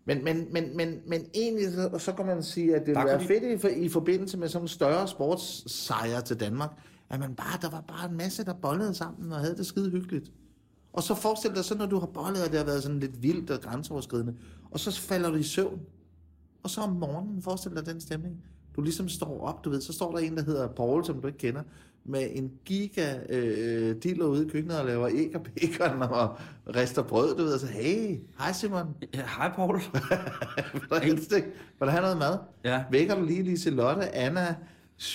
men, 0.06 0.24
men, 0.24 0.48
men, 0.54 0.78
men, 0.78 1.00
men 1.08 1.22
egentlig, 1.36 1.74
så, 1.74 1.98
så 1.98 2.12
kan 2.14 2.26
man 2.26 2.44
sige, 2.44 2.76
at 2.76 2.80
det 2.82 2.88
ville 2.88 3.06
være 3.06 3.20
fedt 3.22 3.44
i, 3.44 3.58
for- 3.58 3.68
i 3.68 3.90
forbindelse 3.90 4.38
med 4.38 4.48
sådan 4.48 4.64
en 4.64 4.68
større 4.68 5.08
sportssejr 5.08 6.20
til 6.22 6.40
Danmark, 6.40 6.70
at 7.12 7.20
man 7.20 7.36
bare, 7.36 7.58
der 7.62 7.70
var 7.70 7.82
bare 7.82 8.10
en 8.10 8.18
masse, 8.18 8.46
der 8.46 8.54
bollede 8.54 8.94
sammen 8.94 9.32
og 9.32 9.40
havde 9.40 9.58
det 9.58 9.66
skide 9.66 9.92
hyggeligt. 9.92 10.32
Og 10.94 11.04
så 11.04 11.16
forestil 11.16 11.56
dig 11.56 11.66
så, 11.66 11.78
når 11.78 11.86
du 11.86 12.00
har 12.00 12.08
bollet, 12.08 12.44
og 12.44 12.50
det 12.50 12.58
har 12.58 12.66
været 12.66 12.84
sådan 12.84 13.00
lidt 13.00 13.24
vildt 13.24 13.50
og 13.50 13.62
grænseoverskridende, 13.62 14.36
og 14.72 14.80
så 14.80 15.02
falder 15.02 15.30
du 15.30 15.36
i 15.36 15.44
søvn. 15.44 15.80
Og 16.64 16.70
så 16.70 16.82
om 16.82 16.90
morgenen, 16.90 17.42
forestil 17.42 17.76
dig 17.76 17.86
den 17.86 18.02
stemning. 18.02 18.44
Du 18.76 18.82
ligesom 18.82 19.10
står 19.10 19.42
op, 19.42 19.66
du 19.66 19.70
ved, 19.70 19.82
så 19.82 19.94
står 19.94 20.12
der 20.12 20.20
en, 20.20 20.38
der 20.38 20.44
hedder 20.44 20.68
Paul, 20.68 21.06
som 21.06 21.22
du 21.22 21.28
ikke 21.28 21.40
kender, 21.40 21.62
med 22.06 22.28
en 22.32 22.52
giga 22.66 23.20
øh, 23.30 23.96
dealer 24.04 24.26
ude 24.26 24.46
i 24.46 24.50
køkkenet 24.50 24.80
og 24.80 24.86
laver 24.86 25.10
æg 25.14 25.36
og 25.36 25.42
bacon 25.44 26.02
og 26.02 26.38
rister 26.76 27.04
brød, 27.04 27.38
du 27.38 27.44
ved, 27.44 27.54
og 27.54 27.60
så, 27.60 27.68
hey, 27.68 28.20
hej 28.40 28.52
Simon, 28.52 28.96
Ja, 29.14 29.24
hej, 29.38 29.52
Paul. 29.56 29.76
vil 31.04 31.18
du 31.82 31.86
have 31.86 32.02
noget 32.02 32.18
mad? 32.18 32.38
Ja. 32.64 32.84
Vækker 32.92 33.16
du 33.16 33.26
lige 33.26 33.44
Liselotte, 33.44 34.16
Anna, 34.16 34.56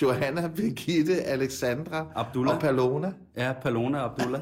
Johanna, 0.01 0.47
Birgitte, 0.55 1.23
Alexandra 1.23 2.07
Abdullah. 2.15 2.55
og 2.55 2.61
Palona? 2.61 3.13
Ja, 3.37 3.53
Palona 3.61 3.99
og 3.99 4.11
Abdullah. 4.11 4.41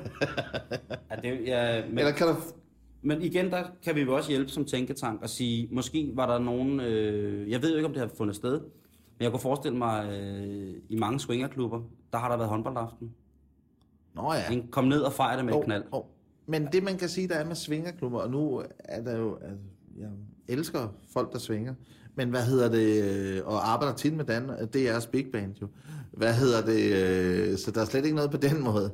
ja, 1.11 1.15
det, 1.29 1.45
ja, 1.45 1.85
men, 1.89 1.99
Eller 1.99 2.11
kan 2.11 2.27
du... 2.27 2.33
men 3.01 3.21
igen, 3.21 3.51
der 3.51 3.63
kan 3.83 3.95
vi 3.95 4.01
jo 4.01 4.15
også 4.15 4.29
hjælpe 4.29 4.51
som 4.51 4.65
tænketank 4.65 5.21
og 5.21 5.29
sige, 5.29 5.67
måske 5.71 6.11
var 6.13 6.25
der 6.31 6.39
nogen, 6.39 6.79
øh, 6.79 7.51
jeg 7.51 7.61
ved 7.61 7.69
jo 7.69 7.75
ikke, 7.75 7.87
om 7.87 7.93
det 7.93 8.01
har 8.01 8.09
fundet 8.17 8.35
sted, 8.35 8.59
men 8.59 9.23
jeg 9.23 9.31
kunne 9.31 9.39
forestille 9.39 9.77
mig, 9.77 10.09
øh, 10.09 10.73
i 10.89 10.95
mange 10.95 11.19
swingerklubber, 11.19 11.81
der 12.13 12.17
har 12.19 12.29
der 12.29 12.37
været 12.37 12.49
håndboldaften. 12.49 13.11
Nå 14.15 14.33
ja. 14.33 14.53
Ja. 14.53 14.59
Kom 14.71 14.83
ned 14.83 15.01
og 15.01 15.13
fejre 15.13 15.37
det 15.37 15.45
med 15.45 15.53
et 15.53 15.57
Jo, 15.57 15.61
knald. 15.63 15.83
jo. 15.93 16.05
Men 16.47 16.67
det 16.71 16.83
man 16.83 16.97
kan 16.97 17.09
sige, 17.09 17.27
der 17.27 17.35
er 17.35 17.45
med 17.45 17.55
svingerklubber, 17.55 18.19
og 18.19 18.29
nu 18.31 18.63
er 18.79 19.01
der 19.01 19.17
jo, 19.17 19.35
altså, 19.35 19.57
jeg 19.99 20.09
elsker 20.47 20.87
folk, 21.13 21.33
der 21.33 21.39
svinger, 21.39 21.73
men 22.15 22.29
hvad 22.29 22.43
hedder 22.43 22.69
det, 22.69 23.03
øh, 23.03 23.45
og 23.45 23.71
arbejder 23.71 23.95
tit 23.95 24.13
med 24.13 24.25
Dan, 24.25 24.49
det 24.73 24.89
er 24.89 25.07
Big 25.11 25.25
Band 25.33 25.55
jo. 25.61 25.67
Hvad 26.11 26.33
hedder 26.33 26.65
det, 26.65 26.93
øh, 26.93 27.57
så 27.57 27.71
der 27.71 27.81
er 27.81 27.85
slet 27.85 28.05
ikke 28.05 28.15
noget 28.15 28.31
på 28.31 28.37
den 28.37 28.63
måde, 28.63 28.91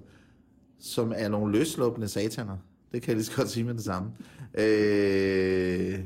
som 0.80 1.14
er 1.16 1.30
nogle 1.30 1.58
løsluppende 1.58 2.08
sataner. 2.08 2.58
Det 2.94 3.02
kan 3.02 3.10
jeg 3.10 3.16
lige 3.16 3.26
så 3.26 3.36
godt 3.36 3.50
sige 3.50 3.64
med 3.64 3.74
det 3.74 3.84
samme. 3.84 4.12
Øh, 4.54 6.00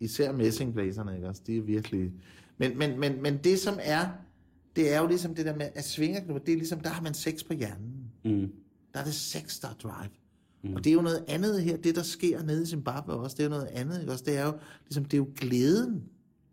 især 0.00 0.32
messingblæserne, 0.32 1.14
ikke 1.14 1.28
også? 1.28 1.42
De 1.46 1.56
er 1.56 1.62
virkelig... 1.62 2.12
Men, 2.58 2.78
men, 2.78 3.00
men, 3.00 3.22
men 3.22 3.38
det 3.44 3.58
som 3.58 3.78
er, 3.82 4.08
det 4.76 4.94
er 4.94 5.00
jo 5.00 5.06
ligesom 5.06 5.34
det 5.34 5.46
der 5.46 5.56
med, 5.56 5.68
at 5.74 5.84
svingerklubber, 5.84 6.44
det 6.44 6.52
er 6.52 6.56
ligesom, 6.56 6.80
der 6.80 6.90
har 6.90 7.02
man 7.02 7.14
sex 7.14 7.44
på 7.46 7.54
hjernen. 7.54 8.10
Mm. 8.24 8.52
Der 8.94 9.00
er 9.00 9.04
det 9.04 9.14
sex, 9.14 9.60
der 9.60 9.68
er 9.68 9.74
drive. 9.82 10.10
Mm. 10.64 10.74
Og 10.74 10.84
det 10.84 10.90
er 10.90 10.94
jo 10.94 11.02
noget 11.02 11.24
andet 11.28 11.62
her, 11.62 11.76
det 11.76 11.96
der 11.96 12.02
sker 12.02 12.42
nede 12.42 12.62
i 12.62 12.66
Zimbabwe 12.66 13.14
også, 13.14 13.36
det 13.36 13.42
er 13.42 13.44
jo 13.44 13.50
noget 13.50 13.66
andet, 13.66 14.00
ikke 14.00 14.12
også? 14.12 14.24
Det 14.26 14.36
er 14.36 14.46
jo, 14.46 14.52
ligesom, 14.84 15.04
det 15.04 15.14
er 15.14 15.18
jo 15.18 15.28
glæden, 15.36 16.02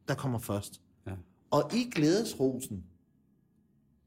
der 0.08 0.14
kommer 0.14 0.40
først. 0.40 0.82
Ja. 1.08 1.12
Og 1.52 1.72
i 1.74 1.90
glædesrosen, 1.96 2.84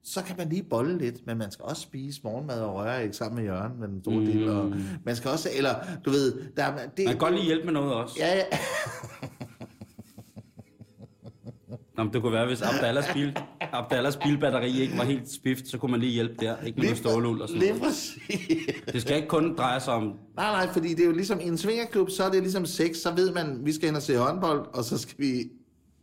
så 0.03 0.23
kan 0.23 0.37
man 0.37 0.49
lige 0.49 0.63
bolle 0.63 0.99
lidt, 0.99 1.27
men 1.27 1.39
man 1.39 1.51
skal 1.51 1.65
også 1.65 1.83
spise 1.83 2.21
morgenmad 2.25 2.61
og 2.61 2.75
røre 2.75 3.03
ikke 3.03 3.17
sammen 3.17 3.37
med 3.37 3.45
Jørgen 3.45 3.81
med 3.81 3.89
den 3.89 4.03
store 4.03 4.19
mm. 4.19 4.27
del. 4.27 4.49
Og 4.49 4.73
man 5.05 5.17
skal 5.17 5.31
også, 5.31 5.49
eller 5.57 5.75
du 6.05 6.11
ved, 6.11 6.43
der 6.57 6.65
er, 6.65 6.87
det, 6.87 7.05
Man 7.05 7.07
kan 7.07 7.19
godt 7.19 7.35
lige 7.35 7.45
hjælpe 7.45 7.65
med 7.65 7.73
noget 7.73 7.95
også. 7.95 8.17
Ja, 8.19 8.37
ja. 8.37 8.45
Nå, 11.97 12.05
men 12.05 12.13
det 12.13 12.23
kunne 12.23 12.33
være, 12.33 12.47
hvis 12.47 12.63
Abdallahs, 12.63 13.07
bil, 13.13 13.39
Abdallahs 13.61 14.17
bilbatteri 14.17 14.81
ikke 14.81 14.99
var 14.99 15.05
helt 15.05 15.31
spift, 15.33 15.69
så 15.69 15.79
kunne 15.79 15.91
man 15.91 16.01
lige 16.01 16.13
hjælpe 16.13 16.35
der. 16.41 16.63
Ikke 16.63 16.81
med 16.81 16.95
stålul 16.95 17.43
og 17.43 17.49
sådan 17.49 17.63
Lige 17.63 17.79
noget. 17.79 17.95
Det 18.93 19.03
skal 19.03 19.17
ikke 19.17 19.29
kun 19.29 19.57
dreje 19.57 19.81
sig 19.81 19.95
om... 19.95 20.03
Nej, 20.37 20.65
nej, 20.65 20.73
fordi 20.73 20.89
det 20.89 21.01
er 21.01 21.07
jo 21.07 21.13
ligesom 21.13 21.41
i 21.41 21.45
en 21.45 21.59
svingerklub, 21.59 22.11
så 22.11 22.25
er 22.25 22.31
det 22.31 22.43
ligesom 22.43 22.67
sex, 22.67 22.97
så 22.97 23.15
ved 23.15 23.33
man, 23.33 23.61
vi 23.65 23.73
skal 23.73 23.89
ind 23.89 23.97
og 23.97 24.03
se 24.03 24.17
håndbold, 24.17 24.67
og 24.75 24.85
så 24.85 24.99
skal 24.99 25.15
vi 25.19 25.51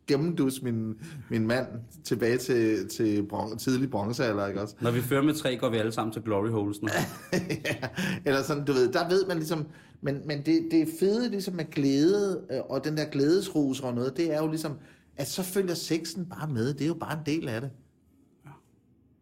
gennembus 0.08 0.62
min, 0.62 0.94
min 1.30 1.48
mand 1.48 1.68
tilbage 2.04 2.38
til, 2.38 2.90
til 2.90 3.28
bron, 3.28 3.58
tidlig 3.58 3.92
bronzealder, 3.92 4.48
ikke 4.48 4.62
også? 4.62 4.76
Når 4.82 4.92
vi 4.92 5.02
fører 5.02 5.22
med 5.22 5.34
tre, 5.34 5.58
går 5.58 5.70
vi 5.70 5.78
alle 5.78 5.92
sammen 5.92 6.14
til 6.14 6.22
Glory 6.22 6.50
Holesen. 6.50 6.90
ja, 7.66 7.88
eller 8.26 8.42
sådan, 8.42 8.66
du 8.66 8.74
ved, 8.74 8.94
der 8.94 9.10
ved 9.10 9.28
man 9.28 9.38
ligesom, 9.38 9.68
men, 10.02 10.22
men 10.26 10.46
det, 10.46 10.68
det 10.72 10.88
fede 11.00 11.30
ligesom 11.30 11.54
med 11.54 11.66
glæde, 11.72 12.42
øh, 12.52 12.60
og 12.70 12.84
den 12.84 12.98
der 12.98 13.06
glædesrus 13.06 13.80
og 13.80 13.94
noget, 13.94 14.18
det 14.18 14.34
er 14.34 14.42
jo 14.42 14.48
ligesom, 14.48 14.74
at 15.16 15.28
så 15.28 15.44
følger 15.44 15.74
sexen 15.74 16.26
bare 16.26 16.50
med, 16.50 16.74
det 16.74 16.82
er 16.82 16.88
jo 16.88 16.94
bare 16.94 17.20
en 17.20 17.26
del 17.26 17.50
af 17.50 17.62
det. 17.62 17.70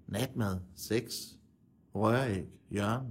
Natmad, 0.08 0.58
sex, 0.76 1.04
røræg, 1.96 2.46
Jørgen. 2.72 3.08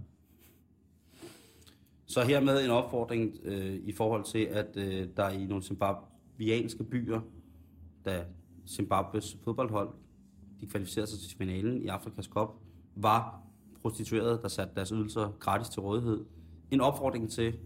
Så 2.07 2.23
hermed 2.23 2.65
en 2.65 2.71
opfordring 2.71 3.37
øh, 3.45 3.75
i 3.75 3.93
forhold 3.93 4.25
til, 4.25 4.39
at 4.39 4.77
øh, 4.77 5.09
der 5.17 5.29
i 5.29 5.47
nogle 5.47 5.65
zimbabwianske 5.65 6.85
byer, 6.85 7.21
da 8.05 8.25
Zimbabwes 8.69 9.37
fodboldhold 9.45 9.89
de 10.61 10.67
kvalificerede 10.67 11.11
sig 11.11 11.19
til 11.21 11.39
finalen 11.39 11.83
i 11.83 11.87
Afrikas 11.87 12.25
Cup, 12.25 12.49
var 12.97 13.43
prostituerede, 13.83 14.39
der 14.43 14.49
satte 14.49 14.75
deres 14.75 14.89
ydelser 14.89 15.31
gratis 15.39 15.69
til 15.69 15.83
rådighed. 15.83 16.25
En 16.71 16.81
opfordring 16.81 17.31
til, 17.31 17.59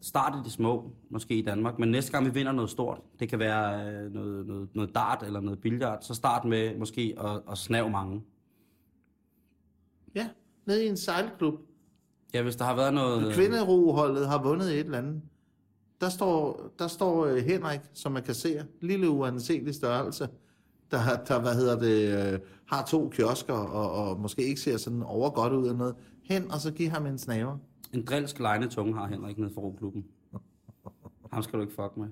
start 0.00 0.34
i 0.34 0.44
det 0.44 0.52
små, 0.52 0.92
måske 1.10 1.38
i 1.38 1.42
Danmark, 1.42 1.78
men 1.78 1.90
næste 1.90 2.12
gang 2.12 2.26
vi 2.26 2.30
vinder 2.30 2.52
noget 2.52 2.70
stort, 2.70 3.00
det 3.20 3.28
kan 3.28 3.38
være 3.38 3.92
øh, 3.92 4.12
noget, 4.12 4.46
noget, 4.46 4.68
noget 4.74 4.94
dart 4.94 5.22
eller 5.22 5.40
noget 5.40 5.60
billiard, 5.60 6.02
så 6.02 6.14
start 6.14 6.44
med 6.44 6.78
måske 6.78 7.14
at, 7.18 7.42
at 7.50 7.58
snave 7.58 7.90
mange. 7.90 8.22
Ja, 10.14 10.28
nede 10.66 10.84
i 10.84 10.88
en 10.88 10.96
sejlklub. 10.96 11.54
Ja, 12.34 12.42
hvis 12.42 12.56
der 12.56 12.64
har 12.64 12.76
været 12.76 12.94
noget... 12.94 13.34
Kvinderoholdet 13.34 14.28
har 14.28 14.42
vundet 14.42 14.72
et 14.72 14.80
eller 14.80 14.98
andet. 14.98 15.22
Der 16.00 16.08
står, 16.08 16.70
der 16.78 16.88
står 16.88 17.26
øh, 17.26 17.36
Henrik, 17.36 17.80
som 17.92 18.12
man 18.12 18.22
kan 18.22 18.34
se, 18.34 18.62
lille 18.80 19.10
uanselig 19.10 19.74
størrelse, 19.74 20.28
der, 20.90 20.98
der 21.28 21.40
hvad 21.40 21.54
hedder 21.54 21.78
det, 21.78 22.32
øh, 22.32 22.40
har 22.66 22.84
to 22.84 23.08
kiosker, 23.08 23.54
og, 23.54 23.92
og 23.92 24.20
måske 24.20 24.42
ikke 24.42 24.60
ser 24.60 24.76
sådan 24.76 25.02
over 25.02 25.30
godt 25.30 25.52
ud 25.52 25.62
eller 25.62 25.78
noget. 25.78 25.94
Hen, 26.22 26.50
og 26.50 26.60
så 26.60 26.72
giv 26.72 26.88
ham 26.88 27.06
en 27.06 27.18
snaver. 27.18 27.58
En 27.94 28.04
drilsk 28.04 28.40
tunge 28.70 28.94
har 28.94 29.06
Henrik 29.06 29.38
nede 29.38 29.50
for 29.54 29.60
roklubben. 29.60 30.04
Ham 31.32 31.42
skal 31.42 31.58
du 31.58 31.62
ikke 31.62 31.74
fuck 31.74 31.96
med. 31.96 32.08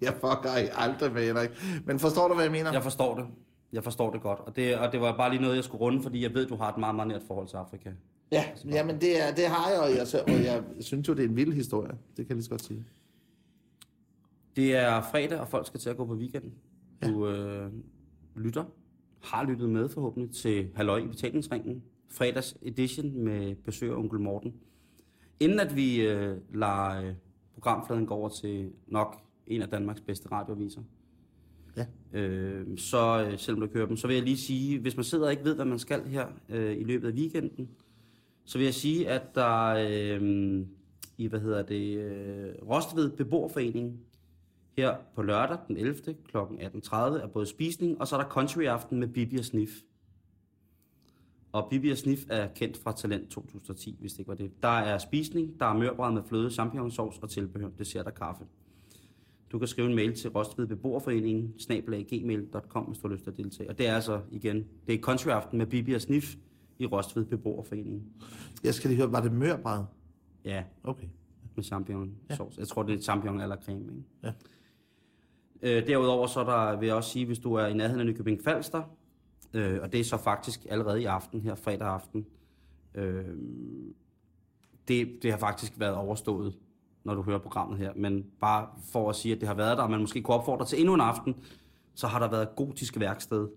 Jeg 0.00 0.12
fucker 0.12 0.50
aldrig 0.76 1.12
med 1.12 1.26
Henrik. 1.26 1.50
Men 1.84 1.98
forstår 1.98 2.28
du, 2.28 2.34
hvad 2.34 2.44
jeg 2.44 2.52
mener? 2.52 2.72
Jeg 2.72 2.82
forstår 2.82 3.14
det. 3.14 3.26
Jeg 3.72 3.84
forstår 3.84 4.10
det 4.10 4.22
godt. 4.22 4.40
Og 4.40 4.56
det, 4.56 4.78
og 4.78 4.92
det 4.92 5.00
var 5.00 5.16
bare 5.16 5.30
lige 5.30 5.42
noget, 5.42 5.56
jeg 5.56 5.64
skulle 5.64 5.80
runde, 5.80 6.02
fordi 6.02 6.22
jeg 6.22 6.34
ved, 6.34 6.46
du 6.46 6.56
har 6.56 6.72
et 6.72 6.78
meget, 6.78 6.94
meget 6.94 7.08
nært 7.08 7.22
forhold 7.26 7.48
til 7.48 7.56
Afrika. 7.56 7.90
Ja, 8.32 8.44
jamen 8.64 9.00
det, 9.00 9.22
er, 9.28 9.34
det 9.34 9.44
har 9.46 9.70
jeg, 9.70 9.80
og 9.80 9.90
jeg, 9.90 10.06
og 10.26 10.44
jeg 10.44 10.64
synes 10.84 11.08
jo, 11.08 11.14
det 11.14 11.24
er 11.24 11.28
en 11.28 11.36
vild 11.36 11.52
historie. 11.52 11.90
Det 11.90 12.16
kan 12.16 12.26
jeg 12.28 12.34
lige 12.36 12.44
så 12.44 12.50
godt 12.50 12.62
sige. 12.62 12.84
Det 14.56 14.76
er 14.76 15.02
fredag, 15.02 15.40
og 15.40 15.48
folk 15.48 15.66
skal 15.66 15.80
til 15.80 15.90
at 15.90 15.96
gå 15.96 16.04
på 16.06 16.14
weekenden. 16.14 16.52
Du 17.06 17.28
øh, 17.28 17.70
lytter, 18.36 18.64
har 19.22 19.44
lyttet 19.46 19.70
med 19.70 19.88
forhåbentlig 19.88 20.34
til 20.34 20.68
Halløj 20.74 20.98
i 20.98 21.06
betalingsringen. 21.06 21.82
Fredags 22.10 22.56
edition 22.62 23.18
med 23.24 23.54
besøg 23.54 23.90
af 23.90 23.96
onkel 23.96 24.20
Morten. 24.20 24.54
Inden 25.40 25.60
at 25.60 25.76
vi 25.76 26.00
øh, 26.06 26.36
lader 26.54 27.02
øh, 27.02 27.14
programfladen 27.54 28.06
gå 28.06 28.14
over 28.14 28.28
til 28.28 28.70
nok 28.86 29.16
en 29.46 29.62
af 29.62 29.68
Danmarks 29.68 30.00
bedste 30.00 30.28
radioaviser, 30.32 30.80
Ja. 31.76 31.86
øh, 32.20 32.78
så 32.78 33.26
øh, 33.30 33.38
selvom 33.38 33.60
du 33.60 33.66
kører 33.66 33.86
dem, 33.86 33.96
så 33.96 34.06
vil 34.06 34.14
jeg 34.16 34.24
lige 34.24 34.36
sige, 34.36 34.78
hvis 34.78 34.96
man 34.96 35.04
sidder 35.04 35.24
og 35.24 35.30
ikke 35.30 35.44
ved, 35.44 35.54
hvad 35.54 35.64
man 35.64 35.78
skal 35.78 36.06
her 36.08 36.26
øh, 36.48 36.76
i 36.76 36.84
løbet 36.84 37.08
af 37.08 37.12
weekenden, 37.12 37.68
så 38.46 38.58
vil 38.58 38.64
jeg 38.64 38.74
sige, 38.74 39.08
at 39.08 39.34
der 39.34 39.66
øh, 39.68 40.66
i, 41.18 41.26
hvad 41.26 41.40
hedder 41.40 41.62
det, 41.62 41.98
øh, 41.98 42.54
Rostved 42.68 43.10
Beboerforening 43.10 44.00
her 44.76 44.96
på 45.14 45.22
lørdag 45.22 45.58
den 45.68 45.76
11. 45.76 45.94
kl. 46.28 46.36
18.30 46.36 46.96
er 46.96 47.28
både 47.32 47.46
spisning, 47.46 48.00
og 48.00 48.08
så 48.08 48.16
er 48.16 48.20
der 48.20 48.28
country 48.28 48.62
aften 48.62 48.98
med 48.98 49.08
Bibi 49.08 49.36
og 49.36 49.44
Sniff. 49.44 49.72
Og 51.52 51.68
Bibi 51.70 51.90
og 51.90 51.96
Sniff 51.96 52.22
er 52.28 52.48
kendt 52.54 52.76
fra 52.76 52.92
Talent 52.92 53.30
2010, 53.30 53.96
hvis 54.00 54.12
det 54.12 54.18
ikke 54.18 54.28
var 54.28 54.34
det. 54.34 54.62
Der 54.62 54.68
er 54.68 54.98
spisning, 54.98 55.60
der 55.60 55.66
er 55.66 55.74
mørbrad 55.74 56.12
med 56.12 56.22
fløde, 56.28 56.50
champignonsauce 56.50 57.22
og 57.22 57.30
tilbehør, 57.30 57.68
dessert 57.78 58.06
og 58.06 58.14
kaffe. 58.14 58.44
Du 59.52 59.58
kan 59.58 59.68
skrive 59.68 59.88
en 59.88 59.94
mail 59.94 60.14
til 60.14 60.30
Rostved 60.30 60.66
Beboerforeningen, 60.66 61.54
snabelaggmail.com, 61.58 62.84
hvis 62.84 62.98
du 62.98 63.08
har 63.08 63.14
lyst 63.14 63.24
til 63.24 63.30
at 63.30 63.36
deltage. 63.36 63.70
Og 63.70 63.78
det 63.78 63.88
er 63.88 63.94
altså, 63.94 64.20
igen, 64.30 64.64
det 64.86 64.94
er 64.94 64.98
country 64.98 65.28
aften 65.28 65.58
med 65.58 65.66
Bibi 65.66 65.92
og 65.92 66.00
Sniff 66.00 66.34
i 66.78 66.86
Rostved 66.86 67.24
Beboerforening. 67.24 68.02
Jeg 68.64 68.74
skal 68.74 68.90
lige 68.90 68.98
høre, 68.98 69.12
var 69.12 69.20
det 69.20 69.32
mørbræd? 69.32 69.84
Ja, 70.44 70.64
Okay. 70.84 71.06
med 71.54 71.64
champignon 71.64 72.14
sauce. 72.30 72.58
Jeg 72.60 72.68
tror, 72.68 72.82
det 72.82 72.94
er 72.98 73.02
champignon 73.02 73.40
eller 73.40 73.56
creme, 73.56 73.80
ikke? 73.82 74.04
Ja. 74.22 74.32
Øh, 75.62 75.86
derudover 75.86 76.26
så 76.26 76.40
er 76.40 76.44
der, 76.44 76.76
vil 76.78 76.86
jeg 76.86 76.96
også 76.96 77.10
sige, 77.10 77.26
hvis 77.26 77.38
du 77.38 77.54
er 77.54 77.66
i 77.66 77.74
nærheden 77.74 78.00
af 78.00 78.06
Nykøbing 78.06 78.44
Falster, 78.44 78.82
øh, 79.54 79.78
og 79.82 79.92
det 79.92 80.00
er 80.00 80.04
så 80.04 80.16
faktisk 80.16 80.66
allerede 80.70 81.02
i 81.02 81.04
aften, 81.04 81.40
her 81.40 81.54
fredag 81.54 81.88
aften, 81.88 82.26
øh, 82.94 83.24
det, 84.88 85.18
det 85.22 85.30
har 85.30 85.38
faktisk 85.38 85.72
været 85.80 85.94
overstået, 85.94 86.58
når 87.04 87.14
du 87.14 87.22
hører 87.22 87.38
programmet 87.38 87.78
her, 87.78 87.92
men 87.96 88.26
bare 88.40 88.68
for 88.92 89.10
at 89.10 89.16
sige, 89.16 89.34
at 89.34 89.40
det 89.40 89.48
har 89.48 89.54
været 89.54 89.76
der, 89.78 89.84
og 89.84 89.90
man 89.90 90.00
måske 90.00 90.22
kunne 90.22 90.34
opfordre 90.34 90.66
til 90.66 90.78
endnu 90.80 90.94
en 90.94 91.00
aften, 91.00 91.34
så 91.94 92.06
har 92.06 92.18
der 92.18 92.28
været 92.30 92.48
gotisk 92.56 93.00
værksted. 93.00 93.48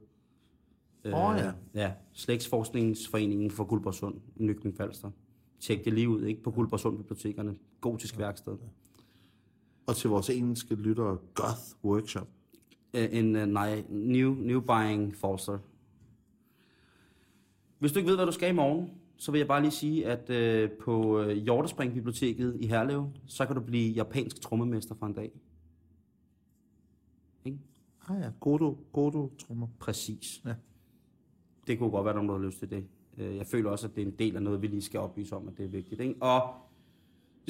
Øh, 1.03 1.13
Åh, 1.13 1.37
ja. 1.37 1.51
Ja, 1.73 1.93
Slægtsforskningsforeningen 2.13 3.51
for 3.51 3.63
Guldborgsund 3.63 4.15
i 4.35 4.43
Nykøbing 4.43 4.77
Falster. 4.77 5.11
Tjek 5.59 5.85
det 5.85 5.93
lige 5.93 6.09
ud, 6.09 6.23
ikke? 6.23 6.43
På 6.43 6.51
Guldborgsund 6.51 6.97
Bibliotekerne. 6.97 7.55
Gotisk 7.81 8.17
værksted. 8.17 8.57
Og 9.87 9.95
til 9.95 10.09
vores 10.09 10.29
engelske 10.29 10.75
lyttere, 10.75 11.17
Goth 11.33 11.83
Workshop. 11.83 12.27
Øh, 12.93 13.07
en 13.11 13.35
uh, 13.35 13.41
nej, 13.41 13.83
new, 13.89 14.33
new 14.33 14.61
buying 14.61 15.15
Forster. 15.15 15.57
Hvis 17.79 17.91
du 17.91 17.99
ikke 17.99 18.09
ved, 18.09 18.15
hvad 18.15 18.25
du 18.25 18.31
skal 18.31 18.49
i 18.49 18.55
morgen, 18.55 18.91
så 19.17 19.31
vil 19.31 19.39
jeg 19.39 19.47
bare 19.47 19.61
lige 19.61 19.71
sige, 19.71 20.07
at 20.07 20.29
øh, 20.29 20.71
på 20.71 21.21
øh, 21.21 21.37
Hjortespring 21.37 21.93
Biblioteket 21.93 22.57
i 22.59 22.67
Herlev, 22.67 23.09
så 23.25 23.45
kan 23.45 23.55
du 23.55 23.61
blive 23.61 23.91
japansk 23.91 24.41
trommemester 24.41 24.95
for 24.95 25.05
en 25.05 25.13
dag. 25.13 25.31
Ikke? 27.45 27.59
Ah 28.07 28.21
ja, 28.21 28.31
Godo, 28.39 28.77
Godo 28.93 29.31
trommer. 29.39 29.67
Præcis. 29.79 30.41
Ja. 30.45 30.53
Det 31.69 31.79
kunne 31.79 31.89
godt 31.91 32.05
være, 32.05 32.15
at 32.21 32.27
der 32.27 32.31
har 32.31 32.39
lyst 32.45 32.59
til 32.59 32.69
det. 32.69 32.85
Øh, 33.17 33.37
Jeg 33.37 33.45
føler 33.47 33.69
også, 33.69 33.87
at 33.87 33.95
det 33.95 34.01
er 34.01 34.05
en 34.05 34.13
del 34.19 34.35
af 34.35 34.41
noget, 34.43 34.61
vi 34.61 34.67
lige 34.67 34.81
skal 34.81 34.99
oplyse 34.99 35.35
om, 35.35 35.47
at 35.47 35.57
det 35.57 35.65
er 35.65 35.69
vigtigt. 35.69 36.01
Ikke? 36.01 36.15
Og 36.21 36.53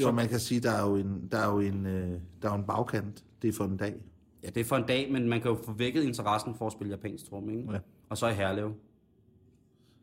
Jo, 0.01 0.11
man 0.11 0.27
kan 0.27 0.39
sige, 0.39 0.61
der 0.61 0.71
er 0.71 0.89
jo 0.89 0.95
en, 0.95 1.27
der 1.31 1.37
er 1.37 1.51
jo 1.53 1.59
en, 1.59 1.85
øh, 1.85 2.19
der 2.41 2.49
er 2.49 2.53
en 2.55 2.63
bagkant. 2.63 3.25
Det 3.41 3.47
er 3.47 3.51
for 3.53 3.63
en 3.65 3.77
dag. 3.77 4.03
ja, 4.43 4.47
det 4.49 4.57
er 4.61 4.63
for 4.65 4.75
en 4.75 4.85
dag, 4.87 5.11
men 5.11 5.29
man 5.29 5.41
kan 5.41 5.51
jo 5.51 5.57
få 5.63 5.71
vækket 5.73 6.03
interessen 6.03 6.55
for 6.55 6.65
at 6.67 6.71
spille 6.71 6.91
japansk 6.91 7.25
tromme. 7.29 7.51
Ikke? 7.57 7.71
Ja. 7.73 7.79
Og 8.09 8.17
så 8.17 8.27
i 8.27 8.33
Herlev. 8.33 8.73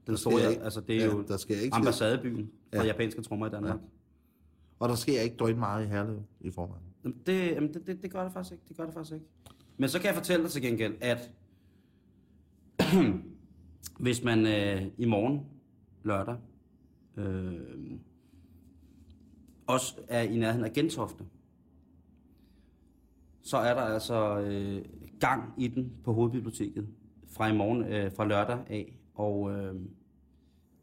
Den 0.07 0.17
store, 0.17 0.51
ikke- 0.51 0.62
altså 0.62 0.81
det 0.81 0.97
er 0.97 1.07
ja, 1.07 1.12
jo 1.12 1.23
der 1.29 1.37
sker 1.37 1.57
ikke- 1.61 1.75
ambassadebyen 1.75 2.51
for 2.75 2.83
Ja. 2.83 2.87
japanske 2.87 3.23
trommer 3.23 3.47
i 3.47 3.51
Danmark. 3.51 3.79
Og 4.79 4.89
der 4.89 4.95
sker 4.95 5.21
ikke 5.21 5.37
drøn 5.37 5.59
meget 5.59 5.85
i 5.85 5.89
Herlev 5.89 6.23
i 6.41 6.51
forvejen. 6.51 6.83
Jamen, 7.05 7.19
Det, 7.27 7.51
jamen 7.51 7.75
det, 7.75 7.87
det, 7.87 8.03
det 8.03 8.11
gør 8.11 8.23
det 8.25 8.33
faktisk 8.33 8.53
ikke. 8.53 8.64
Det 8.69 8.77
gør 8.77 8.85
det 8.85 8.95
faktisk 8.95 9.14
ikke. 9.14 9.27
Men 9.77 9.89
så 9.89 9.99
kan 9.99 10.07
jeg 10.07 10.14
fortælle 10.14 10.43
dig 10.43 10.51
til 10.53 10.62
gengæld, 10.62 10.95
at 11.01 11.31
hvis 13.99 14.24
man 14.24 14.47
øh, 14.47 14.82
i 14.99 15.05
morgen, 15.05 15.41
lørdag, 16.05 16.37
øh, 17.16 17.61
også 19.66 19.95
er 20.09 20.22
i 20.22 20.39
nærheden 20.39 20.64
af 20.64 20.72
Gentofte, 20.72 21.24
så 23.43 23.57
er 23.57 23.74
der 23.74 23.80
altså 23.80 24.39
øh, 24.39 24.84
gang 25.20 25.55
i 25.59 25.68
den 25.68 25.93
på 26.05 26.12
hovedbiblioteket 26.12 26.89
fra 27.28 27.49
i 27.49 27.57
morgen, 27.57 27.84
øh, 27.84 28.12
fra 28.12 28.24
lørdag 28.24 28.59
af. 28.68 28.99
Og 29.14 29.51
øh, 29.51 29.74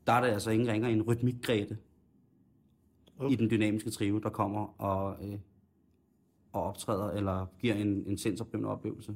der 0.08 0.14
er 0.14 0.22
der 0.22 0.34
altså 0.34 0.52
ingen 0.52 0.68
ringer 0.68 0.90
en 0.90 1.02
rytmikgrete 1.02 1.78
i 3.30 3.36
den 3.36 3.50
dynamiske 3.50 3.90
trio, 3.90 4.18
der 4.18 4.30
kommer 4.30 4.82
og, 4.82 5.26
øh, 5.26 5.40
og 6.52 6.64
optræder 6.64 7.10
eller 7.10 7.46
giver 7.60 7.74
en, 7.74 8.04
en 8.08 8.18
sindsoprivende 8.18 8.70
oplevelse. 8.70 9.16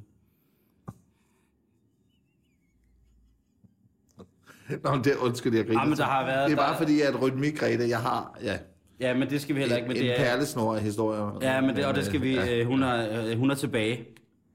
Nå, 4.84 4.90
men 4.94 5.04
det, 5.04 5.12
undskyld, 5.20 5.54
jeg 5.56 5.66
griner. 5.66 5.80
Ja, 5.80 5.88
men 5.88 5.98
der 5.98 6.04
har 6.04 6.26
været- 6.26 6.46
Det 6.50 6.52
er 6.52 6.56
bare 6.62 6.72
der- 6.72 6.78
fordi, 6.78 7.00
at 7.00 7.22
rytmikrete, 7.22 7.88
jeg 7.88 7.98
har 7.98 8.38
ja, 8.42 8.58
Ja, 9.00 9.14
men 9.14 9.30
det 9.30 9.40
skal 9.40 9.54
vi 9.54 9.60
heller 9.60 9.76
ikke. 9.76 9.88
Men 9.88 9.96
en, 9.96 10.02
det 10.02 10.14
en 10.14 10.20
er, 10.20 10.24
perlesnor 10.30 10.74
af 10.74 10.82
historier. 10.82 11.38
ja, 11.42 11.60
men 11.60 11.76
det, 11.76 11.86
og 11.86 11.94
det 11.94 12.04
skal 12.04 12.22
vi. 12.22 12.34
Ja. 12.34 12.60
Øh, 12.60 12.66
hun, 12.66 12.82
er, 12.82 13.26
øh, 13.30 13.38
hun 13.38 13.50
er 13.50 13.54
tilbage. 13.54 14.04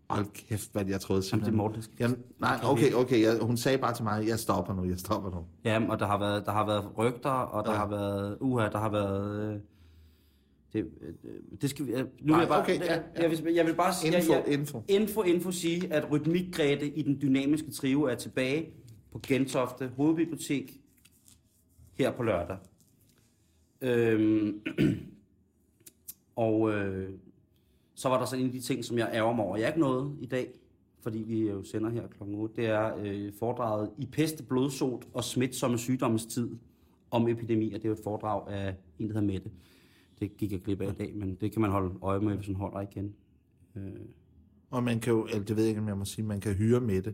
Hold 0.09 0.25
kæft, 0.49 0.69
hvad 0.73 0.85
jeg 0.85 1.01
troede 1.01 1.23
Jamen, 1.31 1.45
det 1.45 1.51
er 1.51 1.55
Morten, 1.55 1.81
skal- 1.81 1.95
Jamen, 1.99 2.17
nej, 2.39 2.59
okay, 2.63 2.93
okay. 2.93 3.21
Jeg, 3.21 3.37
hun 3.41 3.57
sagde 3.57 3.77
bare 3.77 3.93
til 3.93 4.03
mig, 4.03 4.27
jeg 4.27 4.39
stopper 4.39 4.73
nu, 4.73 4.83
jeg 4.89 4.97
stopper 4.99 5.29
nu. 5.29 5.37
Ja, 5.65 5.81
og 5.89 5.99
der 5.99 6.05
har 6.05 6.19
været, 6.19 6.45
der 6.45 6.51
har 6.51 6.65
været 6.65 6.85
rygter, 6.97 7.29
og 7.29 7.65
der 7.65 7.71
Ja. 7.71 7.77
har 7.77 7.87
været 7.87 8.37
uha, 8.41 8.67
der 8.69 8.77
har 8.79 8.89
været... 8.91 9.53
Øh, 9.53 9.59
det, 10.73 10.79
øh, 11.01 11.13
det 11.61 11.69
skal 11.69 11.87
vi... 11.87 11.91
Nu 12.21 12.33
vil 12.33 12.39
jeg 12.39 12.47
bare... 12.47 12.61
okay, 12.61 12.79
ja, 12.79 12.93
ja. 12.93 12.99
Jeg, 13.21 13.31
vil, 13.31 13.53
jeg 13.55 13.65
vil 13.65 13.73
bare 13.75 13.93
sige... 13.93 14.17
Info, 14.17 14.33
jeg, 14.33 14.43
jeg, 14.47 14.53
info. 14.53 14.83
Info, 14.87 15.21
info 15.21 15.51
sige, 15.51 15.93
at 15.93 16.07
Rytmik-Grete 16.11 16.85
i 16.87 17.01
den 17.01 17.21
dynamiske 17.21 17.71
trio 17.71 18.03
er 18.03 18.15
tilbage 18.15 18.65
på 19.13 19.19
Gentofte 19.27 19.87
Hovedbibliotek 19.87 20.81
her 21.93 22.11
på 22.11 22.23
lørdag. 22.23 22.57
Øhm, 23.81 24.61
og 26.35 26.71
øh, 26.73 27.09
så 27.95 28.09
var 28.09 28.19
der 28.19 28.25
så 28.25 28.35
en 28.35 28.45
af 28.45 28.51
de 28.51 28.59
ting, 28.59 28.85
som 28.85 28.97
jeg 28.97 29.09
ærger 29.13 29.33
mig 29.33 29.45
over. 29.45 29.57
Jeg 29.57 29.63
er 29.63 29.67
ikke 29.67 29.79
nået 29.79 30.17
i 30.21 30.25
dag, 30.25 30.47
fordi 31.01 31.19
vi 31.19 31.49
jo 31.49 31.63
sender 31.63 31.89
her 31.89 32.07
klokken 32.07 32.35
8. 32.37 32.55
Det 32.55 32.65
er 32.65 32.95
øh, 32.97 33.33
foredraget 33.39 33.91
i 33.97 34.05
pest, 34.05 34.47
blodsot 34.47 35.07
og 35.13 35.23
smitsomme 35.23 35.77
sygdommens 35.77 36.25
tid 36.25 36.49
om 37.11 37.27
epidemier. 37.27 37.77
Det 37.77 37.85
er 37.85 37.89
jo 37.89 37.95
et 37.95 38.03
foredrag 38.03 38.47
af 38.47 38.75
en, 38.99 39.07
der 39.07 39.13
hedder 39.13 39.33
Mette. 39.33 39.51
Det 40.19 40.37
gik 40.37 40.51
jeg 40.51 40.61
glip 40.61 40.81
af 40.81 40.91
i 40.91 40.95
dag, 40.95 41.15
men 41.15 41.35
det 41.35 41.51
kan 41.51 41.61
man 41.61 41.71
holde 41.71 41.95
øje 42.01 42.19
med, 42.19 42.35
hvis 42.35 42.47
man 42.47 42.55
holder 42.55 42.81
igen. 42.81 43.15
Øh, 43.75 43.83
Og 44.69 44.83
man 44.83 44.99
kan 44.99 45.13
jo, 45.13 45.25
eller 45.25 45.43
det 45.43 45.55
ved 45.55 45.63
jeg 45.63 45.69
ikke, 45.69 45.81
om 45.81 45.87
jeg 45.87 45.97
må 45.97 46.05
sige, 46.05 46.25
man 46.25 46.41
kan 46.41 46.53
hyre 46.53 46.81
Mette. 46.81 47.13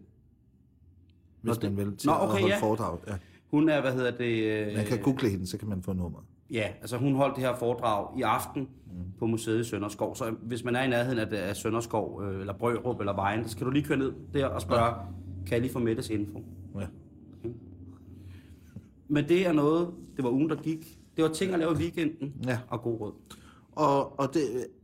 Hvis 1.41 1.49
Nå, 1.49 1.53
det- 1.53 1.63
man 1.77 1.85
vil 1.87 1.97
til 1.97 2.07
Nå, 2.09 2.13
at 2.15 2.21
okay, 2.21 2.31
holde 2.41 2.47
ja. 2.55 2.59
foredrag. 2.61 2.97
Ja. 3.07 3.13
hun 3.51 3.69
er, 3.69 3.81
hvad 3.81 3.91
hedder 3.93 4.11
det... 4.11 4.67
Øh, 4.67 4.75
Man 4.75 4.85
kan 4.85 5.01
google 5.01 5.29
hende, 5.29 5.47
så 5.47 5.57
kan 5.57 5.67
man 5.69 5.81
få 5.83 5.93
nummeret. 5.93 6.25
Ja, 6.51 6.67
altså 6.81 6.97
hun 6.97 7.15
holdt 7.15 7.35
det 7.35 7.43
her 7.43 7.55
foredrag 7.55 8.19
i 8.19 8.21
aften 8.21 8.61
mm. 8.61 8.91
på 9.19 9.25
museet 9.25 9.59
i 9.59 9.63
Sønderskov. 9.63 10.15
Så 10.15 10.33
hvis 10.41 10.63
man 10.63 10.75
er 10.75 10.83
i 10.83 10.87
nærheden 10.87 11.19
af, 11.19 11.49
af 11.49 11.55
Sønderskov, 11.55 12.23
øh, 12.23 12.39
eller 12.39 12.53
Brørup, 12.53 12.99
eller 12.99 13.15
Vejen, 13.15 13.43
så 13.43 13.49
skal 13.49 13.65
du 13.65 13.71
lige 13.71 13.85
køre 13.85 13.97
ned 13.97 14.13
der 14.33 14.45
og 14.45 14.61
spørge, 14.61 14.85
ja. 14.85 14.91
kan 15.45 15.51
jeg 15.53 15.61
lige 15.61 15.71
få 15.71 15.79
Mettes 15.79 16.09
info? 16.09 16.43
Ja. 16.79 16.85
Men 19.07 19.27
det 19.29 19.47
er 19.47 19.53
noget, 19.53 19.89
det 20.15 20.23
var 20.23 20.29
ugen, 20.29 20.49
der 20.49 20.55
gik. 20.55 20.99
Det 21.15 21.23
var 21.23 21.29
ting 21.29 21.53
at 21.53 21.59
lave 21.59 21.71
i 21.71 21.75
weekenden, 21.75 22.33
Ja. 22.47 22.59
og 22.67 22.81
god 22.81 22.99
råd. 22.99 23.13
Og, 23.71 24.19
og 24.19 24.33
det, 24.33 24.41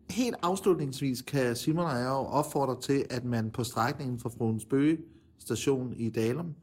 helt 0.09 0.35
afslutningsvis 0.41 1.21
kan 1.21 1.55
Simon 1.55 1.85
og 1.85 1.91
jeg 1.91 2.05
jo 2.05 2.25
opfordre 2.25 2.81
til, 2.81 3.03
at 3.09 3.25
man 3.25 3.51
på 3.51 3.63
strækningen 3.63 4.19
fra 4.19 4.29
Fruens 4.37 4.65
Bøge 4.65 4.97
station 5.37 5.93
i 5.93 6.09
Dalum 6.09 6.55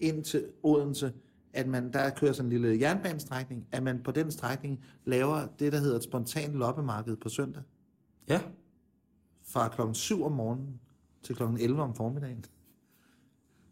ind 0.00 0.24
til 0.24 0.46
Odense, 0.62 1.12
at 1.52 1.68
man 1.68 1.92
der 1.92 2.10
kører 2.10 2.32
sådan 2.32 2.52
en 2.52 2.60
lille 2.60 2.80
jernbanestrækning, 2.80 3.66
at 3.72 3.82
man 3.82 4.02
på 4.02 4.10
den 4.10 4.30
strækning 4.30 4.84
laver 5.04 5.46
det, 5.58 5.72
der 5.72 5.78
hedder 5.78 5.96
et 5.96 6.02
spontant 6.02 6.54
loppemarked 6.54 7.16
på 7.16 7.28
søndag, 7.28 7.62
Ja, 8.28 8.40
fra 9.42 9.68
klokken 9.68 9.94
7 9.94 10.22
om 10.24 10.32
morgenen 10.32 10.80
til 11.22 11.36
klokken 11.36 11.58
11 11.60 11.82
om 11.82 11.94
formiddagen. 11.94 12.44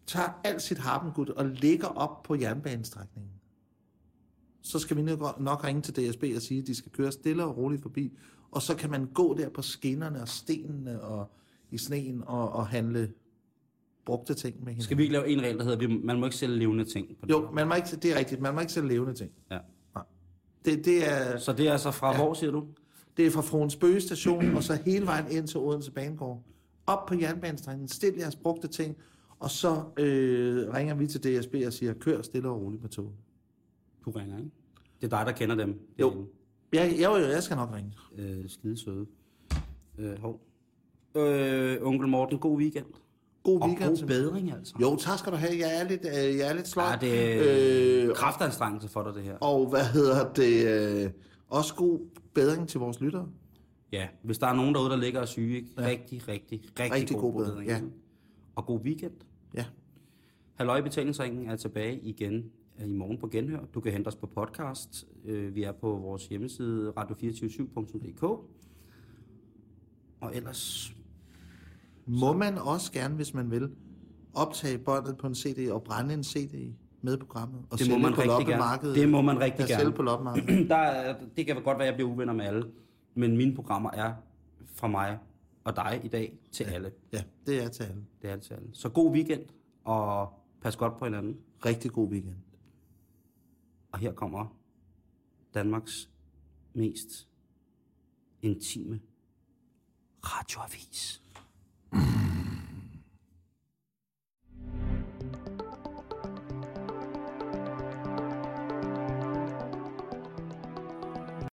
Tager 0.06 0.40
alt 0.44 0.62
sit 0.62 0.78
harpengud 0.78 1.28
og 1.28 1.46
ligger 1.46 1.86
op 1.86 2.22
på 2.22 2.34
jernbanestrækningen. 2.34 3.32
Så 4.62 4.78
skal 4.78 4.96
vi 4.96 5.02
nok 5.02 5.40
nok 5.40 5.64
ringe 5.64 5.82
til 5.82 5.94
DSB 5.96 6.24
og 6.36 6.42
sige, 6.42 6.60
at 6.60 6.66
de 6.66 6.74
skal 6.74 6.92
køre 6.92 7.12
stille 7.12 7.44
og 7.44 7.56
roligt 7.56 7.82
forbi. 7.82 8.18
Og 8.50 8.62
så 8.62 8.76
kan 8.76 8.90
man 8.90 9.06
gå 9.06 9.34
der 9.34 9.48
på 9.48 9.62
skinnerne 9.62 10.22
og 10.22 10.28
stenene 10.28 11.02
og 11.02 11.32
i 11.70 11.78
sneen 11.78 12.22
og, 12.26 12.52
og 12.52 12.66
handle 12.66 13.12
brugte 14.06 14.34
ting 14.34 14.54
med 14.56 14.64
hinanden. 14.64 14.82
skal 14.84 14.96
vi 14.96 15.02
ikke 15.02 15.12
lave 15.12 15.28
en 15.28 15.40
regel, 15.42 15.58
der 15.58 15.64
hedder, 15.64 15.84
at 15.96 16.04
man 16.04 16.20
må 16.20 16.26
ikke 16.26 16.36
sælge 16.36 16.56
levende 16.58 16.84
ting? 16.84 17.08
På? 17.20 17.26
Jo, 17.30 17.50
man 17.52 17.68
må 17.68 17.74
ikke, 17.74 17.88
det 18.02 18.12
er 18.12 18.18
rigtigt. 18.18 18.40
Man 18.40 18.54
må 18.54 18.60
ikke 18.60 18.72
sælge 18.72 18.88
levende 18.88 19.14
ting. 19.14 19.30
Ja. 19.50 19.58
Det, 20.64 20.84
det, 20.84 21.12
er, 21.12 21.38
Så 21.38 21.52
det 21.52 21.68
er 21.68 21.72
altså 21.72 21.90
fra 21.90 22.10
ja. 22.10 22.16
hvor, 22.16 22.34
siger 22.34 22.50
du? 22.50 22.66
det 23.16 23.26
er 23.26 23.30
fra 23.30 23.40
Fruens 23.40 23.76
Bøge 23.76 24.00
station, 24.00 24.54
og 24.56 24.62
så 24.62 24.74
hele 24.74 25.06
vejen 25.06 25.24
ind 25.30 25.46
til 25.48 25.60
Odense 25.60 25.92
Banegård. 25.92 26.42
Op 26.86 27.06
på 27.06 27.14
jernbanestrækningen, 27.14 27.88
stil 27.88 28.14
jeres 28.18 28.36
brugte 28.36 28.68
ting, 28.68 28.96
og 29.40 29.50
så 29.50 29.82
øh, 29.96 30.74
ringer 30.74 30.94
vi 30.94 31.06
til 31.06 31.22
DSB 31.40 31.54
og 31.66 31.72
siger, 31.72 31.94
kør 31.94 32.22
stille 32.22 32.48
og 32.48 32.60
roligt 32.60 32.82
med 32.82 32.90
toget. 32.90 33.12
Du 34.04 34.10
ringer, 34.10 34.38
ikke? 34.38 34.50
Det 35.00 35.12
er 35.12 35.16
dig, 35.16 35.26
der 35.26 35.32
kender 35.32 35.54
dem. 35.54 35.80
Jo. 36.00 36.26
Jeg, 36.72 36.96
jeg, 37.00 37.00
jeg, 37.00 37.30
jeg 37.32 37.42
skal 37.42 37.56
nok 37.56 37.74
ringe. 37.74 37.92
øh, 38.18 38.48
skide 38.48 38.76
søde. 38.76 39.06
Øh, 39.98 40.18
hov. 40.18 40.40
Øh, 41.16 41.76
onkel 41.82 42.08
Morten, 42.08 42.38
god 42.38 42.58
weekend. 42.58 42.86
God 43.46 43.60
Og 43.60 43.68
weekend. 43.68 43.88
god 43.88 43.96
til- 43.96 44.06
bedring, 44.06 44.52
altså. 44.52 44.74
Jo, 44.80 44.96
tak 44.96 45.18
skal 45.18 45.32
du 45.32 45.36
have. 45.36 45.52
Jeg 45.58 45.80
er 45.80 45.88
lidt, 45.88 46.00
øh, 46.04 46.36
jeg 46.38 46.48
er 46.50 46.54
lidt 46.54 46.68
sløj. 46.68 46.84
Ja, 46.86 46.96
det 47.00 48.02
er 48.04 48.08
øh, 48.08 48.14
kraftanstrengelse 48.14 48.88
for 48.88 49.02
dig, 49.02 49.14
det 49.14 49.22
her. 49.22 49.36
og 49.36 49.68
hvad 49.68 49.84
hedder 49.84 50.32
det? 50.32 51.04
Øh, 51.04 51.10
også 51.48 51.74
god 51.74 51.98
bedring 52.34 52.68
til 52.68 52.80
vores 52.80 53.00
lyttere. 53.00 53.28
Ja, 53.92 54.08
hvis 54.22 54.38
der 54.38 54.46
er 54.46 54.54
nogen 54.54 54.74
derude, 54.74 54.90
der 54.90 54.96
ligger 54.96 55.20
og 55.20 55.28
syge, 55.28 55.56
ikke? 55.56 55.68
Ja. 55.78 55.86
Rigtig, 55.86 56.28
rigtig, 56.28 56.60
rigtig, 56.80 56.92
Rigtig 56.94 57.16
god, 57.16 57.32
god 57.32 57.44
bedring. 57.44 57.66
bedring, 57.68 57.84
ja. 57.84 57.98
Og 58.56 58.66
god 58.66 58.80
weekend. 58.80 59.12
Ja. 59.54 59.64
Halløj 60.54 60.80
Betalingsringen 60.80 61.48
er 61.48 61.56
tilbage 61.56 62.00
igen 62.00 62.44
øh, 62.80 62.88
i 62.88 62.92
morgen 62.92 63.18
på 63.18 63.26
Genhør. 63.28 63.60
Du 63.74 63.80
kan 63.80 63.92
hente 63.92 64.08
os 64.08 64.16
på 64.16 64.26
podcast. 64.26 65.06
Øh, 65.24 65.54
Vi 65.54 65.62
er 65.62 65.72
på 65.72 65.88
vores 65.96 66.26
hjemmeside 66.26 66.92
radio247.dk. 66.98 68.22
Og 70.20 70.30
ellers... 70.34 70.92
Må 72.06 72.32
man 72.32 72.58
også 72.58 72.92
gerne, 72.92 73.14
hvis 73.14 73.34
man 73.34 73.50
vil, 73.50 73.70
optage 74.34 74.78
båndet 74.78 75.16
på 75.16 75.26
en 75.26 75.34
CD 75.34 75.70
og 75.70 75.82
brænde 75.84 76.14
en 76.14 76.24
CD 76.24 76.74
med 77.02 77.18
programmet. 77.18 77.64
Og 77.70 77.78
Det 77.78 77.90
må 77.90 77.98
man 77.98 78.14
på 78.14 78.20
rigtig 78.20 78.46
gerne. 78.46 78.94
Det 78.94 79.08
må 79.08 79.20
man 79.22 79.40
rigtig 79.40 79.66
Ja, 79.68 79.78
gerne. 79.78 79.92
på 79.92 80.02
loppemarkedet. 80.02 80.68
der 80.70 80.76
er, 80.76 81.16
det 81.36 81.46
kan 81.46 81.54
godt 81.62 81.78
være, 81.78 81.80
at 81.80 81.86
jeg 81.86 81.94
bliver 81.94 82.10
uvenner 82.10 82.32
med 82.32 82.44
alle, 82.44 82.70
men 83.14 83.36
mine 83.36 83.54
programmer 83.54 83.90
er 83.90 84.14
fra 84.66 84.88
mig 84.88 85.18
og 85.64 85.76
dig 85.76 86.00
i 86.04 86.08
dag 86.08 86.38
til 86.52 86.64
alle. 86.64 86.92
Ja, 87.12 87.22
det 87.46 87.62
er 87.64 87.68
til 87.68 87.82
alle. 87.82 88.04
Det 88.22 88.30
er 88.30 88.36
til 88.36 88.54
alle. 88.54 88.68
Så 88.72 88.88
god 88.88 89.12
weekend, 89.12 89.42
og 89.84 90.32
pas 90.62 90.76
godt 90.76 90.98
på 90.98 91.04
hinanden. 91.04 91.36
Rigtig 91.66 91.90
god 91.90 92.08
weekend. 92.08 92.36
Og 93.92 93.98
her 93.98 94.12
kommer 94.12 94.56
Danmarks 95.54 96.10
mest 96.74 97.28
intime 98.42 99.00
radioavis. 100.22 101.22